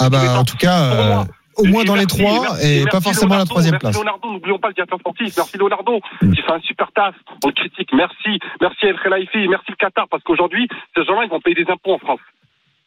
Ah 0.00 0.08
de 0.08 0.14
tous 0.16 0.20
les 0.22 0.26
bah 0.28 0.34
temps. 0.34 0.40
en 0.40 0.44
tout 0.44 0.56
cas, 0.56 0.90
Pour 0.90 0.98
euh, 1.00 1.08
moi. 1.14 1.24
au 1.56 1.64
moins 1.64 1.82
Et 1.82 1.84
dans 1.86 1.94
les 1.94 2.00
merci, 2.02 2.18
trois 2.22 2.40
merci, 2.42 2.66
et 2.66 2.74
merci 2.84 2.88
pas 2.90 3.00
forcément 3.00 3.36
la 3.36 3.44
troisième 3.44 3.72
merci 3.74 3.80
place. 3.84 3.96
Leonardo, 3.98 4.30
n'oublions 4.32 4.58
pas 4.58 4.68
le 4.68 4.74
directeur 4.74 4.98
sportif. 5.00 5.34
Merci 5.36 5.58
Leonardo, 5.58 6.00
Mm. 6.22 6.32
qui 6.32 6.42
fait 6.42 6.52
un 6.52 6.60
super 6.60 6.92
taf. 6.92 7.14
On 7.44 7.48
le 7.48 7.52
critique. 7.54 7.90
Merci. 7.92 8.38
Merci 8.60 8.86
El 8.86 8.98
Khelaifi. 9.00 9.48
Merci 9.48 9.66
le 9.70 9.76
Qatar, 9.76 10.06
parce 10.08 10.22
qu'aujourd'hui, 10.22 10.68
ces 10.96 11.04
gens-là, 11.04 11.24
ils 11.24 11.30
vont 11.30 11.40
payer 11.40 11.56
des 11.64 11.70
impôts 11.70 11.94
en 11.94 11.98
France. 11.98 12.20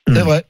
C'est 0.07 0.21
vrai. 0.23 0.45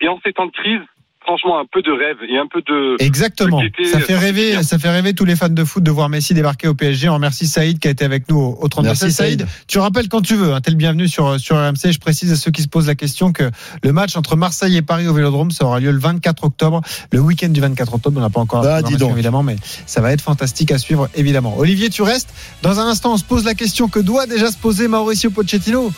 Et 0.00 0.08
en 0.08 0.18
ces 0.24 0.32
temps 0.32 0.46
de 0.46 0.52
crise, 0.52 0.80
franchement 1.24 1.58
un 1.58 1.64
peu 1.70 1.82
de 1.82 1.90
rêve 1.90 2.16
et 2.28 2.38
un 2.38 2.46
peu 2.46 2.60
de. 2.62 3.02
Exactement. 3.02 3.60
de 3.60 3.70
Ça 3.84 3.98
fait 3.98 4.04
fait 4.04 4.18
rêver, 4.18 4.62
ça 4.62 4.78
fait 4.78 4.90
rêver 4.90 5.14
tous 5.14 5.24
les 5.24 5.36
fans 5.36 5.48
de 5.48 5.64
foot 5.64 5.82
de 5.82 5.90
voir 5.90 6.08
Messi 6.08 6.34
débarquer 6.34 6.68
au 6.68 6.74
PSG. 6.74 7.08
On 7.08 7.14
remercie 7.14 7.46
Saïd 7.46 7.78
qui 7.78 7.88
a 7.88 7.90
été 7.90 8.04
avec 8.04 8.28
nous 8.28 8.36
au, 8.38 8.58
au 8.60 8.68
32 8.68 8.88
Merci, 8.88 9.10
Saïd, 9.10 9.40
Saïd. 9.40 9.46
tu 9.66 9.78
rappelles 9.78 10.08
quand 10.08 10.20
tu 10.20 10.34
veux. 10.36 10.52
Hein, 10.52 10.60
T'es 10.60 10.70
le 10.70 10.76
bienvenu 10.76 11.08
sur 11.08 11.40
sur 11.40 11.56
RMC. 11.56 11.92
Je 11.92 11.98
précise 11.98 12.30
à 12.32 12.36
ceux 12.36 12.50
qui 12.50 12.62
se 12.62 12.68
posent 12.68 12.86
la 12.86 12.94
question 12.94 13.32
que 13.32 13.50
le 13.82 13.92
match 13.92 14.16
entre 14.16 14.36
Marseille 14.36 14.76
et 14.76 14.82
Paris 14.82 15.06
au 15.08 15.14
Vélodrome, 15.14 15.50
ça 15.50 15.64
aura 15.64 15.80
lieu 15.80 15.90
le 15.90 15.98
24 15.98 16.44
octobre, 16.44 16.80
le 17.10 17.20
week-end 17.20 17.48
du 17.48 17.60
24 17.60 17.94
octobre. 17.94 18.18
On 18.18 18.22
n'a 18.22 18.30
pas 18.30 18.40
encore 18.40 18.62
Bah, 18.62 18.82
dis 18.82 18.96
donc. 18.96 19.12
évidemment, 19.12 19.42
mais 19.42 19.56
ça 19.86 20.00
va 20.00 20.12
être 20.12 20.20
fantastique 20.22 20.70
à 20.72 20.78
suivre 20.78 21.08
évidemment. 21.14 21.56
Olivier, 21.58 21.88
tu 21.90 22.02
restes. 22.02 22.28
Dans 22.62 22.80
un 22.80 22.86
instant, 22.86 23.14
on 23.14 23.16
se 23.16 23.24
pose 23.24 23.44
la 23.44 23.54
question 23.54 23.88
que 23.88 23.98
doit 24.00 24.26
déjà 24.26 24.50
se 24.50 24.56
poser 24.58 24.88
Mauricio 24.88 25.30
Pochettino. 25.30 25.90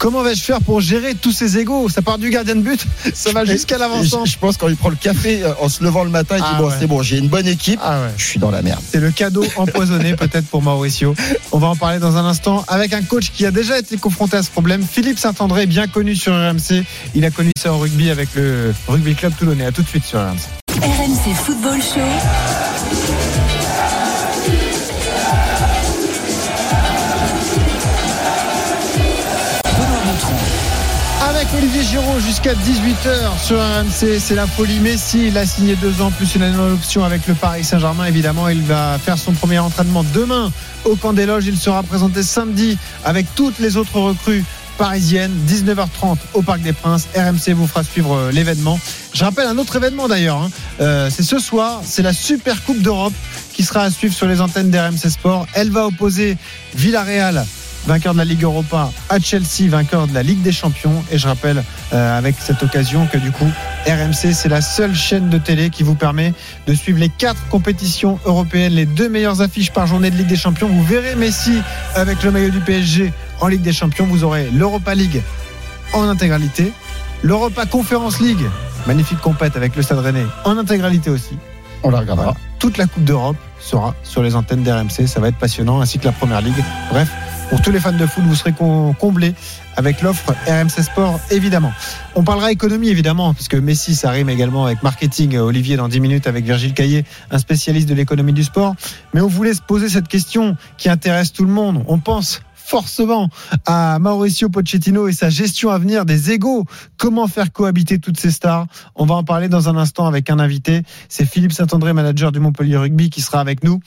Comment 0.00 0.22
vais-je 0.22 0.42
faire 0.42 0.62
pour 0.62 0.80
gérer 0.80 1.14
tous 1.14 1.30
ces 1.30 1.58
égaux? 1.58 1.90
Ça 1.90 2.00
part 2.00 2.16
du 2.16 2.30
gardien 2.30 2.56
de 2.56 2.62
but, 2.62 2.80
ça 3.12 3.32
va 3.32 3.44
jusqu'à 3.44 3.76
l'avant-centre. 3.76 4.24
Je, 4.24 4.32
je 4.32 4.38
pense 4.38 4.56
quand 4.56 4.68
il 4.68 4.76
prend 4.76 4.88
le 4.88 4.96
café 4.96 5.42
euh, 5.42 5.52
en 5.60 5.68
se 5.68 5.84
levant 5.84 6.04
le 6.04 6.08
matin, 6.10 6.36
il 6.38 6.40
dit 6.40 6.48
Ah 6.50 6.58
bon 6.58 6.68
ouais. 6.68 6.74
c'est 6.80 6.86
bon, 6.86 7.02
j'ai 7.02 7.18
une 7.18 7.28
bonne 7.28 7.46
équipe, 7.46 7.78
Ah 7.82 8.00
ouais. 8.00 8.08
je 8.16 8.24
suis 8.24 8.38
dans 8.40 8.50
la 8.50 8.62
merde. 8.62 8.80
C'est 8.90 8.98
le 8.98 9.10
cadeau 9.10 9.44
empoisonné 9.56 10.16
peut-être 10.16 10.46
pour 10.46 10.62
Mauricio. 10.62 11.14
On 11.52 11.58
va 11.58 11.66
en 11.66 11.76
parler 11.76 11.98
dans 11.98 12.16
un 12.16 12.24
instant 12.24 12.64
avec 12.66 12.94
un 12.94 13.02
coach 13.02 13.30
qui 13.30 13.44
a 13.44 13.50
déjà 13.50 13.78
été 13.78 13.98
confronté 13.98 14.38
à 14.38 14.42
ce 14.42 14.48
problème. 14.50 14.82
Philippe 14.90 15.18
Saint-André, 15.18 15.66
bien 15.66 15.86
connu 15.86 16.16
sur 16.16 16.32
RMC. 16.32 16.82
Il 17.14 17.26
a 17.26 17.30
connu 17.30 17.50
ça 17.60 17.74
au 17.74 17.76
rugby 17.78 18.08
avec 18.10 18.30
le 18.36 18.72
Rugby 18.88 19.14
Club 19.14 19.34
Toulonnais. 19.38 19.66
À 19.66 19.72
tout 19.72 19.82
de 19.82 19.88
suite 19.88 20.04
sur 20.06 20.18
RMC. 20.18 20.38
RMC 20.80 21.34
Football 21.44 21.78
Show. 21.82 22.00
Olivier 31.56 31.82
Giraud 31.82 32.20
jusqu'à 32.20 32.54
18h 32.54 33.44
sur 33.44 33.58
RMC, 33.58 34.20
c'est 34.20 34.36
la 34.36 34.46
folie 34.46 34.78
Messi. 34.78 35.26
Il 35.28 35.36
a 35.38 35.44
signé 35.44 35.74
deux 35.74 36.00
ans 36.00 36.10
plus 36.12 36.36
une 36.36 36.42
année 36.42 36.56
option 36.56 37.04
avec 37.04 37.26
le 37.26 37.34
Paris 37.34 37.64
Saint-Germain. 37.64 38.04
Évidemment, 38.04 38.48
il 38.48 38.62
va 38.62 38.98
faire 38.98 39.18
son 39.18 39.32
premier 39.32 39.58
entraînement 39.58 40.04
demain 40.14 40.52
au 40.84 40.94
camp 40.94 41.12
des 41.12 41.26
loges. 41.26 41.46
Il 41.46 41.58
sera 41.58 41.82
présenté 41.82 42.22
samedi 42.22 42.78
avec 43.04 43.26
toutes 43.34 43.58
les 43.58 43.76
autres 43.76 43.98
recrues 43.98 44.44
parisiennes. 44.78 45.32
19h30 45.48 46.18
au 46.34 46.42
Parc 46.42 46.60
des 46.60 46.72
Princes. 46.72 47.08
RMC 47.16 47.52
vous 47.54 47.66
fera 47.66 47.82
suivre 47.82 48.14
euh, 48.14 48.30
l'événement. 48.30 48.78
Je 49.12 49.24
rappelle 49.24 49.48
un 49.48 49.58
autre 49.58 49.74
événement 49.74 50.06
d'ailleurs. 50.06 50.36
hein. 50.38 50.50
Euh, 50.80 51.10
c'est 51.10 51.24
ce 51.24 51.40
soir, 51.40 51.80
c'est 51.84 52.02
la 52.02 52.12
Super 52.12 52.62
Coupe 52.64 52.80
d'Europe 52.80 53.12
qui 53.52 53.64
sera 53.64 53.82
à 53.82 53.90
suivre 53.90 54.14
sur 54.14 54.28
les 54.28 54.40
antennes 54.40 54.70
d'RMC 54.70 55.10
Sport. 55.10 55.46
Elle 55.54 55.70
va 55.70 55.86
opposer 55.86 56.38
Villarreal 56.76 57.44
vainqueur 57.86 58.12
de 58.12 58.18
la 58.18 58.24
Ligue 58.24 58.42
Europa, 58.42 58.90
à 59.08 59.18
Chelsea, 59.18 59.68
vainqueur 59.68 60.06
de 60.06 60.14
la 60.14 60.22
Ligue 60.22 60.42
des 60.42 60.52
Champions. 60.52 61.02
Et 61.10 61.18
je 61.18 61.26
rappelle 61.26 61.62
euh, 61.92 62.18
avec 62.18 62.36
cette 62.38 62.62
occasion 62.62 63.06
que 63.06 63.18
du 63.18 63.30
coup, 63.30 63.48
RMC, 63.86 64.32
c'est 64.32 64.48
la 64.48 64.60
seule 64.60 64.94
chaîne 64.94 65.28
de 65.28 65.38
télé 65.38 65.70
qui 65.70 65.82
vous 65.82 65.94
permet 65.94 66.34
de 66.66 66.74
suivre 66.74 66.98
les 66.98 67.08
quatre 67.08 67.46
compétitions 67.48 68.18
européennes, 68.24 68.74
les 68.74 68.86
deux 68.86 69.08
meilleures 69.08 69.40
affiches 69.40 69.72
par 69.72 69.86
journée 69.86 70.10
de 70.10 70.16
Ligue 70.16 70.28
des 70.28 70.36
Champions. 70.36 70.68
Vous 70.68 70.84
verrez 70.84 71.14
Messi 71.14 71.60
avec 71.94 72.22
le 72.22 72.30
maillot 72.30 72.50
du 72.50 72.60
PSG 72.60 73.12
en 73.40 73.48
Ligue 73.48 73.62
des 73.62 73.72
Champions. 73.72 74.06
Vous 74.06 74.24
aurez 74.24 74.50
l'Europa 74.50 74.94
League 74.94 75.22
en 75.92 76.08
intégralité, 76.08 76.72
l'Europa 77.22 77.66
Conference 77.66 78.20
League, 78.20 78.46
magnifique 78.86 79.20
compète 79.20 79.56
avec 79.56 79.74
le 79.76 79.82
Stade 79.82 79.98
Rennais 79.98 80.26
en 80.44 80.56
intégralité 80.56 81.10
aussi. 81.10 81.36
On 81.82 81.90
la 81.90 82.00
regardera. 82.00 82.26
Voilà. 82.26 82.38
Toute 82.58 82.76
la 82.76 82.86
Coupe 82.86 83.04
d'Europe 83.04 83.36
sera 83.58 83.94
sur 84.02 84.22
les 84.22 84.36
antennes 84.36 84.62
d'RMC. 84.62 85.06
Ça 85.06 85.20
va 85.20 85.28
être 85.28 85.38
passionnant, 85.38 85.80
ainsi 85.80 85.98
que 85.98 86.04
la 86.04 86.12
Première 86.12 86.42
Ligue. 86.42 86.62
Bref, 86.90 87.08
pour 87.50 87.60
tous 87.62 87.72
les 87.72 87.80
fans 87.80 87.92
de 87.92 88.06
foot, 88.06 88.22
vous 88.24 88.34
serez 88.36 88.52
com- 88.52 88.94
comblés 88.98 89.34
avec 89.76 90.02
l'offre 90.02 90.32
RMC 90.46 90.82
Sport, 90.84 91.18
évidemment. 91.30 91.72
On 92.14 92.22
parlera 92.22 92.52
économie, 92.52 92.88
évidemment, 92.88 93.34
puisque 93.34 93.56
Messi, 93.56 93.94
ça 93.96 94.10
rime 94.10 94.28
également 94.28 94.66
avec 94.66 94.82
marketing. 94.84 95.36
Olivier, 95.36 95.76
dans 95.76 95.88
10 95.88 95.98
minutes, 96.00 96.26
avec 96.28 96.44
Virgile 96.44 96.74
Caillé, 96.74 97.04
un 97.30 97.38
spécialiste 97.38 97.88
de 97.88 97.94
l'économie 97.94 98.32
du 98.32 98.44
sport. 98.44 98.76
Mais 99.14 99.20
on 99.20 99.26
voulait 99.26 99.52
se 99.54 99.62
poser 99.62 99.88
cette 99.88 100.06
question 100.06 100.56
qui 100.78 100.88
intéresse 100.88 101.32
tout 101.32 101.44
le 101.44 101.50
monde. 101.50 101.82
On 101.88 101.98
pense 101.98 102.40
forcément 102.54 103.28
à 103.66 103.98
Mauricio 103.98 104.48
Pochettino 104.48 105.08
et 105.08 105.12
sa 105.12 105.28
gestion 105.28 105.70
à 105.70 105.78
venir 105.78 106.04
des 106.04 106.30
égaux. 106.30 106.66
Comment 106.98 107.26
faire 107.26 107.52
cohabiter 107.52 107.98
toutes 107.98 108.20
ces 108.20 108.30
stars? 108.30 108.66
On 108.94 109.06
va 109.06 109.16
en 109.16 109.24
parler 109.24 109.48
dans 109.48 109.68
un 109.68 109.76
instant 109.76 110.06
avec 110.06 110.30
un 110.30 110.38
invité. 110.38 110.82
C'est 111.08 111.26
Philippe 111.26 111.52
Saint-André, 111.52 111.92
manager 111.94 112.30
du 112.30 112.38
Montpellier 112.38 112.76
Rugby, 112.76 113.10
qui 113.10 113.22
sera 113.22 113.40
avec 113.40 113.64
nous. 113.64 113.80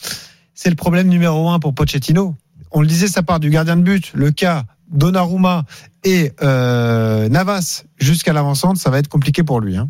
C'est 0.53 0.69
le 0.69 0.75
problème 0.75 1.07
numéro 1.07 1.49
un 1.49 1.59
pour 1.59 1.73
Pochettino. 1.73 2.35
On 2.73 2.81
le 2.81 2.87
disait, 2.87 3.07
ça 3.07 3.23
part 3.23 3.39
du 3.39 3.49
gardien 3.49 3.77
de 3.77 3.83
but. 3.83 4.11
Le 4.13 4.31
cas 4.31 4.63
Donnarumma 4.91 5.65
et 6.03 6.31
euh, 6.41 7.29
Navas 7.29 7.83
jusqu'à 7.97 8.33
l'avancante, 8.33 8.77
ça 8.77 8.89
va 8.89 8.99
être 8.99 9.07
compliqué 9.07 9.43
pour 9.43 9.61
lui. 9.61 9.77
Hein. 9.77 9.89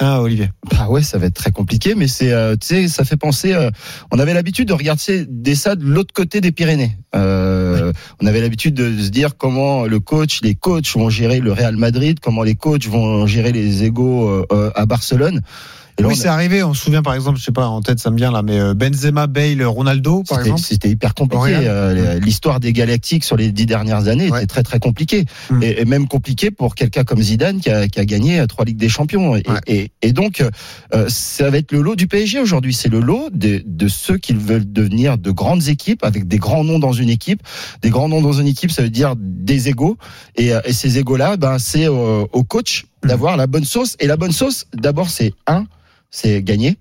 Ah, 0.00 0.20
Olivier? 0.20 0.50
Ah 0.76 0.90
ouais, 0.90 1.02
ça 1.02 1.18
va 1.18 1.26
être 1.26 1.34
très 1.34 1.52
compliqué, 1.52 1.94
mais 1.94 2.08
c'est, 2.08 2.32
euh, 2.32 2.56
tu 2.56 2.66
sais, 2.66 2.88
ça 2.88 3.04
fait 3.04 3.16
penser. 3.16 3.52
euh, 3.52 3.70
on 4.10 4.18
avait 4.18 4.34
l'habitude 4.34 4.66
de 4.66 4.72
regarder 4.72 5.24
des 5.28 5.54
ça 5.54 5.76
de 5.76 5.84
l'autre 5.84 6.12
côté 6.12 6.40
des 6.40 6.50
Pyrénées. 6.50 6.98
Euh, 7.14 7.92
On 8.20 8.26
avait 8.26 8.40
l'habitude 8.40 8.74
de 8.74 9.00
se 9.00 9.10
dire 9.10 9.36
comment 9.36 9.84
le 9.84 10.00
coach, 10.00 10.40
les 10.42 10.56
coachs 10.56 10.88
vont 10.96 11.10
gérer 11.10 11.38
le 11.38 11.52
Real 11.52 11.76
Madrid, 11.76 12.18
comment 12.20 12.42
les 12.42 12.56
coachs 12.56 12.86
vont 12.86 13.26
gérer 13.26 13.52
les 13.52 13.84
égaux 13.84 14.44
à 14.50 14.86
Barcelone. 14.86 15.42
Là, 15.98 16.08
oui, 16.08 16.14
a- 16.14 16.16
c'est 16.16 16.28
arrivé. 16.28 16.62
On 16.64 16.74
se 16.74 16.84
souvient, 16.84 17.02
par 17.02 17.14
exemple, 17.14 17.38
je 17.38 17.44
sais 17.44 17.52
pas, 17.52 17.66
en 17.68 17.80
tête, 17.80 18.00
ça 18.00 18.10
me 18.10 18.16
vient 18.16 18.32
là, 18.32 18.42
mais 18.42 18.58
euh, 18.58 18.74
Benzema, 18.74 19.26
Bale, 19.26 19.62
Ronaldo, 19.64 20.24
par 20.28 20.40
exemple. 20.40 20.60
C'était 20.60 20.88
hyper 20.90 21.14
compliqué. 21.14 21.54
Euh, 21.54 22.18
L'histoire 22.18 22.58
des 22.60 22.72
Galactiques 22.72 23.22
sur 23.24 23.36
les 23.36 23.52
dix 23.52 23.66
dernières 23.66 24.08
années 24.08 24.30
Ouais. 24.30 24.38
était 24.38 24.46
très 24.46 24.62
très 24.62 24.78
compliquée. 24.80 25.24
Mm. 25.50 25.62
Et, 25.62 25.80
et 25.80 25.84
même 25.84 26.08
compliqué 26.08 26.50
pour 26.50 26.74
quelqu'un 26.74 27.04
comme 27.04 27.22
Zidane 27.22 27.60
qui 27.60 27.70
a, 27.70 27.86
qui 27.88 28.00
a 28.00 28.04
gagné 28.04 28.40
euh, 28.40 28.46
trois 28.46 28.64
Ligues 28.64 28.76
des 28.76 28.88
Champions. 28.88 29.36
Et, 29.36 29.42
Ouais. 29.48 29.60
et, 29.66 29.90
et 30.02 30.12
donc, 30.12 30.42
euh, 30.94 31.08
ça 31.08 31.48
va 31.50 31.58
être 31.58 31.70
le 31.72 31.80
lot 31.82 31.94
du 31.96 32.06
PSG 32.08 32.40
aujourd'hui. 32.40 32.74
C'est 32.74 32.88
le 32.88 33.00
lot 33.00 33.30
de, 33.32 33.62
de 33.64 33.88
ceux 33.88 34.16
qui 34.18 34.32
veulent 34.32 34.70
devenir 34.72 35.16
de 35.18 35.30
grandes 35.30 35.68
équipes 35.68 36.02
avec 36.04 36.26
des 36.26 36.38
grands 36.38 36.64
noms 36.64 36.78
dans 36.78 36.92
une 36.92 37.08
équipe. 37.10 37.40
Des 37.82 37.90
grands 37.90 38.08
noms 38.08 38.20
dans 38.22 38.32
une 38.32 38.46
équipe, 38.48 38.70
ça 38.72 38.82
veut 38.82 38.90
dire 38.90 39.14
des 39.16 39.68
égaux. 39.68 39.96
Et, 40.36 40.52
ces 40.72 40.98
égaux-là, 40.98 41.36
ben, 41.36 41.58
c'est 41.58 41.86
au, 41.88 42.28
au 42.32 42.42
coach 42.42 42.84
Mm. 43.04 43.08
d'avoir 43.08 43.36
la 43.36 43.46
bonne 43.46 43.64
sauce. 43.64 43.96
Et 44.00 44.06
la 44.06 44.16
bonne 44.16 44.32
sauce, 44.32 44.64
d'abord, 44.74 45.10
c'est 45.10 45.32
un, 45.46 45.66
c'est 46.14 46.42
gagner. 46.42 46.78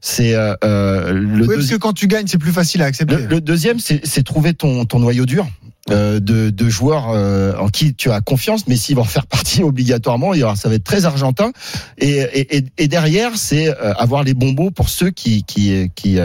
C'est 0.00 0.34
euh, 0.34 0.54
euh, 0.64 1.12
le 1.14 1.46
Oui, 1.46 1.54
parce 1.56 1.68
que 1.70 1.76
quand 1.76 1.94
tu 1.94 2.06
gagnes, 2.06 2.26
c'est 2.26 2.36
plus 2.38 2.52
facile 2.52 2.82
à 2.82 2.86
accepter. 2.86 3.16
le, 3.16 3.26
le 3.26 3.40
deuxième, 3.40 3.78
c'est 3.78 4.22
trouver 4.22 4.52
ton, 4.52 4.84
ton 4.84 4.98
noyau 4.98 5.24
dur. 5.24 5.46
euh, 5.90 6.20
de, 6.20 6.48
de 6.50 6.68
joueurs 6.68 7.10
euh, 7.10 7.54
en 7.58 7.68
qui 7.68 7.94
tu 7.94 8.10
as 8.10 8.20
confiance, 8.22 8.66
mais 8.66 8.76
s'ils 8.76 8.96
vont 8.96 9.02
en 9.02 9.04
faire 9.16 9.26
partie 9.26 9.62
obligatoirement, 9.62 10.34
il 10.34 10.40
y 10.40 10.42
aura, 10.42 10.56
ça 10.56 10.68
va 10.68 10.74
être 10.74 10.84
très 10.84 11.04
argentin. 11.06 11.52
Et, 11.98 12.18
et, 12.34 12.64
et- 12.78 12.88
derrière, 12.88 13.32
c'est 13.36 13.68
euh, 13.68 13.92
avoir 13.94 14.22
les 14.24 14.34
bonbons 14.34 14.70
pour 14.70 14.88
ceux 14.90 15.10
qui 15.10 15.44
qui 15.44 15.90
qui, 15.94 16.18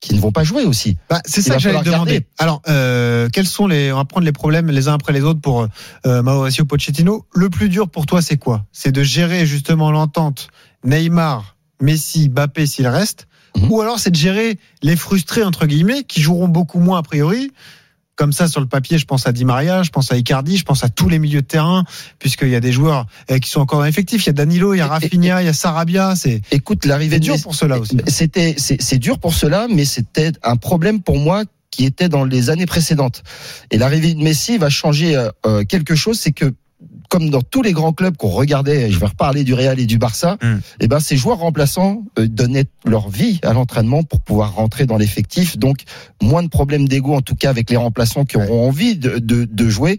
qui 0.00 0.14
ne 0.14 0.20
vont 0.20 0.32
pas 0.32 0.44
jouer 0.44 0.64
aussi. 0.64 0.96
Bah, 1.10 1.20
c'est 1.26 1.42
ça 1.42 1.54
que 1.56 1.60
j'allais 1.60 1.82
demander. 1.82 2.26
Alors, 2.38 2.62
quels 3.32 3.46
sont 3.46 3.66
les, 3.66 3.92
on 3.92 3.96
va 3.96 4.04
prendre 4.06 4.24
les 4.24 4.32
problèmes 4.32 4.70
les 4.70 4.88
uns 4.88 4.94
après 4.94 5.12
les 5.12 5.20
autres 5.22 5.40
pour 5.40 5.66
Mauricio 6.06 6.64
Pochettino. 6.64 7.26
Le 7.34 7.50
plus 7.50 7.68
dur 7.68 7.88
pour 7.90 8.06
toi, 8.06 8.22
c'est 8.22 8.38
quoi? 8.38 8.64
C'est 8.72 8.92
de 8.92 9.02
gérer 9.02 9.44
justement 9.46 9.90
l'entente 9.90 10.48
Neymar, 10.84 11.56
Messi, 11.80 12.28
Mbappé 12.28 12.66
s'il 12.66 12.86
reste, 12.88 13.26
Mhm. 13.56 13.70
ou 13.72 13.80
alors 13.80 13.98
c'est 13.98 14.10
de 14.10 14.16
gérer 14.16 14.58
les 14.82 14.96
frustrés 14.96 15.42
entre 15.42 15.66
guillemets 15.66 16.04
qui 16.04 16.20
joueront 16.20 16.48
beaucoup 16.48 16.78
moins 16.78 16.98
a 16.98 17.02
priori. 17.02 17.50
Comme 18.16 18.32
ça, 18.32 18.48
sur 18.48 18.60
le 18.60 18.66
papier, 18.66 18.98
je 18.98 19.06
pense 19.06 19.26
à 19.26 19.32
Di 19.32 19.46
Maria, 19.46 19.82
je 19.82 19.88
pense 19.88 20.12
à 20.12 20.16
Icardi, 20.16 20.58
je 20.58 20.64
pense 20.64 20.84
à 20.84 20.90
tous 20.90 21.08
les 21.08 21.18
milieux 21.18 21.40
de 21.40 21.46
terrain, 21.46 21.84
puisqu'il 22.18 22.50
y 22.50 22.54
a 22.54 22.60
des 22.60 22.70
joueurs 22.70 23.06
euh, 23.30 23.38
qui 23.38 23.48
sont 23.48 23.60
encore 23.60 23.78
dans 23.78 23.86
l'effectif. 23.86 24.24
Il 24.24 24.26
y 24.26 24.30
a 24.30 24.32
Danilo, 24.34 24.74
il 24.74 24.78
y 24.78 24.80
a 24.82 24.86
Rafinha, 24.86 25.42
il 25.42 25.46
y 25.46 25.48
a 25.48 25.54
Sarabia. 25.54 26.14
C'est 26.16 26.42
Écoute, 26.52 26.84
l'arrivée 26.84 27.18
dur 27.18 27.40
pour 27.42 27.54
cela 27.54 27.78
aussi. 27.78 27.96
C'était, 28.08 28.54
c'est 28.58 28.80
c'est 28.82 28.98
dur 28.98 29.18
pour 29.18 29.32
cela, 29.34 29.68
mais 29.70 29.86
c'était 29.86 30.32
un 30.42 30.56
problème 30.56 31.00
pour 31.00 31.18
moi 31.18 31.44
qui 31.70 31.86
était 31.86 32.10
dans 32.10 32.24
les 32.24 32.50
années 32.50 32.66
précédentes. 32.66 33.22
Et 33.70 33.78
l'arrivée 33.78 34.12
de 34.12 34.22
Messi 34.22 34.58
va 34.58 34.68
changer 34.68 35.16
euh, 35.16 35.30
euh, 35.46 35.64
quelque 35.64 35.94
chose, 35.94 36.20
c'est 36.20 36.32
que 36.32 36.52
comme 37.10 37.28
dans 37.28 37.42
tous 37.42 37.60
les 37.60 37.72
grands 37.72 37.92
clubs 37.92 38.16
qu'on 38.16 38.28
regardait, 38.28 38.90
je 38.90 38.98
vais 38.98 39.06
reparler 39.06 39.44
du 39.44 39.52
Real 39.52 39.78
et 39.78 39.84
du 39.86 39.98
Barça, 39.98 40.38
Mm. 40.40 40.60
et 40.80 40.86
ben 40.88 41.00
ces 41.00 41.16
joueurs 41.16 41.38
remplaçants 41.38 42.04
euh, 42.18 42.26
donnaient 42.28 42.64
leur 42.86 43.10
vie 43.10 43.40
à 43.42 43.52
l'entraînement 43.52 44.04
pour 44.04 44.20
pouvoir 44.20 44.54
rentrer 44.54 44.86
dans 44.86 44.96
l'effectif, 44.96 45.58
donc 45.58 45.82
moins 46.22 46.42
de 46.42 46.48
problèmes 46.48 46.88
d'ego 46.88 47.14
en 47.14 47.20
tout 47.20 47.34
cas 47.34 47.50
avec 47.50 47.68
les 47.68 47.76
remplaçants 47.76 48.24
qui 48.24 48.36
auront 48.36 48.68
envie 48.68 48.96
de, 48.96 49.18
de, 49.18 49.44
de 49.44 49.68
jouer, 49.68 49.98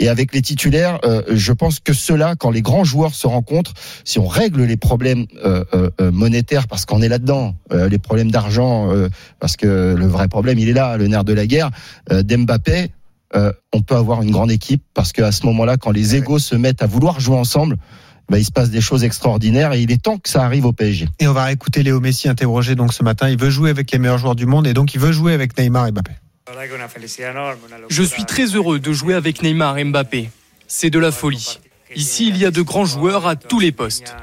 et 0.00 0.08
avec 0.08 0.34
les 0.34 0.42
titulaires, 0.42 0.98
euh, 1.04 1.22
je 1.30 1.52
pense 1.52 1.78
que 1.78 1.92
cela, 1.92 2.34
quand 2.36 2.50
les 2.50 2.62
grands 2.62 2.84
joueurs 2.84 3.14
se 3.14 3.26
rencontrent, 3.28 3.74
si 4.04 4.18
on 4.18 4.26
règle 4.26 4.64
les 4.64 4.76
problèmes 4.76 5.26
euh, 5.44 5.64
euh, 5.74 6.10
monétaires, 6.10 6.66
parce 6.66 6.84
qu'on 6.84 7.00
est 7.02 7.08
là-dedans, 7.08 7.54
euh, 7.72 7.88
les 7.88 7.98
problèmes 7.98 8.32
d'argent, 8.32 8.92
euh, 8.92 9.08
parce 9.38 9.56
que 9.56 9.94
le 9.96 10.06
vrai 10.06 10.26
problème, 10.26 10.58
il 10.58 10.68
est 10.68 10.72
là, 10.72 10.96
le 10.96 11.06
nerf 11.06 11.22
de 11.24 11.32
la 11.32 11.46
guerre, 11.46 11.70
euh, 12.10 12.22
d'Mbappé, 12.24 12.90
euh, 13.34 13.52
on 13.72 13.82
peut 13.82 13.96
avoir 13.96 14.22
une 14.22 14.30
grande 14.30 14.50
équipe, 14.50 14.82
parce 14.94 15.12
qu'à 15.12 15.32
ce 15.32 15.44
moment-là, 15.46 15.76
quand 15.76 15.90
les 15.90 16.16
égos 16.16 16.38
se 16.38 16.54
mettent 16.54 16.82
à 16.82 16.86
vouloir 16.86 17.20
jouer 17.20 17.36
ensemble, 17.36 17.76
bah, 18.28 18.38
il 18.38 18.44
se 18.44 18.52
passe 18.52 18.70
des 18.70 18.80
choses 18.80 19.04
extraordinaires, 19.04 19.72
et 19.72 19.80
il 19.80 19.90
est 19.90 20.02
temps 20.02 20.18
que 20.18 20.28
ça 20.28 20.44
arrive 20.44 20.66
au 20.66 20.72
PSG. 20.72 21.08
Et 21.18 21.28
on 21.28 21.32
va 21.32 21.50
écouter 21.50 21.82
Léo 21.82 22.00
Messi 22.00 22.28
interrogé 22.28 22.74
donc 22.74 22.92
ce 22.92 23.02
matin. 23.02 23.28
Il 23.28 23.38
veut 23.38 23.50
jouer 23.50 23.70
avec 23.70 23.90
les 23.90 23.98
meilleurs 23.98 24.18
joueurs 24.18 24.36
du 24.36 24.46
monde 24.46 24.66
et 24.66 24.74
donc 24.74 24.94
il 24.94 25.00
veut 25.00 25.12
jouer 25.12 25.32
avec 25.32 25.58
Neymar 25.58 25.88
et 25.88 25.92
Mbappé. 25.92 26.12
Je 27.88 28.02
suis 28.02 28.24
très 28.24 28.46
heureux 28.46 28.80
de 28.80 28.92
jouer 28.92 29.14
avec 29.14 29.42
Neymar 29.42 29.78
et 29.78 29.84
Mbappé. 29.84 30.30
C'est 30.66 30.90
de 30.90 30.98
la 30.98 31.10
folie. 31.10 31.58
Ici, 31.94 32.28
il 32.28 32.36
y 32.36 32.44
a 32.44 32.50
de 32.50 32.60
grands 32.60 32.84
joueurs 32.84 33.26
à 33.26 33.36
tous 33.36 33.60
les 33.60 33.72
postes. 33.72 34.14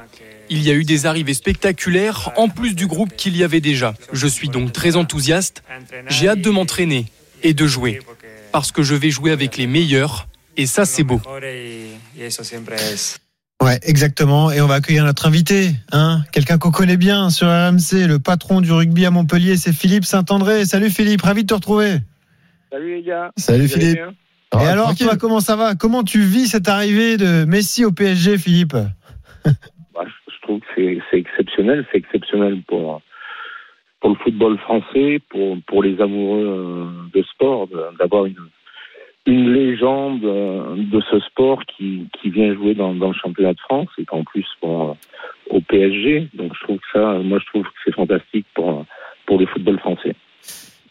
Il 0.48 0.62
y 0.62 0.70
a 0.70 0.74
eu 0.74 0.84
des 0.84 1.06
arrivées 1.06 1.34
spectaculaires 1.34 2.30
en 2.36 2.48
plus 2.48 2.74
du 2.74 2.86
groupe 2.86 3.16
qu'il 3.16 3.36
y 3.36 3.42
avait 3.42 3.60
déjà. 3.60 3.94
Je 4.12 4.28
suis 4.28 4.48
donc 4.48 4.72
très 4.72 4.94
enthousiaste. 4.94 5.64
J'ai 6.08 6.28
hâte 6.28 6.40
de 6.40 6.50
m'entraîner 6.50 7.06
et 7.42 7.54
de 7.54 7.66
jouer. 7.66 8.00
Parce 8.52 8.72
que 8.72 8.82
je 8.82 8.94
vais 8.94 9.10
jouer 9.10 9.30
avec 9.32 9.56
les 9.56 9.66
meilleurs 9.66 10.28
et 10.56 10.66
ça 10.66 10.84
c'est 10.84 11.04
beau. 11.04 11.20
Ouais, 13.62 13.78
exactement. 13.82 14.50
Et 14.50 14.60
on 14.60 14.66
va 14.66 14.74
accueillir 14.74 15.04
notre 15.04 15.26
invité, 15.26 15.70
hein, 15.92 16.22
quelqu'un 16.32 16.58
qu'on 16.58 16.70
connaît 16.70 16.98
bien 16.98 17.30
sur 17.30 17.46
RMC, 17.48 18.06
le 18.06 18.18
patron 18.18 18.60
du 18.60 18.70
rugby 18.70 19.06
à 19.06 19.10
Montpellier, 19.10 19.56
c'est 19.56 19.72
Philippe 19.72 20.04
Saint-André. 20.04 20.66
Salut 20.66 20.90
Philippe, 20.90 21.22
ravi 21.22 21.42
de 21.42 21.46
te 21.48 21.54
retrouver. 21.54 21.98
Salut 22.70 22.96
les 22.96 23.02
gars. 23.02 23.30
Salut 23.36 23.68
Philippe. 23.68 23.94
bien 23.94 24.14
Ah, 24.52 24.62
Et 24.62 24.66
alors, 24.66 24.94
toi, 24.94 25.16
comment 25.16 25.40
ça 25.40 25.56
va? 25.56 25.74
Comment 25.74 26.04
tu 26.04 26.20
vis 26.20 26.48
cette 26.48 26.68
arrivée 26.68 27.16
de 27.16 27.44
Messi 27.44 27.84
au 27.84 27.92
PSG, 27.92 28.38
Philippe? 28.38 28.74
Bah, 28.74 30.04
je 30.04 30.40
trouve 30.42 30.60
que 30.60 30.66
c'est 31.10 31.18
exceptionnel. 31.18 31.86
C'est 31.90 31.98
exceptionnel 31.98 32.62
pour, 32.68 33.00
pour 34.06 34.14
le 34.14 34.22
football 34.22 34.58
français, 34.58 35.20
pour, 35.30 35.56
pour 35.66 35.82
les 35.82 36.00
amoureux 36.00 36.46
euh, 36.46 36.84
de 37.12 37.24
sport, 37.24 37.68
d'avoir 37.98 38.26
une, 38.26 38.36
une 39.26 39.52
légende 39.52 40.22
euh, 40.22 40.76
de 40.76 41.00
ce 41.10 41.18
sport 41.18 41.60
qui, 41.66 42.06
qui 42.12 42.30
vient 42.30 42.54
jouer 42.54 42.74
dans, 42.74 42.92
le 42.92 43.12
championnat 43.20 43.54
de 43.54 43.58
France 43.58 43.88
et 43.98 44.04
qu'en 44.04 44.22
plus 44.22 44.46
bon, 44.62 44.90
euh, 44.90 44.92
au 45.50 45.60
PSG. 45.60 46.28
Donc 46.34 46.52
je 46.54 46.62
trouve 46.62 46.76
que 46.76 46.86
ça, 46.92 47.18
moi 47.18 47.40
je 47.40 47.46
trouve 47.46 47.64
que 47.64 47.78
c'est 47.84 47.94
fantastique 47.96 48.46
pour, 48.54 48.86
pour 49.26 49.40
le 49.40 49.46
football 49.46 49.80
français. 49.80 50.14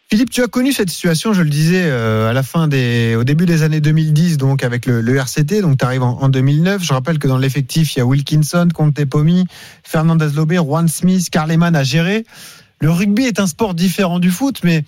Philippe, 0.09 0.29
tu 0.29 0.41
as 0.41 0.47
connu 0.47 0.73
cette 0.73 0.89
situation, 0.89 1.31
je 1.31 1.41
le 1.41 1.49
disais, 1.49 1.89
à 1.89 2.33
la 2.33 2.43
fin 2.43 2.67
des, 2.67 3.15
au 3.15 3.23
début 3.23 3.45
des 3.45 3.63
années 3.63 3.81
2010, 3.81 4.37
donc 4.37 4.63
avec 4.63 4.85
le, 4.85 5.15
RCT. 5.15 5.61
Donc, 5.61 5.77
tu 5.77 5.85
arrives 5.85 6.03
en, 6.03 6.21
en 6.21 6.29
2009. 6.29 6.83
Je 6.83 6.93
rappelle 6.93 7.17
que 7.17 7.27
dans 7.27 7.39
l'effectif, 7.39 7.95
il 7.95 7.99
y 7.99 8.01
a 8.01 8.05
Wilkinson, 8.05 8.67
Conte 8.73 9.03
Pomi, 9.05 9.45
Fernandez 9.83 10.29
Lobé, 10.35 10.57
Juan 10.57 10.87
Smith, 10.87 11.29
Carleman 11.31 11.75
à 11.75 11.83
gérer. 11.83 12.23
Le 12.85 12.91
rugby 12.91 13.23
est 13.23 13.39
un 13.39 13.47
sport 13.47 13.73
différent 13.73 14.19
du 14.19 14.29
foot, 14.29 14.57
mais 14.63 14.81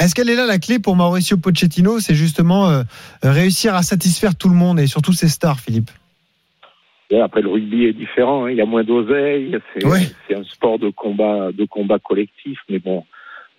est-ce 0.00 0.16
qu'elle 0.16 0.28
est 0.28 0.34
là 0.34 0.46
la 0.46 0.58
clé 0.58 0.80
pour 0.80 0.96
Mauricio 0.96 1.36
Pochettino? 1.36 2.00
C'est 2.00 2.16
justement 2.16 2.68
euh, 2.68 2.82
réussir 3.22 3.76
à 3.76 3.84
satisfaire 3.84 4.34
tout 4.34 4.48
le 4.48 4.56
monde 4.56 4.80
et 4.80 4.88
surtout 4.88 5.12
ses 5.12 5.28
stars, 5.28 5.60
Philippe. 5.60 5.90
Et 7.10 7.20
après, 7.20 7.42
le 7.42 7.48
rugby 7.50 7.84
est 7.84 7.92
différent. 7.92 8.46
hein. 8.46 8.50
Il 8.50 8.56
y 8.56 8.60
a 8.60 8.66
moins 8.66 8.82
d'oseille. 8.82 9.56
C'est 9.76 9.86
Ouais. 9.86 10.08
un 10.36 10.42
sport 10.42 10.80
de 10.80 10.90
combat, 10.90 11.52
de 11.52 11.64
combat 11.66 12.00
collectif. 12.00 12.58
Mais 12.68 12.80
bon, 12.80 13.04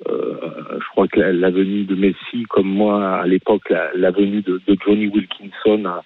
euh, 0.10 0.36
je 0.82 0.88
crois 0.91 1.08
que 1.08 1.21
la, 1.21 1.32
la 1.32 1.50
venue 1.50 1.86
de 1.86 1.95
Messi, 1.95 2.43
comme 2.50 2.67
moi 2.67 3.21
à 3.21 3.26
l'époque, 3.26 3.69
la, 3.69 3.91
la 3.95 4.12
venue 4.12 4.41
de, 4.41 4.62
de 4.67 4.78
Johnny 4.86 5.08
Wilkinson 5.08 5.86
à, 5.86 6.04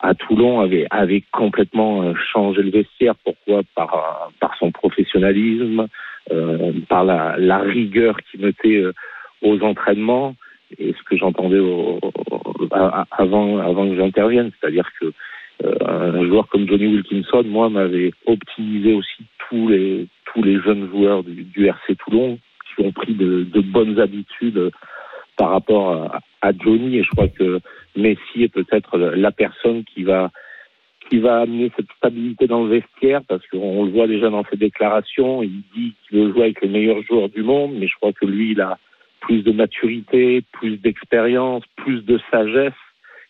à 0.00 0.14
Toulon 0.14 0.60
avait, 0.60 0.86
avait 0.90 1.24
complètement 1.32 2.02
euh, 2.02 2.14
changé 2.32 2.62
le 2.62 2.70
vestiaire. 2.70 3.14
Pourquoi? 3.24 3.62
Par, 3.74 3.94
euh, 3.94 4.30
par 4.40 4.56
son 4.58 4.70
professionnalisme, 4.70 5.88
euh, 6.30 6.72
par 6.88 7.04
la, 7.04 7.36
la 7.38 7.58
rigueur 7.58 8.16
qu'il 8.30 8.40
mettait 8.40 8.76
euh, 8.76 8.92
aux 9.42 9.60
entraînements 9.62 10.34
et 10.78 10.92
ce 10.92 11.02
que 11.04 11.16
j'entendais 11.16 11.60
avant, 13.10 13.58
avant 13.58 13.88
que 13.88 13.96
j'intervienne. 13.96 14.50
C'est-à-dire 14.60 14.88
que 15.00 15.12
euh, 15.64 15.74
un 15.86 16.26
joueur 16.26 16.46
comme 16.48 16.68
Johnny 16.68 16.86
Wilkinson, 16.86 17.42
moi, 17.46 17.68
m'avait 17.68 18.12
optimisé 18.26 18.92
aussi 18.94 19.24
tous 19.48 19.68
les 19.68 20.06
tous 20.32 20.42
les 20.42 20.60
jeunes 20.60 20.88
joueurs 20.90 21.24
du, 21.24 21.42
du 21.44 21.66
RC 21.66 21.96
Toulon 22.04 22.38
qui 22.76 22.84
ont 22.84 22.92
pris 22.92 23.14
de, 23.14 23.44
de 23.44 23.60
bonnes 23.60 23.98
habitudes 23.98 24.70
par 25.36 25.50
rapport 25.50 25.90
à, 25.92 26.20
à 26.42 26.52
Johnny. 26.52 26.98
Et 26.98 27.02
je 27.02 27.10
crois 27.10 27.28
que 27.28 27.60
Messi 27.98 28.42
est 28.42 28.52
peut-être 28.52 28.98
la 28.98 29.32
personne 29.32 29.84
qui 29.84 30.04
va 30.04 30.30
qui 31.08 31.18
va 31.20 31.40
amener 31.40 31.72
cette 31.74 31.90
stabilité 31.96 32.46
dans 32.46 32.64
le 32.64 32.68
vestiaire 32.68 33.22
parce 33.26 33.46
qu'on 33.46 33.84
le 33.84 33.90
voit 33.90 34.06
déjà 34.06 34.28
dans 34.28 34.44
ses 34.50 34.56
déclarations. 34.56 35.42
Il 35.42 35.62
dit 35.74 35.94
qu'il 36.02 36.18
veut 36.18 36.32
jouer 36.32 36.42
avec 36.42 36.60
les 36.60 36.68
meilleurs 36.68 37.02
joueurs 37.02 37.30
du 37.30 37.42
monde, 37.42 37.72
mais 37.78 37.88
je 37.88 37.94
crois 37.94 38.12
que 38.12 38.26
lui, 38.26 38.52
il 38.52 38.60
a 38.60 38.78
plus 39.20 39.42
de 39.42 39.52
maturité, 39.52 40.42
plus 40.52 40.76
d'expérience, 40.76 41.64
plus 41.76 42.04
de 42.04 42.20
sagesse, 42.30 42.72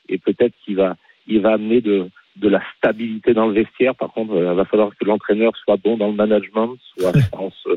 et 0.08 0.18
peut-être 0.18 0.54
qu'il 0.64 0.76
va 0.76 0.96
il 1.26 1.40
va 1.40 1.52
amener 1.52 1.80
de 1.80 2.08
de 2.36 2.48
la 2.48 2.62
stabilité 2.76 3.34
dans 3.34 3.48
le 3.48 3.54
vestiaire. 3.54 3.94
Par 3.94 4.12
contre, 4.12 4.34
il 4.36 4.42
va 4.42 4.64
falloir 4.64 4.90
que 4.90 5.04
l'entraîneur 5.04 5.56
soit 5.56 5.76
bon 5.76 5.96
dans 5.96 6.08
le 6.08 6.14
management, 6.14 6.76
soit, 6.96 7.12
euh, 7.16 7.76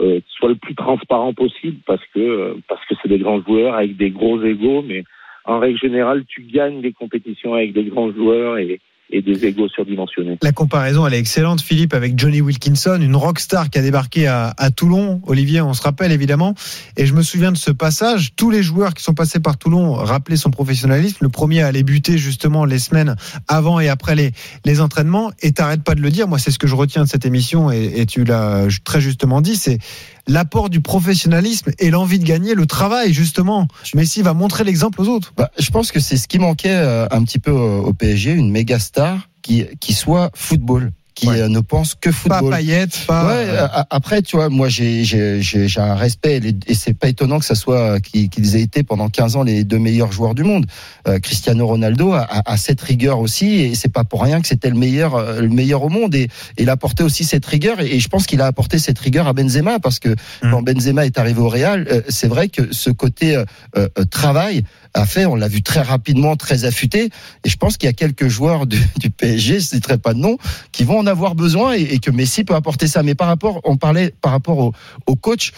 euh, 0.00 0.20
soit 0.28 0.48
le 0.48 0.56
plus 0.56 0.74
transparent 0.74 1.32
possible, 1.32 1.78
parce 1.86 2.04
que 2.12 2.20
euh, 2.20 2.54
parce 2.68 2.84
que 2.86 2.94
c'est 3.00 3.08
des 3.08 3.18
grands 3.18 3.40
joueurs 3.40 3.74
avec 3.74 3.96
des 3.96 4.10
gros 4.10 4.42
égaux, 4.42 4.82
mais 4.82 5.04
en 5.44 5.58
règle 5.58 5.78
générale, 5.78 6.24
tu 6.26 6.42
gagnes 6.42 6.80
des 6.80 6.92
compétitions 6.92 7.54
avec 7.54 7.72
des 7.72 7.84
grands 7.84 8.12
joueurs 8.12 8.58
et, 8.58 8.80
des 9.12 9.46
égaux 9.46 9.68
surdimensionnés. 9.68 10.38
La 10.42 10.50
comparaison, 10.50 11.06
elle 11.06 11.14
est 11.14 11.18
excellente, 11.18 11.60
Philippe, 11.60 11.94
avec 11.94 12.18
Johnny 12.18 12.40
Wilkinson, 12.40 12.98
une 13.00 13.14
rockstar 13.14 13.70
qui 13.70 13.78
a 13.78 13.82
débarqué 13.82 14.26
à, 14.26 14.52
Toulon. 14.74 15.20
Olivier, 15.26 15.60
on 15.60 15.72
se 15.72 15.82
rappelle 15.82 16.10
évidemment. 16.10 16.54
Et 16.96 17.06
je 17.06 17.14
me 17.14 17.22
souviens 17.22 17.52
de 17.52 17.56
ce 17.56 17.70
passage. 17.70 18.34
Tous 18.34 18.50
les 18.50 18.64
joueurs 18.64 18.92
qui 18.92 19.04
sont 19.04 19.14
passés 19.14 19.38
par 19.38 19.56
Toulon 19.56 19.92
rappelaient 19.92 20.38
son 20.38 20.50
professionnalisme. 20.50 21.18
Le 21.20 21.28
premier 21.28 21.62
à 21.62 21.68
aller 21.68 21.84
buter 21.84 22.18
justement 22.18 22.64
les 22.64 22.80
semaines 22.80 23.14
avant 23.46 23.78
et 23.78 23.88
après 23.88 24.16
les, 24.16 24.32
les 24.64 24.80
entraînements. 24.80 25.30
Et 25.42 25.52
t'arrêtes 25.52 25.84
pas 25.84 25.94
de 25.94 26.00
le 26.00 26.10
dire. 26.10 26.26
Moi, 26.26 26.38
c'est 26.38 26.50
ce 26.50 26.58
que 26.58 26.66
je 26.66 26.74
retiens 26.74 27.04
de 27.04 27.08
cette 27.08 27.26
émission. 27.26 27.70
Et, 27.70 28.00
et 28.00 28.06
tu 28.06 28.24
l'as 28.24 28.66
très 28.84 29.00
justement 29.00 29.42
dit. 29.42 29.54
C'est 29.54 29.78
l'apport 30.26 30.70
du 30.70 30.80
professionnalisme 30.80 31.72
et 31.78 31.90
l'envie 31.90 32.18
de 32.18 32.24
gagner, 32.24 32.54
le 32.54 32.66
travail 32.66 33.12
justement. 33.12 33.68
Messi 33.94 34.22
va 34.22 34.34
montrer 34.34 34.64
l'exemple 34.64 35.00
aux 35.00 35.08
autres. 35.08 35.32
Bah, 35.36 35.50
je 35.58 35.70
pense 35.70 35.92
que 35.92 36.00
c'est 36.00 36.16
ce 36.16 36.28
qui 36.28 36.38
manquait 36.38 36.70
euh, 36.70 37.06
un 37.10 37.24
petit 37.24 37.38
peu 37.38 37.50
au, 37.50 37.84
au 37.84 37.92
PSG, 37.92 38.32
une 38.32 38.50
méga 38.50 38.78
star 38.78 39.28
qui, 39.42 39.66
qui 39.80 39.92
soit 39.92 40.30
football, 40.34 40.92
qui 41.14 41.28
Ouais. 41.28 41.40
euh, 41.42 41.48
ne 41.48 41.60
pense 41.60 41.94
que 41.94 42.10
Pas 42.10 42.14
football. 42.40 42.54
Payet, 42.56 42.86
pas. 43.06 43.26
Ouais, 43.28 43.44
euh, 43.48 43.66
après, 43.90 44.20
tu 44.22 44.36
vois, 44.36 44.48
moi, 44.48 44.68
j'ai 44.68 45.04
j'ai- 45.04 45.40
j'ai- 45.42 45.68
j'ai 45.68 45.80
un 45.80 45.94
respect 45.94 46.40
et 46.66 46.74
c'est 46.74 46.94
pas 46.94 47.08
étonnant 47.08 47.38
que 47.38 47.44
ça 47.44 47.54
soit 47.54 48.00
qu'ils 48.00 48.28
qu'ils 48.28 48.56
aient 48.56 48.62
été 48.62 48.82
pendant 48.82 49.08
15 49.08 49.36
ans 49.36 49.42
les 49.44 49.64
deux 49.64 49.78
meilleurs 49.78 50.10
joueurs 50.12 50.34
du 50.34 50.42
monde. 50.42 50.66
Euh, 51.06 51.18
Cristiano 51.20 51.66
Ronaldo 51.66 52.12
a, 52.12 52.22
a- 52.22 52.52
a 52.52 52.56
cette 52.56 52.80
rigueur 52.80 53.20
aussi 53.20 53.60
et 53.60 53.74
c'est 53.74 53.92
pas 53.92 54.04
pour 54.04 54.22
rien 54.22 54.40
que 54.40 54.48
c'était 54.48 54.70
le 54.70 54.76
meilleur, 54.76 55.14
euh, 55.14 55.40
le 55.40 55.48
meilleur 55.48 55.82
au 55.82 55.88
monde 55.88 56.14
et, 56.14 56.22
et 56.56 56.62
il 56.62 56.68
a 56.68 56.72
apporté 56.72 57.02
aussi 57.04 57.24
cette 57.24 57.46
rigueur 57.46 57.80
et, 57.80 57.94
et 57.94 58.00
je 58.00 58.08
pense 58.08 58.26
qu'il 58.26 58.40
a 58.40 58.46
apporté 58.46 58.78
cette 58.78 58.98
rigueur 58.98 59.28
à 59.28 59.32
Benzema 59.32 59.78
parce 59.78 59.98
que 60.00 60.08
Mm. 60.42 60.50
quand 60.50 60.62
Benzema 60.62 61.06
est 61.06 61.18
arrivé 61.18 61.40
au 61.40 61.48
Real, 61.48 61.86
euh, 61.90 62.00
c'est 62.08 62.28
vrai 62.28 62.48
que 62.48 62.72
ce 62.72 62.90
côté 62.90 63.36
euh, 63.36 63.44
euh, 63.76 63.88
travail 64.10 64.64
a 64.94 65.06
fait, 65.06 65.26
on 65.26 65.34
l'a 65.34 65.48
vu 65.48 65.62
très 65.62 65.82
rapidement, 65.82 66.36
très 66.36 66.64
affûté 66.64 67.10
et 67.44 67.48
je 67.48 67.56
pense 67.56 67.76
qu'il 67.76 67.88
y 67.88 67.90
a 67.90 67.92
quelques 67.92 68.28
joueurs 68.28 68.66
du, 68.66 68.78
PSG, 69.10 69.54
je 69.54 69.64
citerai 69.64 69.98
pas 69.98 70.14
de 70.14 70.18
nom, 70.18 70.38
qui 70.72 70.84
vont 70.84 70.98
en 70.98 71.06
avoir 71.06 71.34
besoin 71.34 71.72
et, 71.72 71.98
que 71.98 72.10
Messi 72.10 72.44
peut 72.44 72.54
apporter 72.54 72.86
ça. 72.86 73.02
Mais 73.02 73.14
par 73.14 73.28
rapport, 73.28 73.60
on 73.64 73.76
parlait 73.76 74.14
par 74.20 74.32
rapport 74.32 74.72
au 75.06 75.16
coach. 75.16 75.52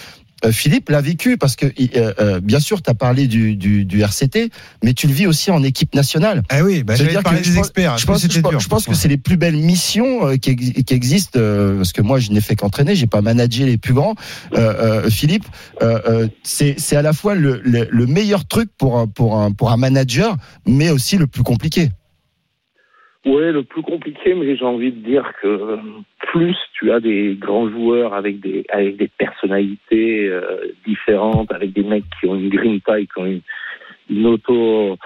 Euh, 0.44 0.52
Philippe 0.52 0.90
l'a 0.90 1.00
vécu 1.00 1.36
parce 1.38 1.56
que 1.56 1.66
euh, 1.66 2.12
euh, 2.20 2.40
bien 2.40 2.60
sûr 2.60 2.82
tu 2.82 2.90
as 2.90 2.94
parlé 2.94 3.26
du, 3.26 3.56
du, 3.56 3.84
du 3.86 4.02
RCT 4.02 4.50
mais 4.84 4.92
tu 4.92 5.06
le 5.06 5.12
vis 5.14 5.26
aussi 5.26 5.50
en 5.50 5.62
équipe 5.62 5.94
nationale. 5.94 6.42
Ah 6.50 6.62
oui, 6.62 6.82
bah, 6.82 6.94
j'allais 6.94 7.14
parler 7.22 7.40
des 7.40 7.52
je 7.52 7.58
experts. 7.58 7.92
Je 7.92 7.96
Est-ce 8.02 8.06
pense, 8.06 8.16
que 8.16 8.22
c'était 8.22 8.34
je 8.34 8.40
pense- 8.40 8.50
dur 8.50 8.60
je 8.60 8.68
pense 8.68 8.84
que 8.86 8.94
c'est 8.94 9.08
les 9.08 9.16
plus 9.16 9.36
belles 9.36 9.56
missions 9.56 10.26
euh, 10.28 10.36
qui, 10.36 10.54
qui 10.56 10.94
existent 10.94 11.40
parce 11.76 11.92
que 11.92 12.02
moi 12.02 12.18
je 12.18 12.30
n'ai 12.32 12.40
fait 12.40 12.54
qu'entraîner, 12.56 12.94
j'ai 12.94 13.06
pas 13.06 13.22
managé 13.22 13.64
les 13.64 13.78
plus 13.78 13.94
grands. 13.94 14.14
Euh, 14.54 15.04
euh, 15.04 15.10
Philippe, 15.10 15.44
c'est 16.42 16.74
c'est 16.78 16.96
à 16.96 17.02
la 17.02 17.12
fois 17.12 17.34
le, 17.34 17.60
le, 17.64 17.88
le 17.90 18.06
meilleur 18.06 18.46
truc 18.46 18.68
pour 18.76 18.98
un, 18.98 19.06
pour 19.06 19.38
un 19.38 19.52
pour 19.52 19.70
un 19.70 19.76
manager, 19.76 20.36
mais 20.66 20.90
aussi 20.90 21.16
le 21.16 21.26
plus 21.26 21.42
compliqué. 21.42 21.90
Ouais, 23.26 23.50
le 23.50 23.64
plus 23.64 23.82
compliqué, 23.82 24.34
mais 24.34 24.56
j'ai 24.56 24.64
envie 24.64 24.92
de 24.92 25.00
dire 25.00 25.32
que 25.42 25.48
euh, 25.48 25.76
plus 26.28 26.56
tu 26.74 26.92
as 26.92 27.00
des 27.00 27.34
grands 27.34 27.68
joueurs 27.68 28.14
avec 28.14 28.38
des 28.38 28.64
avec 28.68 28.96
des 28.98 29.08
personnalités 29.08 30.28
euh, 30.28 30.72
différentes, 30.86 31.50
avec 31.50 31.72
des 31.72 31.82
mecs 31.82 32.04
qui 32.20 32.28
ont 32.28 32.36
une 32.36 32.50
grinta 32.50 33.00
et 33.00 33.06
qui 33.06 33.18
ont 33.18 33.26
une, 33.26 33.40
une 34.08 34.26
auto, 34.26 34.96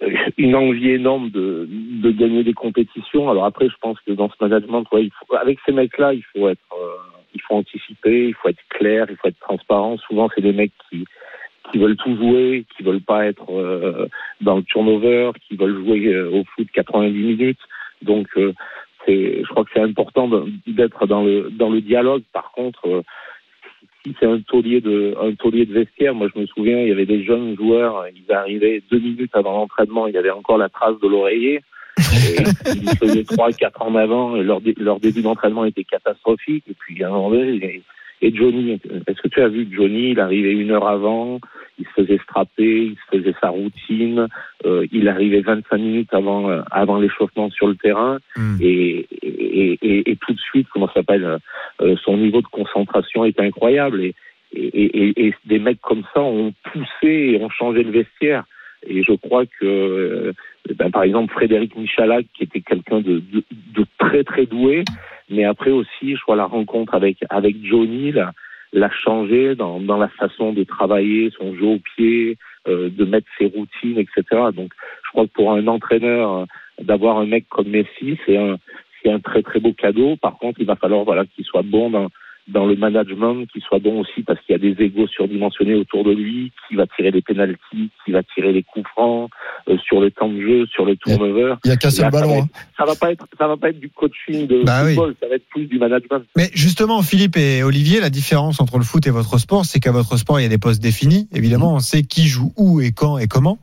euh, 0.00 0.16
une 0.38 0.54
envie 0.54 0.90
énorme 0.90 1.30
de 1.30 1.66
de 1.68 2.10
gagner 2.12 2.44
des 2.44 2.54
compétitions. 2.54 3.28
Alors 3.28 3.46
après, 3.46 3.68
je 3.68 3.76
pense 3.80 3.98
que 4.02 4.12
dans 4.12 4.30
ce 4.30 4.36
management, 4.40 4.84
ouais, 4.92 5.06
il 5.06 5.10
faut, 5.10 5.34
avec 5.34 5.58
ces 5.66 5.72
mecs-là, 5.72 6.14
il 6.14 6.22
faut 6.22 6.48
être, 6.48 6.72
euh, 6.72 6.94
il 7.34 7.40
faut 7.42 7.54
anticiper, 7.54 8.28
il 8.28 8.34
faut 8.34 8.48
être 8.48 8.62
clair, 8.70 9.06
il 9.10 9.16
faut 9.16 9.26
être 9.26 9.40
transparent. 9.40 9.96
Souvent, 10.06 10.30
c'est 10.32 10.40
des 10.40 10.52
mecs 10.52 10.72
qui 10.88 11.04
qui 11.70 11.78
veulent 11.78 11.96
tout 11.96 12.16
jouer, 12.16 12.64
qui 12.76 12.82
veulent 12.82 13.00
pas 13.00 13.26
être 13.26 13.50
euh, 13.50 14.08
dans 14.40 14.56
le 14.56 14.62
turnover, 14.62 15.32
qui 15.46 15.56
veulent 15.56 15.84
jouer 15.84 16.06
euh, 16.06 16.30
au 16.30 16.44
foot 16.44 16.68
90 16.72 17.12
minutes. 17.12 17.58
Donc, 18.02 18.28
euh, 18.36 18.52
je 19.08 19.46
crois 19.48 19.64
que 19.64 19.70
c'est 19.72 19.80
important 19.80 20.28
d'être 20.66 21.06
dans 21.06 21.22
le 21.22 21.50
dans 21.50 21.70
le 21.70 21.80
dialogue. 21.80 22.22
Par 22.32 22.50
contre, 22.52 23.04
si 24.04 24.16
c'est 24.18 24.26
un 24.26 24.40
taulier 24.40 24.80
de 24.80 25.14
un 25.20 25.32
taulier 25.34 25.64
de 25.64 25.72
vestiaire, 25.72 26.14
moi 26.14 26.28
je 26.34 26.40
me 26.40 26.46
souviens, 26.46 26.80
il 26.80 26.88
y 26.88 26.92
avait 26.92 27.06
des 27.06 27.22
jeunes 27.22 27.56
joueurs, 27.56 28.04
ils 28.08 28.32
arrivaient 28.32 28.82
deux 28.90 28.98
minutes 28.98 29.30
avant 29.34 29.52
l'entraînement, 29.52 30.08
il 30.08 30.14
y 30.14 30.18
avait 30.18 30.30
encore 30.30 30.58
la 30.58 30.68
trace 30.68 30.98
de 31.00 31.06
l'oreiller. 31.06 31.62
Ils 31.98 32.98
faisaient 32.98 33.24
trois, 33.24 33.52
quatre 33.52 33.80
en 33.80 33.94
avant, 33.94 34.34
leur 34.34 34.60
début 35.00 35.22
d'entraînement 35.22 35.64
était 35.64 35.84
catastrophique. 35.84 36.64
Et 36.68 36.74
puis 36.74 37.02
à 37.04 37.08
un 37.08 37.10
moment 37.10 37.30
donné, 37.30 37.82
Et 38.22 38.34
Johnny, 38.34 38.80
est-ce 39.06 39.20
que 39.20 39.28
tu 39.28 39.40
as 39.42 39.48
vu 39.48 39.68
Johnny 39.70 40.10
Il 40.10 40.20
arrivait 40.20 40.52
une 40.52 40.70
heure 40.70 40.88
avant, 40.88 41.38
il 41.78 41.84
se 41.84 42.02
faisait 42.02 42.18
strapper, 42.22 42.86
il 42.86 42.96
se 42.96 43.18
faisait 43.18 43.34
sa 43.40 43.50
routine, 43.50 44.26
euh, 44.64 44.86
il 44.90 45.08
arrivait 45.08 45.40
25 45.40 45.76
minutes 45.76 46.14
avant 46.14 46.48
euh, 46.50 46.62
avant 46.70 46.98
l'échauffement 46.98 47.50
sur 47.50 47.68
le 47.68 47.76
terrain, 47.76 48.18
Hmm. 48.36 48.56
et, 48.60 49.06
et, 49.22 49.78
et, 49.82 50.10
et 50.10 50.16
tout 50.16 50.32
de 50.32 50.38
suite, 50.40 50.66
comment 50.72 50.88
ça 50.88 50.94
s'appelle, 50.94 51.38
euh, 51.82 51.96
son 52.04 52.16
niveau 52.16 52.40
de 52.40 52.46
concentration 52.46 53.24
est 53.24 53.38
incroyable. 53.40 54.02
Et, 54.02 54.14
et, 54.52 54.62
et, 54.84 55.26
et 55.26 55.34
des 55.44 55.58
mecs 55.58 55.80
comme 55.80 56.04
ça 56.14 56.22
ont 56.22 56.54
poussé 56.72 57.06
et 57.08 57.40
ont 57.42 57.50
changé 57.50 57.82
le 57.82 57.90
vestiaire. 57.90 58.44
Et 58.86 59.02
je 59.02 59.12
crois 59.12 59.44
que, 59.46 59.64
euh, 59.64 60.32
ben, 60.74 60.90
par 60.90 61.02
exemple, 61.02 61.32
Frédéric 61.32 61.76
Michalak, 61.76 62.26
qui 62.34 62.44
était 62.44 62.60
quelqu'un 62.60 63.00
de, 63.00 63.20
de, 63.32 63.44
de 63.74 63.86
très 63.98 64.24
très 64.24 64.46
doué, 64.46 64.84
mais 65.30 65.44
après 65.44 65.70
aussi, 65.70 66.16
je 66.16 66.20
crois 66.22 66.36
la 66.36 66.46
rencontre 66.46 66.94
avec 66.94 67.18
avec 67.30 67.56
Johnny 67.64 68.12
l'a, 68.12 68.90
changé 68.90 69.54
dans, 69.54 69.80
dans 69.80 69.96
la 69.96 70.08
façon 70.08 70.52
de 70.52 70.64
travailler, 70.64 71.30
son 71.38 71.54
jeu 71.54 71.66
au 71.66 71.78
pied, 71.78 72.36
euh, 72.68 72.90
de 72.90 73.04
mettre 73.04 73.28
ses 73.38 73.46
routines, 73.46 73.98
etc. 73.98 74.22
Donc, 74.54 74.72
je 75.04 75.10
crois 75.10 75.26
que 75.26 75.32
pour 75.32 75.52
un 75.52 75.66
entraîneur, 75.66 76.32
euh, 76.32 76.44
d'avoir 76.82 77.18
un 77.18 77.26
mec 77.26 77.46
comme 77.48 77.68
Messi, 77.68 78.18
c'est 78.26 78.36
un 78.36 78.56
c'est 79.02 79.10
un 79.10 79.20
très 79.20 79.42
très 79.42 79.60
beau 79.60 79.72
cadeau. 79.72 80.16
Par 80.16 80.38
contre, 80.38 80.60
il 80.60 80.66
va 80.66 80.76
falloir 80.76 81.04
voilà 81.04 81.24
qu'il 81.26 81.44
soit 81.44 81.62
bon 81.62 81.90
dans 81.90 82.08
dans 82.48 82.64
le 82.66 82.76
management, 82.76 83.46
qu'il 83.52 83.62
soit 83.62 83.80
bon 83.80 84.00
aussi 84.00 84.22
parce 84.22 84.38
qu'il 84.42 84.52
y 84.52 84.54
a 84.54 84.58
des 84.58 84.80
égos 84.84 85.08
surdimensionnés 85.08 85.74
autour 85.74 86.04
de 86.04 86.12
lui, 86.12 86.52
qui 86.68 86.76
va 86.76 86.86
tirer 86.86 87.10
les 87.10 87.22
pénalties, 87.22 87.90
qui 88.04 88.12
va 88.12 88.22
tirer 88.22 88.52
les 88.52 88.62
coups 88.62 88.86
francs 88.90 89.30
euh, 89.68 89.76
sur 89.78 90.00
le 90.00 90.10
temps 90.12 90.28
de 90.28 90.40
jeu, 90.40 90.66
sur 90.66 90.84
le 90.84 90.96
turnover. 90.96 91.54
Il 91.64 91.68
y 91.68 91.72
a 91.72 91.76
le 91.82 91.90
ça 91.90 92.10
ballon. 92.10 92.42
hein. 92.42 92.46
Ça 92.78 92.84
va 92.84 92.94
pas 92.94 93.10
être 93.12 93.26
ça 93.38 93.48
va 93.48 93.56
pas 93.56 93.70
être 93.70 93.80
du 93.80 93.90
coaching 93.90 94.46
de 94.46 94.62
Bah 94.64 94.82
oui. 94.84 94.94
football, 94.94 95.14
ça 95.20 95.28
va 95.28 95.34
être 95.34 95.48
plus 95.48 95.66
du 95.66 95.78
management. 95.78 96.24
Mais 96.36 96.50
justement, 96.54 97.02
Philippe 97.02 97.36
et 97.36 97.62
Olivier, 97.64 98.00
la 98.00 98.10
différence 98.10 98.60
entre 98.60 98.78
le 98.78 98.84
foot 98.84 99.06
et 99.06 99.10
votre 99.10 99.38
sport, 99.38 99.64
c'est 99.64 99.80
qu'à 99.80 99.92
votre 99.92 100.16
sport, 100.16 100.38
il 100.38 100.44
y 100.44 100.46
a 100.46 100.48
des 100.50 100.58
postes 100.58 100.82
définis. 100.82 101.28
Évidemment, 101.34 101.74
on 101.74 101.80
sait 101.80 102.02
qui 102.04 102.26
joue 102.28 102.52
où 102.56 102.80
et 102.80 102.92
quand 102.92 103.18
et 103.18 103.26
comment. 103.26 103.58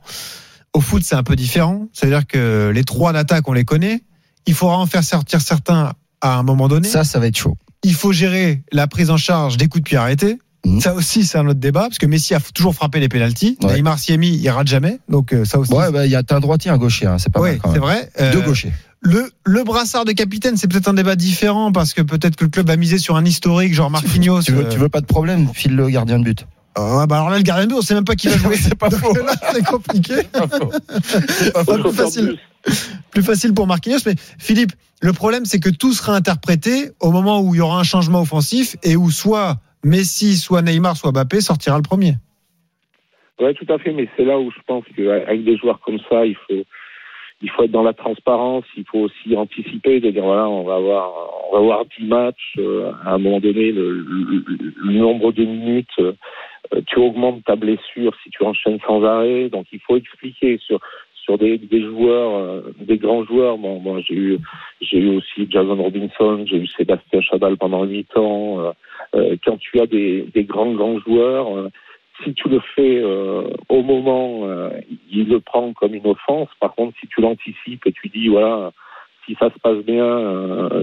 Au 0.74 0.80
foot, 0.80 1.02
c'est 1.04 1.14
un 1.14 1.22
peu 1.22 1.36
différent. 1.36 1.88
C'est-à-dire 1.92 2.26
que 2.26 2.70
les 2.74 2.84
trois 2.84 3.12
d'attaque, 3.12 3.48
on 3.48 3.52
les 3.52 3.64
connaît. 3.64 4.00
Il 4.46 4.52
faudra 4.54 4.76
en 4.76 4.86
faire 4.86 5.04
sortir 5.04 5.40
certains 5.40 5.92
à 6.24 6.36
un 6.38 6.42
moment 6.42 6.68
donné. 6.68 6.88
Ça, 6.88 7.04
ça 7.04 7.18
va 7.18 7.26
être 7.26 7.36
chaud. 7.36 7.56
Il 7.84 7.94
faut 7.94 8.12
gérer 8.12 8.62
la 8.72 8.86
prise 8.86 9.10
en 9.10 9.16
charge 9.18 9.56
des 9.58 9.68
coups 9.68 9.84
de 9.84 9.88
pied 9.88 9.98
arrêtés. 9.98 10.38
Mhm. 10.64 10.80
Ça 10.80 10.94
aussi, 10.94 11.24
c'est 11.26 11.36
un 11.36 11.46
autre 11.46 11.60
débat, 11.60 11.82
parce 11.82 11.98
que 11.98 12.06
Messi 12.06 12.34
a 12.34 12.40
toujours 12.40 12.74
frappé 12.74 12.98
les 12.98 13.10
pénalties. 13.10 13.58
Ouais. 13.62 13.74
Neymar 13.74 13.98
s'y 13.98 14.14
est 14.14 14.16
mis, 14.16 14.34
il 14.34 14.48
rate 14.48 14.66
jamais. 14.66 14.98
Donc 15.10 15.34
euh, 15.34 15.44
ça 15.44 15.58
aussi. 15.58 15.72
Ouais, 15.74 15.92
bah, 15.92 16.06
il 16.06 16.10
y 16.10 16.16
a 16.16 16.22
un 16.30 16.40
droitier, 16.40 16.70
un 16.70 16.78
gaucher, 16.78 17.06
hein, 17.06 17.18
c'est 17.18 17.30
pas 17.30 17.40
quand 17.56 17.72
c'est 17.74 17.78
vrai. 17.78 18.08
Euh, 18.18 18.32
Deux 18.32 18.40
gauchers. 18.40 18.72
le, 19.02 19.30
le 19.44 19.62
brassard 19.64 20.06
de 20.06 20.12
capitaine, 20.12 20.56
c'est 20.56 20.66
peut-être 20.66 20.88
un 20.88 20.94
débat 20.94 21.16
différent 21.16 21.70
parce 21.72 21.92
que 21.92 22.00
peut-être 22.00 22.36
que 22.36 22.44
le 22.44 22.50
club 22.50 22.70
a 22.70 22.76
misé 22.76 22.96
sur 22.96 23.16
un 23.16 23.24
historique, 23.26 23.74
genre 23.74 23.90
Marquinhos. 23.90 24.40
Tu 24.42 24.52
veux, 24.52 24.64
euh, 24.64 24.68
tu 24.70 24.78
veux 24.78 24.88
pas 24.88 25.02
de 25.02 25.06
problème, 25.06 25.50
file 25.52 25.76
le 25.76 25.90
gardien 25.90 26.18
de 26.18 26.24
but. 26.24 26.46
Ouais, 26.78 27.06
bah 27.06 27.16
alors 27.16 27.28
là, 27.30 27.36
le 27.36 27.42
gardien 27.42 27.66
de 27.66 27.70
but, 27.70 27.76
on 27.78 27.82
sait 27.82 27.94
même 27.94 28.04
pas 28.06 28.16
qui 28.16 28.28
va 28.28 28.38
jouer. 28.38 28.56
C'est 28.56 28.74
pas 28.74 28.88
faux. 28.88 29.12
c'est 29.52 29.64
compliqué. 29.66 30.14
C'est 31.28 31.52
pas 31.52 31.62
Faut 31.62 31.72
Pas 31.72 31.74
plus 31.74 31.82
chauffeur 31.82 32.04
facile. 32.06 32.38
Plus 33.10 33.22
facile 33.22 33.54
pour 33.54 33.66
Marquinhos. 33.66 33.98
Mais 34.06 34.14
Philippe, 34.38 34.72
le 35.02 35.12
problème, 35.12 35.44
c'est 35.44 35.60
que 35.60 35.70
tout 35.70 35.92
sera 35.92 36.14
interprété 36.16 36.90
au 37.00 37.10
moment 37.10 37.40
où 37.40 37.54
il 37.54 37.58
y 37.58 37.60
aura 37.60 37.78
un 37.78 37.84
changement 37.84 38.22
offensif 38.22 38.76
et 38.82 38.96
où 38.96 39.10
soit 39.10 39.56
Messi, 39.84 40.36
soit 40.36 40.62
Neymar, 40.62 40.96
soit 40.96 41.12
Mbappé 41.12 41.40
sortira 41.40 41.76
le 41.76 41.82
premier. 41.82 42.14
Ouais, 43.40 43.52
tout 43.54 43.66
à 43.72 43.78
fait, 43.78 43.92
mais 43.92 44.08
c'est 44.16 44.24
là 44.24 44.38
où 44.38 44.50
je 44.50 44.58
pense 44.66 44.84
qu'avec 44.96 45.44
des 45.44 45.56
joueurs 45.56 45.80
comme 45.80 45.98
ça, 46.08 46.24
il 46.24 46.36
faut, 46.36 46.62
il 47.42 47.50
faut 47.50 47.64
être 47.64 47.72
dans 47.72 47.82
la 47.82 47.92
transparence, 47.92 48.64
il 48.76 48.84
faut 48.90 49.00
aussi 49.00 49.36
anticiper, 49.36 50.00
de 50.00 50.10
dire 50.10 50.22
voilà, 50.24 50.48
on 50.48 50.62
va 50.64 50.76
avoir, 50.76 51.12
on 51.50 51.52
va 51.52 51.58
avoir 51.58 51.84
10 51.98 52.04
matchs, 52.06 52.54
euh, 52.58 52.92
à 53.04 53.14
un 53.14 53.18
moment 53.18 53.40
donné, 53.40 53.72
le, 53.72 53.90
le- 53.98 54.44
le 54.84 54.92
nombre 54.92 55.32
de 55.32 55.44
minutes, 55.44 55.88
euh, 55.98 56.12
tu 56.86 56.98
augmentes 56.98 57.44
ta 57.44 57.56
blessure 57.56 58.14
si 58.22 58.30
tu 58.30 58.42
enchaînes 58.44 58.78
sans 58.86 59.02
arrêt, 59.04 59.48
donc 59.50 59.66
il 59.72 59.80
faut 59.80 59.96
expliquer 59.96 60.58
sur 60.64 60.80
sur 61.24 61.38
des, 61.38 61.58
joueurs, 61.80 62.34
euh, 62.34 62.60
des 62.80 62.98
grands 62.98 63.24
joueurs. 63.24 63.56
Bon, 63.58 63.80
moi 63.80 64.00
j'ai 64.06 64.14
eu, 64.14 64.38
j'ai 64.80 64.98
eu 64.98 65.16
aussi 65.16 65.46
Jason 65.48 65.76
Robinson, 65.76 66.44
j'ai 66.46 66.58
eu 66.58 66.66
Sébastien 66.66 67.20
Chadal 67.22 67.56
pendant 67.56 67.84
8 67.84 68.16
ans. 68.16 68.60
euh, 68.60 68.72
euh, 69.14 69.36
quand 69.44 69.58
tu 69.58 69.80
as 69.80 69.86
des, 69.86 70.26
grands 70.36 70.72
grands 70.72 70.98
joueurs. 71.00 71.70
si 72.22 72.34
tu 72.34 72.48
le 72.48 72.60
fais 72.74 73.02
au 73.68 73.82
moment, 73.82 74.48
il 75.10 75.28
le 75.28 75.40
prend 75.40 75.72
comme 75.72 75.94
une 75.94 76.06
offense. 76.06 76.48
Par 76.60 76.74
contre, 76.74 76.96
si 77.00 77.06
tu 77.08 77.20
l'anticipes 77.20 77.86
et 77.86 77.92
tu 77.92 78.08
dis, 78.08 78.28
voilà, 78.28 78.72
si 79.24 79.34
ça 79.34 79.50
se 79.50 79.58
passe 79.58 79.84
bien, 79.84 80.06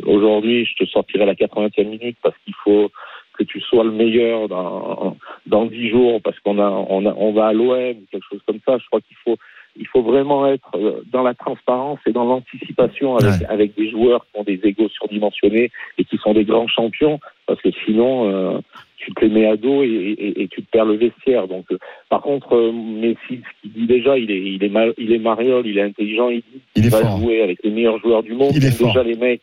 aujourd'hui, 0.05 0.65
je 0.65 0.83
te 0.83 0.89
sortirai 0.89 1.25
la 1.25 1.35
80e 1.35 1.87
minute 1.87 2.17
parce 2.21 2.35
qu'il 2.43 2.55
faut 2.63 2.89
que 3.37 3.43
tu 3.43 3.61
sois 3.61 3.83
le 3.83 3.91
meilleur 3.91 4.47
dans 4.49 5.17
dans 5.45 5.65
10 5.65 5.89
jours 5.89 6.21
parce 6.21 6.39
qu'on 6.39 6.59
a 6.59 6.69
on, 6.69 7.05
a, 7.05 7.13
on 7.15 7.31
va 7.31 7.47
à 7.47 7.53
l'OM 7.53 7.95
quelque 8.11 8.27
chose 8.29 8.41
comme 8.45 8.59
ça. 8.65 8.77
Je 8.77 8.85
crois 8.87 9.01
qu'il 9.01 9.17
faut 9.23 9.37
il 9.77 9.87
faut 9.87 10.01
vraiment 10.01 10.47
être 10.47 10.71
euh, 10.75 11.01
dans 11.11 11.23
la 11.23 11.33
transparence 11.33 11.99
et 12.05 12.11
dans 12.11 12.25
l'anticipation 12.25 13.15
avec, 13.17 13.41
avec 13.49 13.75
des 13.75 13.89
joueurs 13.89 14.25
qui 14.25 14.39
ont 14.39 14.43
des 14.43 14.59
égos 14.63 14.89
surdimensionnés 14.89 15.71
et 15.97 16.03
qui 16.03 16.17
sont 16.17 16.33
des 16.33 16.43
grands 16.45 16.67
champions 16.67 17.19
parce 17.47 17.61
que 17.61 17.69
sinon 17.85 18.29
euh, 18.29 18.59
tu 18.97 19.11
te 19.13 19.21
les 19.25 19.29
mets 19.31 19.47
à 19.47 19.57
dos 19.57 19.81
et, 19.83 19.87
et, 19.87 20.43
et 20.43 20.47
tu 20.47 20.61
te 20.61 20.69
perds 20.69 20.85
le 20.85 20.95
vestiaire. 20.95 21.47
Donc, 21.47 21.65
euh, 21.71 21.77
par 22.09 22.21
contre, 22.21 22.55
euh, 22.55 22.71
Messi, 22.71 23.17
ce 23.41 23.61
qu'il 23.61 23.73
dit 23.73 23.87
déjà, 23.87 24.15
il 24.17 24.29
est, 24.29 24.39
il 24.39 24.63
est, 24.63 24.69
mal, 24.69 24.93
il 24.99 25.11
est 25.11 25.17
mariole, 25.17 25.65
il 25.65 25.77
est 25.79 25.81
intelligent, 25.81 26.29
il 26.29 26.41
dit 26.41 26.61
Il 26.75 26.85
est 26.85 26.89
va 26.89 26.99
fort. 27.01 27.19
jouer 27.19 27.41
avec 27.41 27.63
les 27.63 27.71
meilleurs 27.71 27.97
joueurs 27.99 28.21
du 28.21 28.33
monde. 28.33 28.51
Il 28.55 28.63
est 28.63 28.79
déjà 28.79 29.01
les 29.03 29.15
mecs, 29.15 29.41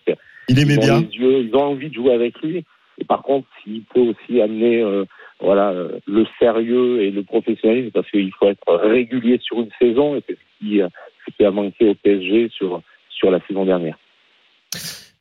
Il 0.48 0.56
ils 0.56 0.62
aimait 0.62 0.78
ont 0.78 0.80
bien. 0.80 1.00
les 1.00 1.16
yeux, 1.16 1.38
ils 1.48 1.56
ont 1.56 1.64
envie 1.64 1.88
de 1.88 1.94
jouer 1.94 2.12
avec 2.12 2.40
lui. 2.40 2.64
Et 3.00 3.04
par 3.04 3.22
contre, 3.22 3.48
s'il 3.64 3.82
peut 3.82 4.00
aussi 4.00 4.40
amener, 4.40 4.80
euh, 4.80 5.04
voilà, 5.40 5.70
euh, 5.70 5.98
le 6.06 6.26
sérieux 6.38 7.02
et 7.02 7.10
le 7.10 7.22
professionnalisme, 7.22 7.90
parce 7.92 8.10
qu'il 8.10 8.30
faut 8.38 8.48
être 8.48 8.74
régulier 8.74 9.38
sur 9.42 9.60
une 9.60 9.70
saison, 9.80 10.16
et 10.16 10.22
c'est 10.28 10.34
ce 10.34 10.58
qui, 10.66 10.82
euh, 10.82 10.88
ce 11.26 11.36
qui 11.36 11.44
a 11.44 11.50
manqué 11.50 11.88
au 11.90 11.94
PSG 11.94 12.50
sur 12.56 12.82
sur 13.10 13.30
la 13.30 13.38
saison 13.48 13.64
dernière. 13.64 13.96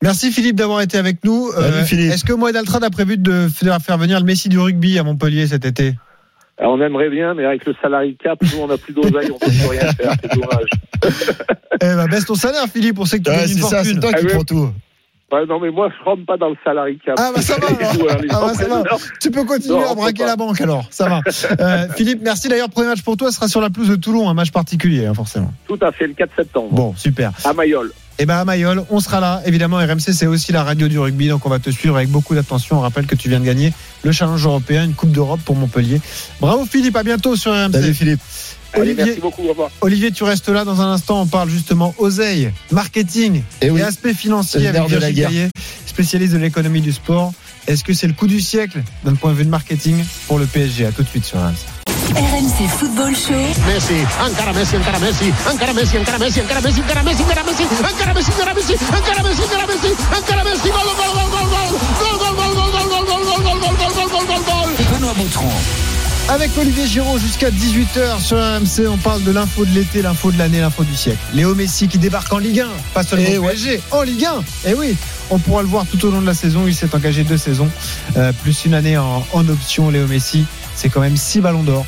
Merci 0.02 0.30
Philippe 0.30 0.54
d'avoir 0.56 0.80
été 0.82 0.96
avec 0.98 1.24
nous. 1.24 1.48
Euh, 1.56 1.60
Salut, 1.72 1.86
Philippe. 1.86 2.12
Est-ce 2.12 2.24
que 2.24 2.32
Moed 2.32 2.54
Altrad 2.54 2.84
a 2.84 2.90
prévu 2.90 3.16
de 3.18 3.48
faire 3.48 3.98
venir 3.98 4.20
le 4.20 4.24
Messi 4.24 4.48
du 4.48 4.58
rugby 4.58 4.98
à 4.98 5.02
Montpellier 5.02 5.46
cet 5.48 5.64
été? 5.64 5.94
Alors, 6.56 6.74
on 6.74 6.80
aimerait 6.80 7.10
bien, 7.10 7.34
mais 7.34 7.44
avec 7.44 7.64
le 7.66 7.74
salary 7.82 8.16
cap, 8.16 8.38
nous, 8.42 8.60
on 8.60 8.66
n'a 8.68 8.76
plus 8.78 8.92
d'oseille, 8.92 9.30
on 9.32 9.38
peut 9.38 9.46
plus 9.46 9.66
rien 9.68 9.92
faire, 9.92 10.12
c'est 10.22 10.34
dommage. 10.34 10.68
Eh 11.80 11.94
ben, 11.94 12.06
baisse 12.08 12.24
ton 12.24 12.34
salaire 12.34 12.66
Philippe, 12.66 12.98
on 12.98 13.04
sait 13.04 13.18
que 13.18 13.24
tu 13.24 13.30
Ouais, 13.30 13.36
gagnes 13.36 13.50
une 13.50 13.54
c'est 13.58 13.62
ça, 13.62 13.84
c'est 13.84 13.92
fortune. 13.94 14.00
toi 14.00 14.12
qui 14.14 14.26
Ah 14.28 14.34
prends 14.34 14.42
tout. 14.44 14.68
Ouais, 15.30 15.44
non, 15.46 15.60
mais 15.60 15.70
moi, 15.70 15.90
je 15.98 16.04
rentre 16.04 16.24
pas 16.24 16.38
dans 16.38 16.48
le 16.48 16.56
salary 16.64 16.98
cap. 17.04 17.16
Ah 17.18 17.30
bah 17.34 17.42
ça 17.42 17.56
va 17.58 17.68
alors. 17.68 17.92
joueurs, 17.92 18.16
Ah 18.30 18.40
bah, 18.40 18.54
ça 18.54 18.66
va. 18.66 18.82
Tu 19.20 19.30
peux 19.30 19.44
continuer 19.44 19.78
Non, 19.78 19.90
à 19.90 19.94
braquer 19.94 20.24
la 20.24 20.36
banque 20.36 20.58
alors, 20.60 20.86
ça 20.90 21.06
va. 21.08 21.20
Euh, 21.60 21.86
Philippe, 21.96 22.20
merci 22.22 22.48
d'ailleurs. 22.48 22.70
Premier 22.70 22.88
match 22.88 23.02
pour 23.02 23.16
toi 23.16 23.30
sera 23.30 23.46
sur 23.48 23.60
la 23.60 23.68
pelouse 23.68 23.88
de 23.90 23.96
Toulon, 23.96 24.28
un 24.28 24.34
match 24.34 24.50
particulier 24.52 25.04
hein, 25.06 25.12
forcément. 25.14 25.52
Tout 25.66 25.78
à 25.82 25.92
fait, 25.92 26.06
le 26.06 26.14
4 26.14 26.30
septembre, 26.36 26.68
Bon, 26.70 26.94
super. 26.96 27.32
à 27.44 27.52
Mayol. 27.52 27.92
Et 28.20 28.26
ben 28.26 28.36
à 28.36 28.44
Mayol, 28.44 28.84
on 28.90 28.98
sera 28.98 29.20
là. 29.20 29.42
Évidemment, 29.46 29.76
RMC 29.76 30.12
c'est 30.12 30.26
aussi 30.26 30.50
la 30.50 30.64
radio 30.64 30.88
du 30.88 30.98
rugby, 30.98 31.28
donc 31.28 31.46
on 31.46 31.48
va 31.48 31.60
te 31.60 31.70
suivre 31.70 31.96
avec 31.96 32.08
beaucoup 32.08 32.34
d'attention. 32.34 32.78
On 32.78 32.80
rappelle 32.80 33.06
que 33.06 33.14
tu 33.14 33.28
viens 33.28 33.38
de 33.38 33.44
gagner 33.44 33.72
le 34.02 34.10
challenge 34.10 34.44
européen, 34.44 34.84
une 34.84 34.94
Coupe 34.94 35.12
d'Europe 35.12 35.40
pour 35.44 35.54
Montpellier. 35.54 36.00
Bravo 36.40 36.66
Philippe, 36.66 36.96
à 36.96 37.04
bientôt 37.04 37.36
sur 37.36 37.52
RMC. 37.52 37.72
Salut 37.72 37.94
Philippe. 37.94 38.20
Allez, 38.72 38.82
Olivier, 38.82 39.04
merci 39.04 39.20
beaucoup, 39.20 39.42
au 39.44 39.48
revoir. 39.48 39.70
Olivier, 39.80 40.10
tu 40.10 40.24
restes 40.24 40.48
là 40.48 40.64
dans 40.64 40.80
un 40.80 40.92
instant. 40.92 41.22
On 41.22 41.26
parle 41.26 41.48
justement 41.48 41.94
oseille, 41.98 42.52
marketing 42.70 43.42
Et 43.62 43.66
et, 43.66 43.82
aspect 43.82 44.14
financier 44.14 44.66
avec 44.66 44.82
de 44.88 44.94
la 44.94 44.98
Virgile 44.98 45.14
guerre. 45.14 45.30
Gaillet, 45.30 45.48
spécialiste 45.86 46.32
de 46.32 46.38
l'économie 46.38 46.80
du 46.80 46.92
sport. 46.92 47.32
Est-ce 47.66 47.84
que 47.84 47.94
c'est 47.94 48.08
le 48.08 48.14
coup 48.14 48.26
du 48.26 48.40
siècle 48.40 48.82
d'un 49.04 49.14
point 49.14 49.30
de 49.32 49.36
vue 49.36 49.44
de 49.44 49.50
marketing 49.50 50.04
pour 50.26 50.38
le 50.38 50.46
PSG 50.46 50.86
À 50.86 50.92
tout 50.92 51.02
de 51.02 51.08
suite 51.08 51.24
sur 51.24 51.38
RMC. 51.38 51.77
RMC 52.16 52.68
Football 52.78 53.14
Show. 53.14 53.34
Messi, 53.66 54.00
encara 54.24 54.52
Messi, 54.52 54.76
encara 54.76 54.98
Messi, 54.98 55.32
encara 55.46 55.72
Messi, 55.74 55.96
encara 55.98 56.18
Messi, 56.18 56.40
encara 56.40 56.62
Messi, 56.62 56.80
encara 56.80 57.02
Messi, 57.02 57.22
encara 57.22 57.42
Messi, 57.44 57.62
encara 57.84 58.14
Messi, 58.14 58.32
encara 58.32 58.54
Messi, 58.54 58.72
encara 58.96 59.22
Messi, 59.22 59.42
encara 59.42 59.64
Messi, 59.68 59.90
encara 60.16 60.44
Messi, 60.44 60.68
gol, 60.70 60.88
gol, 60.96 61.12
gol, 61.14 61.28
gol, 61.28 61.48
gol, 61.52 61.68
gol, 62.00 62.16
gol, 62.18 62.34
gol, 62.34 62.52
gol, 62.54 62.88
gol, 62.88 63.04
gol, 63.04 63.44
gol, 63.44 63.60
gol, 63.60 63.76
gol, 63.92 64.08
gol, 64.08 64.26
gol, 64.26 64.42
gol. 64.48 64.70
Benoît 64.92 65.14
Boutron. 65.14 65.50
Avec 66.30 66.50
Olivier 66.58 66.86
Giraud 66.86 67.18
jusqu'à 67.18 67.50
18h 67.50 68.20
sur 68.20 68.36
RMC, 68.36 68.86
on 68.88 68.98
parle 68.98 69.22
de 69.24 69.30
l'info 69.32 69.64
de 69.64 69.70
l'été, 69.74 70.02
l'info 70.02 70.30
de 70.30 70.36
l'année, 70.38 70.60
l'info 70.60 70.84
du 70.84 70.94
siècle. 70.94 71.18
Léo 71.32 71.54
Messi 71.54 71.88
qui 71.88 71.96
débarque 71.98 72.30
en 72.32 72.38
Ligue 72.38 72.60
1, 72.60 72.68
pas 72.92 73.02
seulement 73.02 73.24
Eh 73.30 73.38
au 73.38 73.42
ouais. 73.44 73.52
PSG, 73.54 73.80
en 73.90 74.02
Ligue 74.02 74.26
1. 74.26 74.70
Et 74.70 74.74
oui, 74.74 74.94
on 75.30 75.38
pourra 75.38 75.62
le 75.62 75.68
voir 75.68 75.86
tout 75.86 76.04
au 76.06 76.10
long 76.10 76.20
de 76.20 76.26
la 76.26 76.34
saison. 76.34 76.64
Il 76.66 76.74
s'est 76.74 76.94
engagé 76.94 77.24
deux 77.24 77.38
saisons, 77.38 77.70
euh, 78.18 78.32
plus 78.42 78.66
une 78.66 78.74
année 78.74 78.98
en, 78.98 79.26
en 79.32 79.48
option. 79.48 79.88
Léo 79.88 80.06
Messi, 80.06 80.44
c'est 80.74 80.90
quand 80.90 81.00
même 81.00 81.16
6 81.16 81.40
ballons 81.40 81.62
d'or, 81.62 81.86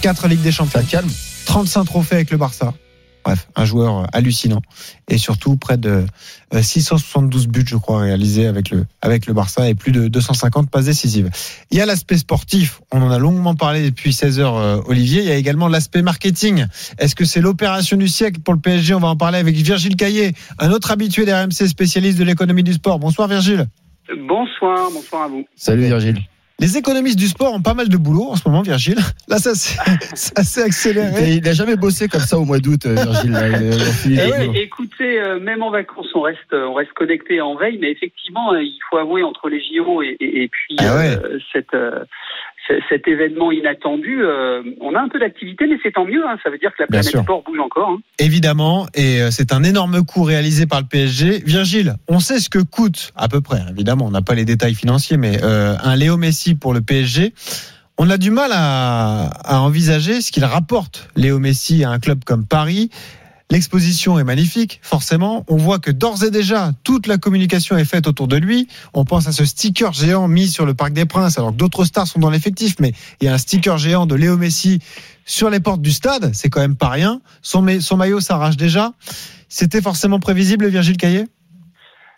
4 0.00 0.28
Ligues 0.28 0.42
des 0.42 0.52
Champions, 0.52 0.80
Ça 0.80 0.86
calme. 0.86 1.08
35 1.46 1.84
trophées 1.84 2.16
avec 2.16 2.30
le 2.30 2.36
Barça. 2.36 2.74
Bref, 3.24 3.48
un 3.56 3.64
joueur 3.64 3.98
euh, 3.98 4.04
hallucinant. 4.12 4.62
Et 5.08 5.18
surtout, 5.18 5.56
près 5.56 5.76
de 5.76 6.06
euh, 6.54 6.62
672 6.62 7.48
buts, 7.48 7.64
je 7.66 7.76
crois, 7.76 8.00
réalisés 8.00 8.46
avec 8.46 8.70
le, 8.70 8.86
avec 9.02 9.26
le 9.26 9.34
Barça 9.34 9.68
et 9.68 9.74
plus 9.74 9.92
de 9.92 10.08
250 10.08 10.70
passes 10.70 10.84
décisives. 10.84 11.30
Il 11.70 11.78
y 11.78 11.80
a 11.80 11.86
l'aspect 11.86 12.16
sportif, 12.16 12.80
on 12.92 13.02
en 13.02 13.10
a 13.10 13.18
longuement 13.18 13.54
parlé 13.54 13.82
depuis 13.82 14.12
16 14.12 14.40
heures, 14.40 14.56
euh, 14.56 14.80
Olivier. 14.86 15.22
Il 15.22 15.28
y 15.28 15.32
a 15.32 15.36
également 15.36 15.68
l'aspect 15.68 16.02
marketing. 16.02 16.66
Est-ce 16.98 17.14
que 17.14 17.24
c'est 17.24 17.40
l'opération 17.40 17.96
du 17.96 18.08
siècle 18.08 18.40
pour 18.40 18.54
le 18.54 18.60
PSG 18.60 18.94
On 18.94 19.00
va 19.00 19.08
en 19.08 19.16
parler 19.16 19.38
avec 19.38 19.56
Virgile 19.56 19.96
Caillé, 19.96 20.32
un 20.58 20.70
autre 20.70 20.90
habitué 20.90 21.26
d'RMC, 21.26 21.66
spécialiste 21.66 22.18
de 22.18 22.24
l'économie 22.24 22.62
du 22.62 22.74
sport. 22.74 22.98
Bonsoir 22.98 23.26
Virgile. 23.26 23.66
Bonsoir, 24.28 24.90
bonsoir 24.92 25.24
à 25.24 25.28
vous. 25.28 25.44
Salut 25.56 25.82
Virgile. 25.84 26.18
Les 26.60 26.76
économistes 26.76 27.16
du 27.18 27.28
sport 27.28 27.54
ont 27.54 27.62
pas 27.62 27.74
mal 27.74 27.88
de 27.88 27.96
boulot 27.96 28.30
en 28.30 28.34
ce 28.36 28.48
moment, 28.48 28.62
Virgile. 28.62 28.98
Là, 29.28 29.38
ça 29.38 29.54
s'est 29.54 29.78
ça 30.16 30.42
s'est 30.42 30.62
accéléré. 30.62 31.34
Il 31.34 31.42
n'a 31.44 31.52
jamais 31.52 31.76
bossé 31.76 32.08
comme 32.08 32.20
ça 32.20 32.36
au 32.36 32.44
mois 32.44 32.58
d'août, 32.58 32.84
euh, 32.86 32.94
Virgile. 32.96 33.36
euh, 34.18 34.52
et- 34.54 34.62
écoutez, 34.62 35.20
euh, 35.20 35.38
même 35.38 35.62
en 35.62 35.70
vacances, 35.70 36.08
on 36.16 36.22
reste, 36.22 36.52
on 36.52 36.74
reste 36.74 36.92
connecté 36.94 37.40
en 37.40 37.54
veille, 37.54 37.78
mais 37.80 37.92
effectivement, 37.92 38.52
euh, 38.54 38.62
il 38.62 38.76
faut 38.90 38.96
avouer 38.98 39.22
entre 39.22 39.48
les 39.48 39.60
JO 39.60 40.02
et, 40.02 40.16
et- 40.18 40.42
et 40.42 40.48
puis 40.48 40.74
Ah 40.80 40.96
ouais. 40.96 41.16
euh, 41.22 41.38
cette, 41.52 41.74
euh, 41.74 42.04
cet 42.88 43.08
événement 43.08 43.50
inattendu, 43.52 44.22
euh, 44.22 44.62
on 44.80 44.94
a 44.94 45.00
un 45.00 45.08
peu 45.08 45.18
d'activité, 45.18 45.66
mais 45.68 45.76
c'est 45.82 45.92
tant 45.92 46.04
mieux. 46.04 46.22
hein. 46.26 46.36
ça 46.42 46.50
veut 46.50 46.58
dire 46.58 46.70
que 46.70 46.82
la 46.82 46.86
Bien 46.86 47.00
planète 47.00 47.10
sûr. 47.10 47.22
sport 47.22 47.42
bouge 47.44 47.58
encore. 47.60 47.90
hein. 47.90 47.98
Évidemment, 48.18 48.86
et 48.94 49.20
euh, 49.22 49.30
c'est 49.30 49.52
un 49.52 49.62
énorme 49.64 50.04
coup 50.04 50.22
réalisé 50.22 50.66
par 50.66 50.80
le 50.80 50.86
PSG. 50.86 51.38
Virgile, 51.44 51.94
on 52.08 52.20
sait 52.20 52.38
ce 52.40 52.48
que 52.50 52.58
coûte 52.58 53.12
à 53.16 53.28
peu 53.28 53.40
près. 53.40 53.60
Évidemment, 53.70 54.06
on 54.06 54.10
n'a 54.10 54.22
pas 54.22 54.34
les 54.34 54.44
détails 54.44 54.74
financiers, 54.74 55.16
mais 55.16 55.38
euh, 55.42 55.74
un 55.82 55.96
Léo 55.96 56.16
Messi 56.16 56.54
pour 56.54 56.74
le 56.74 56.80
PSG. 56.80 57.32
On 57.98 58.10
a 58.10 58.16
du 58.16 58.30
mal 58.30 58.50
à, 58.52 59.24
à 59.44 59.60
envisager 59.60 60.20
ce 60.20 60.30
qu'il 60.30 60.44
rapporte 60.44 61.08
Léo 61.16 61.38
Messi 61.40 61.82
à 61.84 61.90
un 61.90 61.98
club 61.98 62.22
comme 62.24 62.46
Paris. 62.46 62.90
L'exposition 63.50 64.18
est 64.18 64.24
magnifique, 64.24 64.78
forcément. 64.82 65.44
On 65.48 65.56
voit 65.56 65.78
que 65.78 65.90
d'ores 65.90 66.22
et 66.22 66.30
déjà, 66.30 66.72
toute 66.84 67.06
la 67.06 67.16
communication 67.16 67.78
est 67.78 67.86
faite 67.86 68.06
autour 68.06 68.28
de 68.28 68.36
lui. 68.36 68.68
On 68.92 69.06
pense 69.06 69.26
à 69.26 69.32
ce 69.32 69.46
sticker 69.46 69.94
géant 69.94 70.28
mis 70.28 70.48
sur 70.48 70.66
le 70.66 70.74
Parc 70.74 70.92
des 70.92 71.06
Princes, 71.06 71.38
alors 71.38 71.52
que 71.52 71.56
d'autres 71.56 71.84
stars 71.84 72.06
sont 72.06 72.18
dans 72.18 72.28
l'effectif, 72.28 72.74
mais 72.78 72.92
il 73.20 73.24
y 73.24 73.28
a 73.28 73.32
un 73.34 73.38
sticker 73.38 73.78
géant 73.78 74.04
de 74.04 74.14
Léo 74.14 74.36
Messi 74.36 74.80
sur 75.24 75.48
les 75.48 75.60
portes 75.60 75.80
du 75.80 75.92
stade. 75.92 76.30
C'est 76.34 76.50
quand 76.50 76.60
même 76.60 76.76
pas 76.76 76.90
rien. 76.90 77.22
Son, 77.40 77.62
ma- 77.62 77.80
son 77.80 77.96
maillot 77.96 78.20
s'arrache 78.20 78.58
déjà. 78.58 78.92
C'était 79.48 79.80
forcément 79.80 80.20
prévisible, 80.20 80.68
Virgile 80.68 80.98
Caillet? 80.98 81.26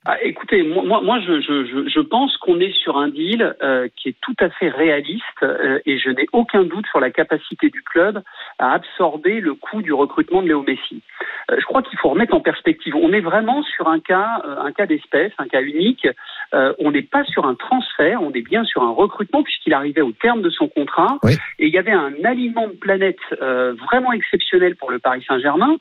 Ah, 0.06 0.16
écoutez, 0.22 0.62
moi, 0.62 0.82
moi, 0.82 1.02
moi, 1.02 1.20
je, 1.20 1.42
je, 1.42 1.66
je, 1.66 1.88
je 1.90 2.00
pense 2.00 2.34
qu'on 2.38 2.58
est 2.58 2.72
sur 2.72 2.96
un 2.96 3.08
deal 3.08 3.54
euh, 3.62 3.86
qui 3.96 4.08
est 4.08 4.16
tout 4.22 4.34
à 4.40 4.48
fait 4.48 4.70
réaliste 4.70 5.42
euh, 5.42 5.78
et 5.84 5.98
je 5.98 6.08
n'ai 6.08 6.26
aucun 6.32 6.64
doute 6.64 6.86
sur 6.86 7.00
la 7.00 7.10
capacité 7.10 7.68
du 7.68 7.82
club 7.82 8.22
à 8.58 8.72
absorber 8.72 9.40
le 9.40 9.52
coût 9.52 9.82
du 9.82 9.92
recrutement 9.92 10.40
de 10.40 10.48
Léo 10.48 10.62
Messi. 10.62 11.02
Euh, 11.50 11.56
je 11.58 11.64
crois 11.66 11.82
qu'il 11.82 11.98
faut 11.98 12.08
remettre 12.08 12.34
en 12.34 12.40
perspective. 12.40 12.96
On 12.96 13.12
est 13.12 13.20
vraiment 13.20 13.62
sur 13.62 13.88
un 13.88 14.00
cas, 14.00 14.40
euh, 14.46 14.56
un 14.62 14.72
cas 14.72 14.86
d'espèce, 14.86 15.32
un 15.36 15.48
cas 15.48 15.60
unique. 15.60 16.08
Euh, 16.54 16.72
on 16.78 16.92
n'est 16.92 17.02
pas 17.02 17.24
sur 17.24 17.44
un 17.44 17.54
transfert, 17.54 18.22
on 18.22 18.32
est 18.32 18.40
bien 18.40 18.64
sur 18.64 18.82
un 18.82 18.92
recrutement 18.92 19.42
puisqu'il 19.42 19.74
arrivait 19.74 20.00
au 20.00 20.12
terme 20.12 20.40
de 20.40 20.48
son 20.48 20.68
contrat 20.68 21.18
Oui. 21.22 21.34
et 21.58 21.66
il 21.66 21.74
y 21.74 21.78
avait 21.78 21.92
un 21.92 22.14
aliment 22.24 22.68
de 22.68 22.72
planète 22.72 23.18
euh, 23.42 23.74
vraiment 23.74 24.12
exceptionnel 24.12 24.76
pour 24.76 24.90
le 24.90 24.98
Paris 24.98 25.22
Saint-Germain. 25.28 25.76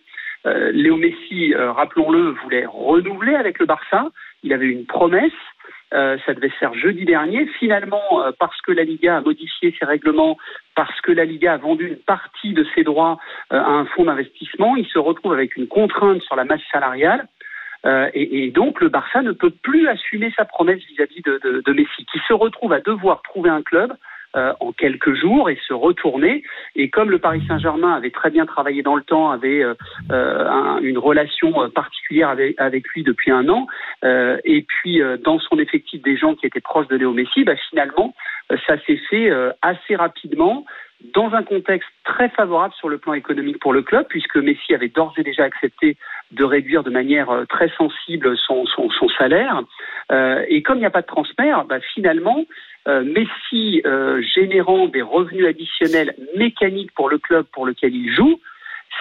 Euh, 0.46 0.72
Léo 0.72 0.98
Messi, 0.98 1.54
euh, 1.54 1.72
rappelons-le, 1.72 2.32
voulait 2.44 2.66
renouveler 2.66 3.36
avec 3.36 3.60
le 3.60 3.66
Barça. 3.66 4.10
Il 4.44 4.54
avait 4.54 4.68
une 4.68 4.86
promesse. 4.86 5.32
Euh, 5.92 6.18
ça 6.26 6.36
devait 6.36 6.50
se 6.50 6.56
faire 6.56 6.74
jeudi 6.76 7.06
dernier. 7.06 7.48
Finalement, 7.58 8.22
euh, 8.22 8.32
parce 8.38 8.60
que 8.62 8.72
la 8.72 8.84
Liga 8.84 9.18
a 9.18 9.22
modifié 9.22 9.76
ses 9.80 9.86
règlements, 9.86 10.38
parce 10.76 11.02
que 11.02 11.12
la 11.12 11.26
Liga 11.26 11.54
a 11.54 11.58
vendu 11.58 11.88
une 11.88 11.98
partie 11.98 12.54
de 12.54 12.64
ses 12.76 12.84
droits 12.84 13.18
euh, 13.52 13.60
à 13.60 13.70
un 13.70 13.86
fonds 13.86 14.06
d'investissement, 14.06 14.76
il 14.76 14.86
se 14.86 15.00
retrouve 15.00 15.34
avec 15.34 15.58
une 15.58 15.68
contrainte 15.68 16.22
sur 16.22 16.36
la 16.36 16.46
masse 16.46 16.62
salariale. 16.72 17.28
Et, 18.14 18.52
donc, 18.52 18.82
le 18.82 18.90
Barça 18.90 19.22
ne 19.22 19.32
peut 19.32 19.52
plus 19.52 19.88
assumer 19.88 20.34
sa 20.36 20.44
promesse 20.44 20.82
vis-à-vis 20.90 21.22
de 21.22 21.72
Messi, 21.72 22.06
qui 22.12 22.20
se 22.28 22.34
retrouve 22.34 22.74
à 22.74 22.82
devoir 22.82 23.22
trouver 23.22 23.50
un 23.50 23.62
club 23.62 23.94
euh, 24.36 24.54
en 24.60 24.72
quelques 24.72 25.14
jours 25.16 25.50
et 25.50 25.58
se 25.68 25.74
retourner. 25.74 26.44
Et 26.76 26.90
comme 26.90 27.10
le 27.10 27.20
Paris 27.20 27.42
Saint-Germain 27.48 27.94
avait 27.94 28.12
très 28.12 28.30
bien 28.30 28.46
travaillé 28.46 28.84
dans 28.84 28.96
le 28.96 29.04
temps, 29.04 29.32
avait 29.32 29.64
euh, 29.64 29.74
euh, 30.12 30.48
un- 30.48 30.80
une 30.82 30.98
relation 30.98 31.64
euh, 31.64 31.70
particulière 31.70 32.30
avec, 32.30 32.88
lui 32.90 33.04
depuis 33.04 33.32
un 33.32 33.48
an, 33.50 33.68
euh, 34.04 34.38
et 34.44 34.62
puis 34.64 35.02
euh, 35.02 35.18
dans 35.18 35.40
son 35.40 35.58
effectif 35.60 36.02
des 36.02 36.18
gens 36.18 36.36
qui 36.36 36.46
étaient 36.46 36.60
proches 36.62 36.88
de 36.88 36.96
Léo 36.96 37.12
Messi, 37.14 37.44
bah, 37.44 37.56
finalement, 37.70 38.14
ça 38.68 38.78
s'est 38.86 39.00
fait 39.10 39.32
assez 39.62 39.96
rapidement 39.96 40.66
dans 41.14 41.34
un 41.34 41.44
contexte 41.44 41.90
très 42.04 42.30
favorable 42.30 42.74
sur 42.78 42.90
le 42.90 42.98
plan 42.98 43.14
économique 43.14 43.60
pour 43.60 43.74
le 43.74 43.82
club, 43.82 44.06
puisque 44.10 44.36
Messi 44.36 44.74
avait 44.74 44.90
d'ores 44.90 45.14
et 45.18 45.24
déjà 45.24 45.44
accepté 45.44 45.96
de 46.32 46.44
réduire 46.44 46.84
de 46.84 46.90
manière 46.90 47.30
euh, 47.30 47.46
très 47.46 47.70
sensible 47.78 48.38
son, 48.38 48.66
son, 48.66 48.90
son 48.90 49.08
salaire. 49.10 49.62
Euh, 50.12 50.44
et 50.48 50.62
comme 50.62 50.78
il 50.78 50.82
n'y 50.82 50.86
a 50.86 50.92
pas 50.92 51.02
de 51.02 51.08
transfert, 51.08 51.66
bah, 51.66 51.80
finalement, 51.94 52.46
euh, 52.88 53.04
Messi 53.04 53.82
euh, 53.86 54.22
générant 54.22 54.88
des 54.88 55.02
revenus 55.02 55.48
additionnels 55.48 56.16
mécaniques 56.36 56.92
pour 56.94 57.10
le 57.10 57.18
club 57.18 57.46
pour 57.54 57.66
lequel 57.66 57.96
il 57.96 58.14
joue, 58.14 58.40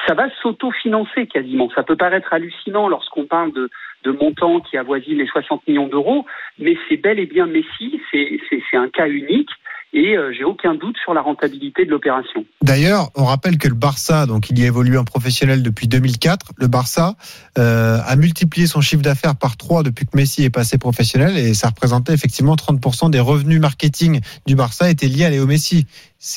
ça 0.07 0.15
va 0.15 0.29
s'autofinancer 0.43 1.27
quasiment. 1.27 1.69
Ça 1.75 1.83
peut 1.83 1.97
paraître 1.97 2.33
hallucinant 2.33 2.89
lorsqu'on 2.89 3.25
parle 3.25 3.53
de, 3.53 3.71
de 4.05 4.11
montants 4.13 4.61
qui 4.61 4.77
avoisinent 4.77 5.19
les 5.19 5.27
60 5.27 5.67
millions 5.67 5.89
d'euros, 5.89 6.27
mais 6.59 6.77
c'est 6.89 6.97
bel 6.97 7.19
et 7.19 7.27
bien 7.27 7.47
Messi, 7.47 8.01
c'est 8.13 8.77
un 8.77 8.89
cas 8.89 9.09
unique 9.09 9.51
et 9.93 10.17
euh, 10.17 10.33
j'ai 10.37 10.45
aucun 10.45 10.75
doute 10.75 10.97
sur 11.03 11.15
la 11.15 11.21
rentabilité 11.23 11.85
de 11.85 11.91
l'opération. 11.91 12.45
D'ailleurs, 12.63 13.09
on 13.17 13.25
rappelle 13.25 13.57
que 13.59 13.69
le 13.69 13.75
Barça, 13.75 14.27
donc 14.27 14.51
il 14.51 14.59
y 14.59 14.65
a 14.65 14.67
évolué 14.67 14.99
en 14.99 15.05
professionnel 15.05 15.63
depuis 15.63 15.89
2004. 15.89 16.53
Le 16.59 16.67
Barça 16.67 17.15
euh, 17.59 17.99
a 18.07 18.17
multiplié 18.17 18.67
son 18.67 18.81
chiffre 18.81 19.03
d'affaires 19.03 19.37
par 19.37 19.57
3 19.57 19.83
depuis 19.83 20.05
que 20.05 20.17
Messi 20.17 20.45
est 20.45 20.51
passé 20.55 20.77
professionnel 20.79 21.37
et 21.39 21.55
ça 21.55 21.69
représentait 21.69 22.13
effectivement 22.13 22.55
30% 22.55 23.11
des 23.11 23.21
revenus 23.21 23.61
marketing 23.61 24.21
du 24.47 24.55
Barça 24.57 24.91
étaient 24.91 25.07
liés 25.07 25.25
à 25.25 25.31
Léo 25.31 25.47
Messi. 25.47 25.87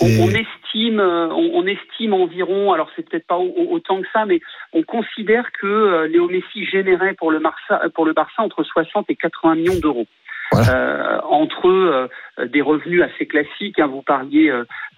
On, 0.01 0.29
estime, 0.29 0.99
euh, 0.99 1.27
on, 1.31 1.51
on 1.63 1.65
estime 1.67 2.13
environ, 2.13 2.71
alors 2.71 2.87
c'est 2.95 3.07
peut-être 3.09 3.25
pas 3.27 3.37
au- 3.37 3.51
au- 3.57 3.73
autant 3.75 3.99
que 4.01 4.07
ça, 4.13 4.25
mais 4.25 4.39
on 4.73 4.83
considère 4.83 5.45
que 5.59 5.65
euh, 5.67 6.07
Léo 6.07 6.27
Messi 6.29 6.65
générait 6.71 7.15
pour 7.15 7.31
le, 7.31 7.39
Barça, 7.39 7.81
pour 7.95 8.05
le 8.05 8.13
Barça 8.13 8.43
entre 8.43 8.63
60 8.63 9.05
et 9.09 9.15
80 9.15 9.55
millions 9.55 9.79
d'euros. 9.79 10.05
Euh, 10.53 11.17
entre 11.29 11.67
euh, 11.69 12.07
des 12.47 12.61
revenus 12.61 13.01
assez 13.01 13.25
classiques, 13.25 13.79
hein, 13.79 13.87
vous 13.87 14.01
parliez 14.01 14.49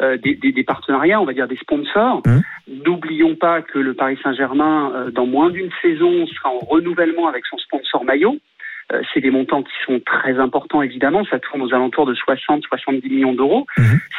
euh, 0.01 0.17
des, 0.17 0.33
des- 0.35 0.51
des 0.51 0.63
partenariats, 0.63 1.21
on 1.21 1.25
va 1.25 1.33
dire 1.33 1.47
des 1.47 1.57
sponsors. 1.57 2.21
N'oublions 2.67 3.35
pas 3.35 3.61
que 3.61 3.77
le 3.77 3.93
Paris 3.93 4.17
Saint-Germain, 4.23 4.91
euh, 4.95 5.11
dans 5.11 5.25
moins 5.27 5.49
d'une 5.51 5.69
saison, 5.81 6.25
sera 6.27 6.49
en 6.49 6.59
renouvellement 6.59 7.27
avec 7.27 7.45
son 7.45 7.57
sponsor 7.57 8.03
maillot. 8.03 8.37
C'est 9.13 9.21
des 9.21 9.31
montants 9.31 9.63
qui 9.63 9.73
sont 9.85 9.99
très 10.05 10.37
importants, 10.39 10.81
évidemment. 10.83 11.23
Ça 11.25 11.39
tourne 11.39 11.61
aux 11.63 11.73
alentours 11.73 12.05
de 12.05 12.13
60-70 12.13 13.09
millions 13.09 13.33
d'euros. 13.33 13.65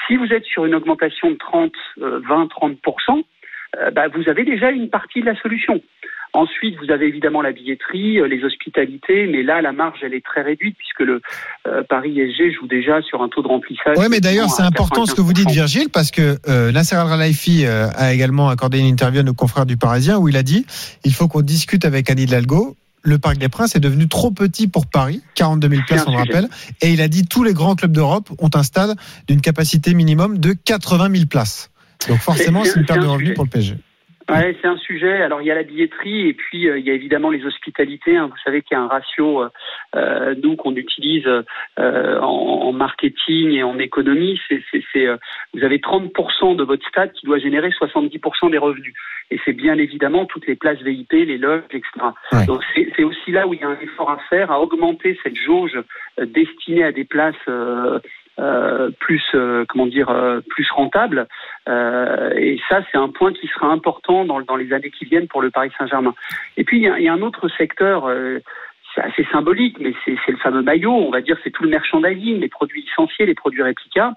Si 0.06 0.16
vous 0.16 0.32
êtes 0.32 0.44
sur 0.44 0.64
une 0.64 0.74
augmentation 0.74 1.30
de 1.30 1.36
30, 1.36 1.72
euh, 2.00 2.20
20, 2.28 2.48
30 2.48 2.78
euh, 3.76 3.90
bah, 3.90 4.08
vous 4.08 4.28
avez 4.28 4.44
déjà 4.44 4.70
une 4.70 4.88
partie 4.90 5.20
de 5.20 5.26
la 5.26 5.36
solution. 5.40 5.80
Ensuite, 6.34 6.74
vous 6.84 6.90
avez 6.90 7.06
évidemment 7.06 7.42
la 7.42 7.52
billetterie, 7.52 8.18
euh, 8.18 8.26
les 8.26 8.42
hospitalités, 8.42 9.28
mais 9.28 9.44
là, 9.44 9.62
la 9.62 9.70
marge, 9.72 10.00
elle 10.02 10.14
est 10.14 10.24
très 10.24 10.42
réduite 10.42 10.76
puisque 10.76 11.00
le 11.00 11.22
euh, 11.68 11.84
Paris 11.88 12.18
SG 12.18 12.52
joue 12.52 12.66
déjà 12.66 13.00
sur 13.02 13.22
un 13.22 13.28
taux 13.28 13.40
de 13.40 13.46
remplissage. 13.46 13.96
Ouais, 13.96 14.08
mais 14.08 14.18
d'ailleurs, 14.18 14.50
c'est 14.50 14.64
important 14.64 15.06
ce 15.06 15.14
que 15.14 15.20
vous 15.20 15.32
dites, 15.32 15.46
95%. 15.48 15.52
Virgile, 15.52 15.88
parce 15.92 16.10
que 16.10 16.36
euh, 16.48 16.72
Nasser 16.72 16.96
Al 16.96 17.06
Khelaifi 17.08 17.64
euh, 17.64 17.86
a 17.94 18.12
également 18.12 18.48
accordé 18.48 18.80
une 18.80 18.86
interview 18.86 19.20
à 19.20 19.22
nos 19.22 19.32
confrères 19.32 19.64
du 19.64 19.76
Parisien 19.76 20.18
où 20.18 20.28
il 20.28 20.36
a 20.36 20.42
dit 20.42 20.66
il 21.04 21.12
faut 21.14 21.28
qu'on 21.28 21.40
discute 21.40 21.84
avec 21.84 22.10
Anne 22.10 22.18
Hidalgo. 22.18 22.76
Le 23.02 23.18
Parc 23.18 23.36
des 23.36 23.48
Princes 23.48 23.76
est 23.76 23.80
devenu 23.80 24.08
trop 24.08 24.32
petit 24.32 24.66
pour 24.66 24.86
Paris, 24.86 25.20
42 25.36 25.68
000 25.68 25.82
places, 25.86 26.04
on 26.08 26.12
le 26.12 26.16
rappelle. 26.16 26.48
Et 26.80 26.88
il 26.88 27.00
a 27.00 27.06
dit 27.06 27.26
tous 27.26 27.44
les 27.44 27.52
grands 27.52 27.76
clubs 27.76 27.92
d'Europe 27.92 28.30
ont 28.38 28.50
un 28.54 28.62
stade 28.64 28.96
d'une 29.28 29.40
capacité 29.40 29.94
minimum 29.94 30.38
de 30.38 30.54
80 30.54 31.10
000 31.14 31.26
places. 31.26 31.70
Donc 32.08 32.18
forcément, 32.18 32.64
C'est- 32.64 32.80
une 32.80 32.86
perte 32.86 32.98
un 32.98 33.02
de 33.02 33.06
revenus 33.08 33.34
pour 33.34 33.44
le 33.44 33.50
PSG. 33.50 33.76
Ouais, 34.30 34.56
c'est 34.60 34.68
un 34.68 34.78
sujet. 34.78 35.22
Alors 35.22 35.42
il 35.42 35.46
y 35.46 35.50
a 35.50 35.54
la 35.54 35.62
billetterie 35.64 36.28
et 36.28 36.34
puis 36.34 36.68
euh, 36.68 36.78
il 36.78 36.86
y 36.86 36.90
a 36.90 36.94
évidemment 36.94 37.30
les 37.30 37.44
hospitalités. 37.44 38.16
hein. 38.16 38.28
Vous 38.28 38.38
savez 38.44 38.62
qu'il 38.62 38.76
y 38.76 38.80
a 38.80 38.82
un 38.82 38.88
ratio, 38.88 39.42
euh, 39.42 39.48
euh, 39.96 40.34
nous 40.42 40.56
qu'on 40.56 40.74
utilise 40.76 41.26
euh, 41.26 42.18
en, 42.20 42.24
en 42.64 42.72
marketing 42.72 43.50
et 43.52 43.62
en 43.62 43.78
économie. 43.78 44.40
C'est, 44.48 44.62
c'est, 44.70 44.82
c'est, 44.92 45.06
euh, 45.06 45.16
vous 45.52 45.62
avez 45.62 45.78
30% 45.78 46.56
de 46.56 46.64
votre 46.64 46.86
stade 46.88 47.12
qui 47.12 47.26
doit 47.26 47.38
générer 47.38 47.68
70% 47.68 48.50
des 48.50 48.58
revenus. 48.58 48.94
Et 49.30 49.38
c'est 49.44 49.52
bien 49.52 49.76
évidemment 49.78 50.24
toutes 50.26 50.46
les 50.46 50.54
places 50.56 50.80
VIP, 50.82 51.12
les 51.12 51.38
loges, 51.38 51.62
etc. 51.70 51.88
Ouais. 52.32 52.46
Donc 52.46 52.62
c'est, 52.74 53.04
aussi 53.04 53.30
là 53.32 53.46
où 53.46 53.54
il 53.54 53.60
y 53.60 53.64
a 53.64 53.68
un 53.68 53.80
effort 53.80 54.10
à 54.10 54.18
faire, 54.30 54.50
à 54.50 54.60
augmenter 54.60 55.18
cette 55.22 55.36
jauge 55.36 55.78
destinée 56.18 56.84
à 56.84 56.92
des 56.92 57.04
places. 57.04 57.34
Euh, 58.40 58.90
plus 59.00 59.22
euh, 59.34 59.64
comment 59.68 59.86
dire 59.86 60.08
euh, 60.10 60.40
plus 60.48 60.68
rentable. 60.70 61.26
Euh, 61.68 62.30
et 62.36 62.60
ça 62.68 62.80
c'est 62.90 62.98
un 62.98 63.08
point 63.08 63.32
qui 63.32 63.46
sera 63.48 63.68
important 63.68 64.24
dans, 64.24 64.40
dans 64.40 64.56
les 64.56 64.72
années 64.72 64.90
qui 64.90 65.04
viennent 65.04 65.28
pour 65.28 65.40
le 65.42 65.50
Paris 65.50 65.70
Saint-Germain. 65.78 66.14
Et 66.56 66.64
puis 66.64 66.78
il 66.78 66.82
y 66.82 66.88
a, 66.88 66.98
y 66.98 67.08
a 67.08 67.12
un 67.12 67.22
autre 67.22 67.48
secteur 67.56 68.06
euh, 68.06 68.40
c'est 68.94 69.02
assez 69.02 69.26
symbolique 69.32 69.78
mais 69.80 69.92
c'est 70.04 70.16
c'est 70.24 70.32
le 70.32 70.38
fameux 70.38 70.62
maillot. 70.62 70.92
On 70.92 71.10
va 71.10 71.20
dire 71.20 71.36
c'est 71.44 71.50
tout 71.50 71.62
le 71.64 71.70
merchandising 71.70 72.40
les 72.40 72.48
produits 72.48 72.82
licenciés 72.82 73.26
les 73.26 73.34
produits 73.34 73.62
réplicas 73.62 74.12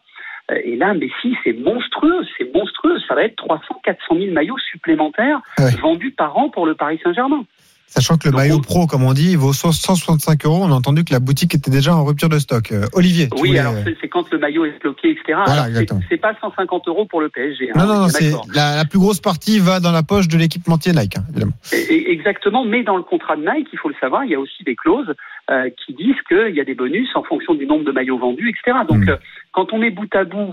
et 0.63 0.75
là 0.77 0.93
Messi 0.93 1.35
c'est 1.43 1.53
monstrueux 1.53 2.21
c'est 2.37 2.53
monstrueux. 2.53 2.97
Ça 3.07 3.15
va 3.15 3.23
être 3.23 3.35
300 3.35 3.81
400 3.83 4.15
000 4.17 4.31
maillots 4.33 4.57
supplémentaires 4.59 5.41
Ouais. 5.59 5.71
vendus 5.81 6.11
par 6.11 6.37
an 6.37 6.49
pour 6.49 6.65
le 6.65 6.73
Paris 6.75 6.99
Saint-Germain 7.03 7.43
Sachant 7.89 8.17
que 8.17 8.25
le 8.27 8.31
Donc, 8.31 8.41
maillot 8.41 8.59
pro, 8.59 8.85
comme 8.85 9.03
on 9.03 9.13
dit, 9.13 9.31
il 9.31 9.37
vaut 9.37 9.53
165 9.53 10.45
euros. 10.45 10.59
On 10.61 10.71
a 10.71 10.75
entendu 10.75 11.05
que 11.05 11.13
la 11.13 11.19
boutique 11.21 11.55
était 11.55 11.71
déjà 11.71 11.95
en 11.95 12.03
rupture 12.03 12.27
de 12.27 12.37
stock. 12.37 12.71
Euh, 12.73 12.85
Olivier, 12.93 13.29
Oui, 13.39 13.49
voulais- 13.49 13.59
alors 13.59 13.73
c'est 14.01 14.09
quand 14.09 14.29
le 14.29 14.37
maillot 14.39 14.65
est 14.65 14.77
bloqué, 14.81 15.11
etc. 15.11 15.39
Voilà, 15.45 15.67
c'est- 16.09 16.17
pas 16.17 16.33
150 16.41 16.87
euros 16.89 17.05
pour 17.05 17.21
le 17.21 17.29
PSG. 17.29 17.69
hein, 17.71 17.73
Non, 17.79 17.85
non, 17.87 17.99
non, 18.01 18.07
c'est 18.09 18.31
la, 18.53 18.75
la 18.75 18.85
plus 18.85 18.99
grosse 18.99 19.21
partie 19.21 19.59
va 19.59 19.79
dans 19.79 19.91
la 19.93 20.03
poche 20.03 20.27
de 20.27 20.37
l'équipementier 20.37 20.91
Nike, 20.91 21.17
hein, 21.17 21.23
évidemment. 21.29 21.53
Exactement, 21.71 22.65
mais 22.65 22.83
dans 22.83 22.97
le 22.97 23.03
contrat 23.03 23.37
de 23.37 23.41
Nike, 23.49 23.69
il 23.71 23.79
faut 23.79 23.89
le 23.89 23.95
savoir, 24.01 24.25
il 24.25 24.31
y 24.31 24.35
a 24.35 24.39
aussi 24.39 24.63
des 24.63 24.75
clauses 24.75 25.13
euh, 25.49 25.69
qui 25.85 25.93
disent 25.93 26.21
qu'il 26.27 26.53
y 26.55 26.59
a 26.59 26.65
des 26.65 26.75
bonus 26.75 27.07
en 27.15 27.23
fonction 27.23 27.53
du 27.55 27.65
nombre 27.65 27.85
de 27.85 27.91
maillots 27.93 28.17
vendus, 28.17 28.49
etc. 28.49 28.79
Donc, 28.89 29.05
Mm. 29.05 29.09
euh, 29.11 29.15
quand 29.53 29.71
on 29.71 29.77
met 29.77 29.91
bout 29.91 30.13
à 30.13 30.25
bout 30.25 30.51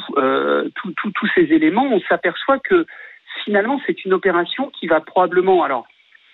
tous 0.97 1.29
ces 1.35 1.43
éléments, 1.53 1.89
on 1.93 2.01
s'aperçoit 2.09 2.59
que 2.61 2.87
finalement, 3.45 3.81
c'est 3.87 4.05
une 4.05 4.13
opération 4.13 4.71
qui 4.79 4.87
va 4.87 5.01
probablement, 5.01 5.65
alors, 5.65 5.85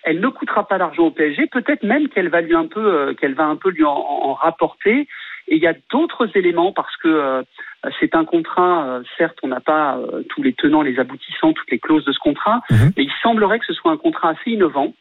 elle 0.03 0.19
ne 0.19 0.27
coûtera 0.29 0.67
pas 0.67 0.77
d'argent 0.77 1.03
au 1.07 1.11
PSG, 1.11 1.47
peut-être 1.47 1.83
même 1.83 2.07
qu'elle 2.09 2.29
va 2.29 2.41
lui 2.41 2.55
un 2.55 2.67
peu, 2.67 2.85
euh, 2.85 3.13
qu'elle 3.13 3.33
va 3.35 3.45
un 3.45 3.55
peu 3.55 3.69
lui 3.69 3.83
en, 3.85 3.91
en 3.91 4.33
rapporter. 4.33 5.07
Et 5.47 5.55
il 5.55 5.61
y 5.61 5.67
a 5.67 5.73
d'autres 5.91 6.29
éléments 6.37 6.71
parce 6.71 6.95
que 6.97 7.07
euh, 7.07 7.41
c'est 7.99 8.15
un 8.15 8.25
contrat. 8.25 8.85
euh, 8.87 9.03
certes, 9.17 9.37
on 9.43 9.47
n'a 9.49 9.59
pas 9.59 9.97
euh, 9.97 10.23
tous 10.29 10.41
les 10.43 10.53
tenants, 10.53 10.81
les 10.81 10.99
aboutissants, 10.99 11.53
toutes 11.53 11.71
les 11.71 11.79
clauses 11.79 12.05
de 12.05 12.11
ce 12.13 12.19
contrat, 12.19 12.61
Mhm. 12.69 12.91
mais 12.95 13.03
il 13.03 13.11
semblerait 13.23 13.59
que 13.59 13.65
ce 13.65 13.73
soit 13.73 13.91
un 13.91 13.97
contrat 13.97 14.29
assez 14.29 14.51
innovant. 14.51 14.93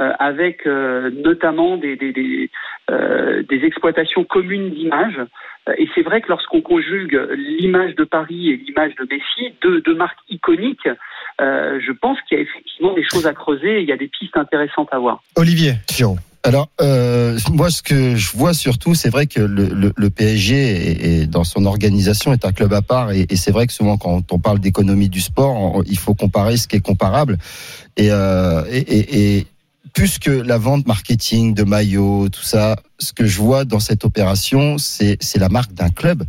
euh, 0.00 0.10
avec 0.18 0.66
euh, 0.66 1.08
notamment 1.22 1.76
des, 1.76 1.94
des, 1.94 2.10
des, 2.12 2.50
euh, 2.90 3.44
des 3.44 3.64
exploitations 3.64 4.24
communes 4.24 4.70
d'images. 4.70 5.20
Et 5.78 5.88
c'est 5.94 6.02
vrai 6.02 6.20
que 6.20 6.28
lorsqu'on 6.30 6.62
conjugue 6.62 7.14
l'image 7.36 7.94
de 7.94 8.02
Paris 8.02 8.50
et 8.50 8.56
l'image 8.56 8.96
de 8.96 9.06
Messi, 9.08 9.54
deux, 9.62 9.80
deux 9.82 9.94
marques 9.94 10.18
iconiques, 10.28 10.88
euh, 11.40 11.80
je 11.84 11.92
pense 11.92 12.18
qu'il 12.28 12.38
y 12.38 12.40
a 12.40 12.44
effectivement 12.44 12.94
des 12.94 13.04
choses 13.08 13.26
à 13.26 13.32
creuser 13.32 13.78
et 13.78 13.82
il 13.82 13.88
y 13.88 13.92
a 13.92 13.96
des 13.96 14.08
pistes 14.08 14.36
intéressantes 14.36 14.88
à 14.92 14.98
voir. 14.98 15.22
Olivier, 15.36 15.74
Giraud. 15.92 16.18
Alors, 16.46 16.68
euh, 16.82 17.38
moi, 17.52 17.70
ce 17.70 17.82
que 17.82 18.16
je 18.16 18.36
vois 18.36 18.52
surtout, 18.52 18.94
c'est 18.94 19.08
vrai 19.08 19.26
que 19.26 19.40
le, 19.40 19.66
le, 19.68 19.92
le 19.96 20.10
PSG, 20.10 20.54
est, 20.54 21.04
est- 21.22 21.26
dans 21.26 21.42
son 21.42 21.64
organisation, 21.64 22.34
est 22.34 22.44
un 22.44 22.52
club 22.52 22.72
à 22.74 22.82
part. 22.82 23.12
Et, 23.12 23.26
et 23.30 23.36
c'est 23.36 23.50
vrai 23.50 23.66
que 23.66 23.72
souvent, 23.72 23.96
quand 23.96 24.30
on 24.30 24.38
parle 24.38 24.58
d'économie 24.58 25.08
du 25.08 25.22
sport, 25.22 25.54
on- 25.56 25.82
il 25.84 25.96
faut 25.98 26.14
comparer 26.14 26.58
ce 26.58 26.68
qui 26.68 26.76
est 26.76 26.80
comparable. 26.84 27.38
Et, 27.96 28.08
euh, 28.10 28.62
et, 28.70 28.76
et, 28.78 29.38
et 29.38 29.46
plus 29.94 30.18
que 30.18 30.30
la 30.30 30.58
vente 30.58 30.86
marketing 30.86 31.54
de 31.54 31.62
maillots, 31.64 32.28
tout 32.28 32.42
ça, 32.42 32.76
ce 32.98 33.14
que 33.14 33.24
je 33.24 33.38
vois 33.40 33.64
dans 33.64 33.80
cette 33.80 34.04
opération, 34.04 34.76
c'est 34.76 35.16
c'est 35.22 35.38
la 35.38 35.48
marque 35.48 35.72
d'un 35.72 35.88
club. 35.88 36.24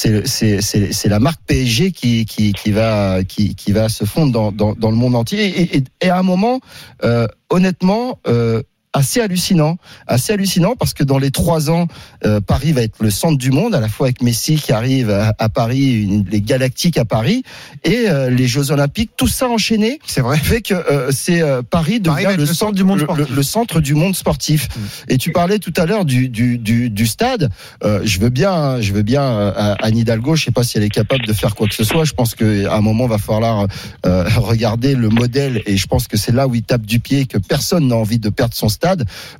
C'est 0.00 1.08
la 1.08 1.20
marque 1.20 1.40
PSG 1.46 1.92
qui 1.92 2.72
va 2.72 3.88
se 3.88 4.04
fondre 4.04 4.52
dans 4.52 4.90
le 4.90 4.96
monde 4.96 5.14
entier. 5.14 5.84
Et 6.00 6.08
à 6.08 6.18
un 6.18 6.22
moment 6.22 6.60
euh, 7.04 7.26
honnêtement 7.50 8.18
euh, 8.26 8.62
assez 8.92 9.20
hallucinant, 9.20 9.78
assez 10.08 10.32
hallucinant 10.32 10.74
parce 10.76 10.94
que 10.94 11.04
dans 11.04 11.18
les 11.18 11.30
trois 11.30 11.70
ans, 11.70 11.86
euh, 12.24 12.40
Paris 12.40 12.72
va 12.72 12.82
être 12.82 12.96
le 13.00 13.10
centre 13.10 13.38
du 13.38 13.50
monde, 13.52 13.74
à 13.74 13.80
la 13.80 13.88
fois 13.88 14.06
avec 14.06 14.20
Messi 14.20 14.56
qui 14.56 14.72
arrive 14.72 15.10
à, 15.10 15.32
à 15.38 15.48
Paris, 15.48 16.02
une- 16.02 16.24
les 16.28 16.40
Galactiques 16.40 16.98
à 16.98 17.04
Paris 17.04 17.44
et 17.84 18.08
euh, 18.08 18.30
les 18.30 18.48
Jeux 18.48 18.72
Olympiques, 18.72 19.10
tout 19.16 19.28
ça 19.28 19.48
enchaîné 19.48 20.00
C'est 20.06 20.22
vrai. 20.22 20.38
fait 20.38 20.60
que 20.60 20.74
euh, 20.74 21.10
c'est 21.12 21.40
euh, 21.40 21.62
Paris 21.62 22.00
devient 22.00 22.24
Paris 22.24 22.36
le, 22.36 22.40
le 22.42 22.46
centre 22.46 22.58
centre 22.58 22.72
du 22.74 22.84
monde 22.84 23.00
sportif. 23.00 23.28
le- 23.30 23.36
le 23.36 23.42
centre 23.42 23.80
du 23.80 23.94
monde 23.94 24.16
sportif. 24.16 24.68
Et 25.08 25.18
tu 25.18 25.30
parlais 25.30 25.58
tout 25.60 25.72
à 25.76 25.86
l'heure 25.86 26.04
du 26.04 26.28
du 26.28 26.58
du, 26.58 26.90
du 26.90 27.06
stade. 27.06 27.50
Euh, 27.84 28.00
je 28.04 28.18
veux 28.18 28.28
bien, 28.30 28.80
je 28.80 28.92
veux 28.92 29.02
bien 29.02 29.22
euh, 29.22 29.74
Anne 29.80 29.96
Hidalgo. 29.98 30.34
Je 30.34 30.44
sais 30.46 30.50
pas 30.50 30.64
si 30.64 30.78
elle 30.78 30.84
est 30.84 30.88
capable 30.88 31.24
de 31.26 31.32
faire 31.32 31.54
quoi 31.54 31.68
que 31.68 31.74
ce 31.74 31.84
soit. 31.84 32.04
Je 32.04 32.12
pense 32.12 32.34
qu'à 32.34 32.74
un 32.74 32.80
moment 32.80 33.06
va 33.06 33.18
falloir 33.18 33.66
euh, 34.04 34.24
regarder 34.36 34.94
le 34.96 35.08
modèle 35.10 35.62
et 35.66 35.76
je 35.76 35.86
pense 35.86 36.08
que 36.08 36.16
c'est 36.16 36.32
là 36.32 36.48
où 36.48 36.54
il 36.56 36.62
tape 36.64 36.82
du 36.86 36.98
pied 36.98 37.26
que 37.26 37.38
personne 37.38 37.86
n'a 37.86 37.94
envie 37.96 38.18
de 38.18 38.30
perdre 38.30 38.54
son 38.54 38.68
stade. 38.68 38.79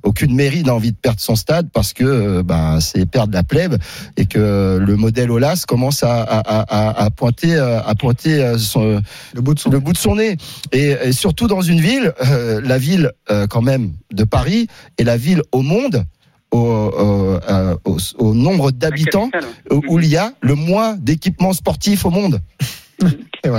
Aucune 0.02 0.34
mairie 0.34 0.62
n'a 0.62 0.74
envie 0.74 0.92
de 0.92 0.96
perdre 0.96 1.20
son 1.20 1.36
stade 1.36 1.68
parce 1.72 1.92
que 1.92 2.04
euh, 2.04 2.42
bah, 2.42 2.78
c'est 2.80 3.06
perdre 3.06 3.32
la 3.34 3.42
plèbe 3.42 3.76
et 4.16 4.26
que 4.26 4.78
le 4.80 4.96
modèle 4.96 5.30
Olas 5.30 5.64
commence 5.66 6.02
à, 6.02 6.22
à, 6.22 6.38
à, 6.40 7.04
à 7.04 7.10
pointer 7.10 7.56
à 7.58 7.94
pointer 7.94 8.54
son, 8.58 9.02
Le 9.34 9.40
bout 9.40 9.54
de 9.54 9.58
son. 9.60 9.70
le 9.70 9.78
bout 9.80 9.92
de 9.92 9.98
son 9.98 10.16
nez. 10.16 10.36
Et, 10.72 10.96
et 11.02 11.12
surtout 11.12 11.46
dans 11.46 11.62
une 11.62 11.80
ville, 11.80 12.12
euh, 12.26 12.60
la 12.62 12.78
ville 12.78 13.12
euh, 13.30 13.46
quand 13.46 13.62
même 13.62 13.92
de 14.12 14.24
Paris 14.24 14.66
et 14.98 15.04
la 15.04 15.16
ville 15.16 15.42
au 15.52 15.62
monde. 15.62 16.04
Au, 16.52 16.58
au, 16.58 17.38
au- 17.84 17.98
au 18.18 18.34
nombre 18.34 18.72
d'habitants 18.72 19.30
où 19.88 20.00
il 20.00 20.06
y 20.08 20.16
a 20.16 20.32
le 20.40 20.56
moins 20.56 20.96
d'équipements 20.96 21.52
sportifs 21.52 22.04
au 22.04 22.10
monde. 22.10 22.40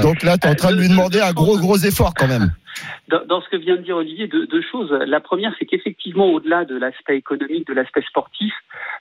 Donc 0.04 0.24
là, 0.24 0.38
tu 0.38 0.48
es 0.48 0.52
en 0.52 0.56
train 0.56 0.72
de 0.72 0.80
lui 0.80 0.90
demander 0.90 1.20
un 1.20 1.34
gros, 1.34 1.58
gros 1.58 1.78
effort 1.78 2.14
quand 2.16 2.28
même. 2.28 2.52
Dans, 3.10 3.26
dans 3.26 3.42
ce 3.42 3.50
que 3.50 3.58
vient 3.58 3.76
de 3.76 3.82
dire 3.82 3.98
Olivier, 3.98 4.28
deux, 4.28 4.48
deux 4.48 4.62
choses. 4.62 4.92
La 4.92 5.20
première, 5.20 5.54
c'est 5.60 5.66
qu'effectivement, 5.66 6.28
au-delà 6.32 6.64
de 6.66 6.78
l'aspect 6.78 7.18
économique, 7.18 7.68
de 7.68 7.74
l'aspect 7.74 8.02
sportif, 8.04 8.54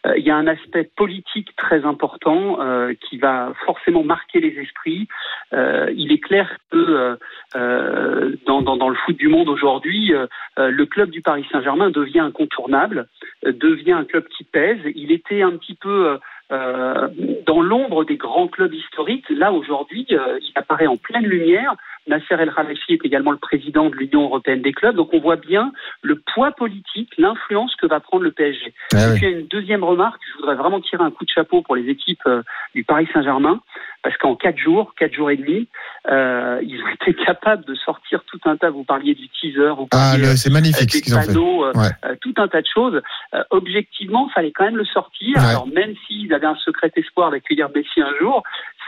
euh, 0.07 0.19
il 0.19 0.25
y 0.25 0.31
a 0.31 0.37
un 0.37 0.47
aspect 0.47 0.91
politique 0.97 1.55
très 1.57 1.85
important 1.85 2.61
euh, 2.61 2.93
qui 3.09 3.19
va 3.19 3.53
forcément 3.65 4.03
marquer 4.03 4.41
les 4.41 4.59
esprits. 4.61 5.07
Euh, 5.53 5.93
il 5.97 6.11
est 6.13 6.19
clair 6.19 6.49
que 6.71 6.77
euh, 6.77 7.17
euh, 7.55 8.37
dans, 8.47 8.63
dans, 8.63 8.77
dans 8.77 8.89
le 8.89 8.97
foot 8.97 9.17
du 9.17 9.29
monde 9.29 9.49
aujourd'hui, 9.49 10.13
euh, 10.15 10.27
euh, 10.59 10.71
le 10.71 10.87
club 10.87 11.11
du 11.11 11.23
Paris 11.23 11.47
Saint-Germain 11.53 11.91
devient 11.91 12.21
incontournable, 12.21 13.09
euh, 13.47 13.53
devient 13.53 13.93
un 13.93 14.05
club 14.05 14.27
qui 14.37 14.45
pèse. 14.45 14.81
Il 14.97 15.13
était 15.13 15.43
un 15.43 15.53
petit 15.53 15.75
peu 15.75 16.09
euh, 16.09 16.15
euh, 16.15 16.19
dans 16.51 17.61
l'ombre 17.61 18.05
des 18.05 18.17
grands 18.17 18.49
clubs 18.49 18.75
historiques. 18.75 19.29
Là, 19.31 19.53
aujourd'hui, 19.53 20.07
euh, 20.13 20.39
il 20.41 20.53
apparaît 20.57 20.87
en 20.87 20.97
pleine 20.97 21.25
lumière. 21.25 21.75
Nasser 22.11 22.35
El 22.39 22.53
Khelaifi 22.53 22.93
est 22.95 23.05
également 23.05 23.31
le 23.31 23.39
président 23.39 23.89
de 23.89 23.95
l'Union 23.95 24.25
européenne 24.25 24.61
des 24.63 24.73
clubs. 24.73 24.97
Donc 24.97 25.11
on 25.15 25.21
voit 25.21 25.37
bien 25.37 25.73
le 26.03 26.17
poids 26.35 26.51
politique, 26.53 27.11
l'influence 27.17 27.75
que 27.77 27.87
va 27.87 28.01
prendre 28.01 28.25
le 28.25 28.33
PSG. 28.33 28.75
Ah 28.93 29.07
Et 29.07 29.11
oui. 29.13 29.17
puis 29.19 29.31
y 29.31 29.35
a 29.35 29.39
une 29.39 29.47
deuxième 29.47 29.85
remarque, 29.85 30.21
je 30.33 30.41
voudrais 30.41 30.57
vraiment 30.57 30.81
tirer 30.81 31.03
un 31.05 31.11
coup 31.11 31.25
de 31.25 31.31
chapeau 31.31 31.63
pour 31.63 31.77
les 31.77 31.89
équipes 31.89 32.21
euh, 32.27 32.43
du 32.75 32.85
Paris 32.85 33.09
Saint-Germain, 33.15 33.61
parce 34.03 34.17
qu'en 34.19 34.35
quatre 34.35 34.59
jours, 34.59 34.95
quatre 34.99 35.15
jours 35.15 35.31
et 35.31 35.37
demi, 35.37 35.69
euh, 36.11 36.61
ils 36.63 36.83
ont 36.83 36.89
été 37.01 37.15
capables 37.15 37.65
de 37.65 37.75
sortir 37.75 38.23
tout 38.27 38.41
un 38.45 38.57
tas. 38.57 38.71
Vous 38.71 38.85
parliez 38.85 39.15
du 39.15 39.29
teaser, 39.29 39.71
vous 39.77 39.89
Ah, 39.93 40.13
parliez 40.13 40.27
le- 40.27 40.37
c'est 40.37 40.51
magnifique 40.51 40.91
ce 40.93 41.15
ont 41.15 41.21
fait. 41.23 41.31
euh, 41.65 41.73
Ouais. 41.81 41.89
euh, 42.05 42.17
tout 42.21 42.35
un 42.39 42.49
tas 42.49 42.63
de 42.63 42.67
choses. 42.73 43.01
Euh, 43.35 43.43
objectivement, 43.51 44.29
fallait 44.35 44.51
quand 44.53 44.65
même 44.65 44.77
le 44.77 44.85
sortir. 44.85 45.37
Ouais. 45.37 45.45
Alors 45.45 45.67
même 45.69 45.95
s'ils 46.07 46.33
avaient 46.35 46.47
un 46.47 46.57
secret 46.57 46.91
espoir 46.97 47.31
d'accueillir 47.31 47.69
Messi 47.75 48.01
un 48.01 48.13
jour, 48.21 48.43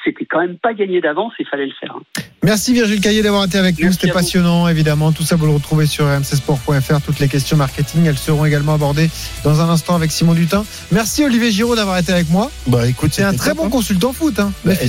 c'était 0.04 0.24
quand 0.24 0.40
même 0.40 0.58
pas 0.58 0.74
gagné 0.74 1.00
d'avance, 1.00 1.32
il 1.38 1.46
fallait 1.46 1.66
le 1.66 1.72
faire. 1.72 1.94
hein. 1.96 2.02
Merci 2.42 2.72
Virgile 2.74 3.00
Caillé 3.12 3.22
d'avoir 3.22 3.44
été 3.44 3.58
avec 3.58 3.78
nous. 3.78 3.92
C'était 3.92 4.10
passionnant, 4.10 4.66
évidemment. 4.68 5.12
Tout 5.12 5.22
ça, 5.22 5.36
vous 5.36 5.44
le 5.44 5.52
retrouvez 5.52 5.84
sur 5.86 6.06
rmcsport.fr. 6.06 7.00
Toutes 7.04 7.18
les 7.18 7.28
questions 7.28 7.58
marketing, 7.58 8.06
elles 8.06 8.16
seront 8.16 8.46
également 8.46 8.72
abordées 8.72 9.10
dans 9.44 9.60
un 9.60 9.68
instant 9.68 9.94
avec 9.94 10.10
Simon 10.10 10.32
Dutin. 10.32 10.64
Merci 10.90 11.22
Olivier 11.22 11.50
Giraud 11.52 11.76
d'avoir 11.76 11.98
été 11.98 12.10
avec 12.10 12.30
moi. 12.30 12.50
Bah 12.66 12.88
écoute, 12.88 13.10
C'est 13.12 13.22
un 13.22 13.34
très 13.34 13.52
bon 13.52 13.66
hein. 13.66 13.68
consultant 13.68 14.14
foot. 14.14 14.38
Hein. 14.38 14.50
Mais- 14.64 14.78
mais 14.82 14.88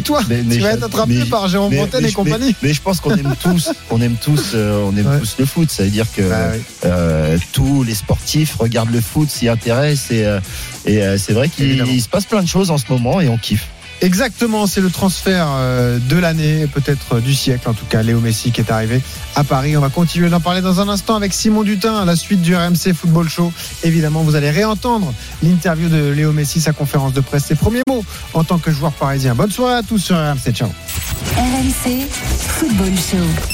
tu 0.55 0.61
vas 0.61 0.71
être 0.71 0.83
attrapé 0.85 1.15
mais- 1.15 1.25
par 1.25 1.49
Jérôme 1.49 1.73
Fontaine 1.73 2.05
et 2.05 2.13
compagnie. 2.13 2.55
Mais, 2.61 2.69
mais 2.69 2.73
je 2.73 2.81
pense 2.81 3.01
qu'on 3.01 3.11
aime 3.13 3.35
tous, 3.41 3.69
on 3.89 3.99
aime 3.99 4.15
tous, 4.15 4.51
euh, 4.55 4.81
on 4.89 4.95
aime 4.95 5.05
Ouais. 5.05 5.19
tous 5.19 5.35
le 5.39 5.45
foot. 5.45 5.69
Ça 5.69 5.83
veut 5.83 5.89
dire 5.89 6.05
que 6.15 6.21
Bah 6.21 6.51
oui. 6.55 6.61
euh, 6.85 7.37
tous 7.51 7.83
les 7.83 7.93
sportifs 7.93 8.55
regardent 8.55 8.93
le 8.93 9.01
foot, 9.01 9.29
s'y 9.29 9.49
intéressent 9.49 10.11
et, 10.11 10.23
euh, 10.25 10.39
et 10.85 11.03
euh, 11.03 11.17
c'est 11.17 11.33
vrai 11.33 11.49
qu'il 11.49 12.01
se 12.01 12.07
passe 12.07 12.23
plein 12.23 12.41
de 12.41 12.47
choses 12.47 12.71
en 12.71 12.77
ce 12.77 12.85
moment 12.89 13.19
et 13.19 13.27
on 13.27 13.37
kiffe. 13.37 13.67
Exactement, 14.01 14.67
c'est 14.67 14.81
le 14.81 14.89
transfert 14.89 15.47
euh, 15.49 15.97
de 15.97 16.17
l'année, 16.17 16.67
peut-être 16.67 17.15
euh, 17.15 17.19
du 17.21 17.33
siècle 17.33 17.69
en 17.69 17.73
tout 17.73 17.85
cas, 17.85 18.01
Léo 18.03 18.19
Messi 18.19 18.51
qui 18.51 18.61
est 18.61 18.71
arrivé 18.71 19.01
à 19.35 19.43
Paris. 19.43 19.77
On 19.77 19.81
va 19.81 19.89
continuer 19.89 20.29
d'en 20.29 20.41
parler 20.41 20.61
dans 20.61 20.81
un 20.81 20.89
instant 20.89 21.15
avec 21.15 21.33
Simon 21.33 21.63
Dutin 21.63 21.95
à 21.95 22.05
la 22.05 22.15
suite 22.15 22.41
du 22.41 22.55
RMC 22.55 22.93
Football 22.93 23.29
Show. 23.29 23.51
Évidemment, 23.83 24.23
vous 24.23 24.35
allez 24.35 24.49
réentendre 24.49 25.13
l'interview 25.41 25.87
de 25.87 26.09
Léo 26.09 26.31
Messi, 26.33 26.59
sa 26.59 26.73
conférence 26.73 27.13
de 27.13 27.21
presse, 27.21 27.45
ses 27.45 27.55
premiers 27.55 27.83
mots 27.87 28.03
en 28.33 28.43
tant 28.43 28.57
que 28.57 28.71
joueur 28.71 28.91
parisien. 28.91 29.35
Bonne 29.35 29.51
soirée 29.51 29.75
à 29.75 29.83
tous 29.83 29.99
sur 29.99 30.15
RMC, 30.15 30.51
ciao. 30.51 30.69
RMC 31.37 32.07
Football 32.09 32.93
Show. 32.95 33.49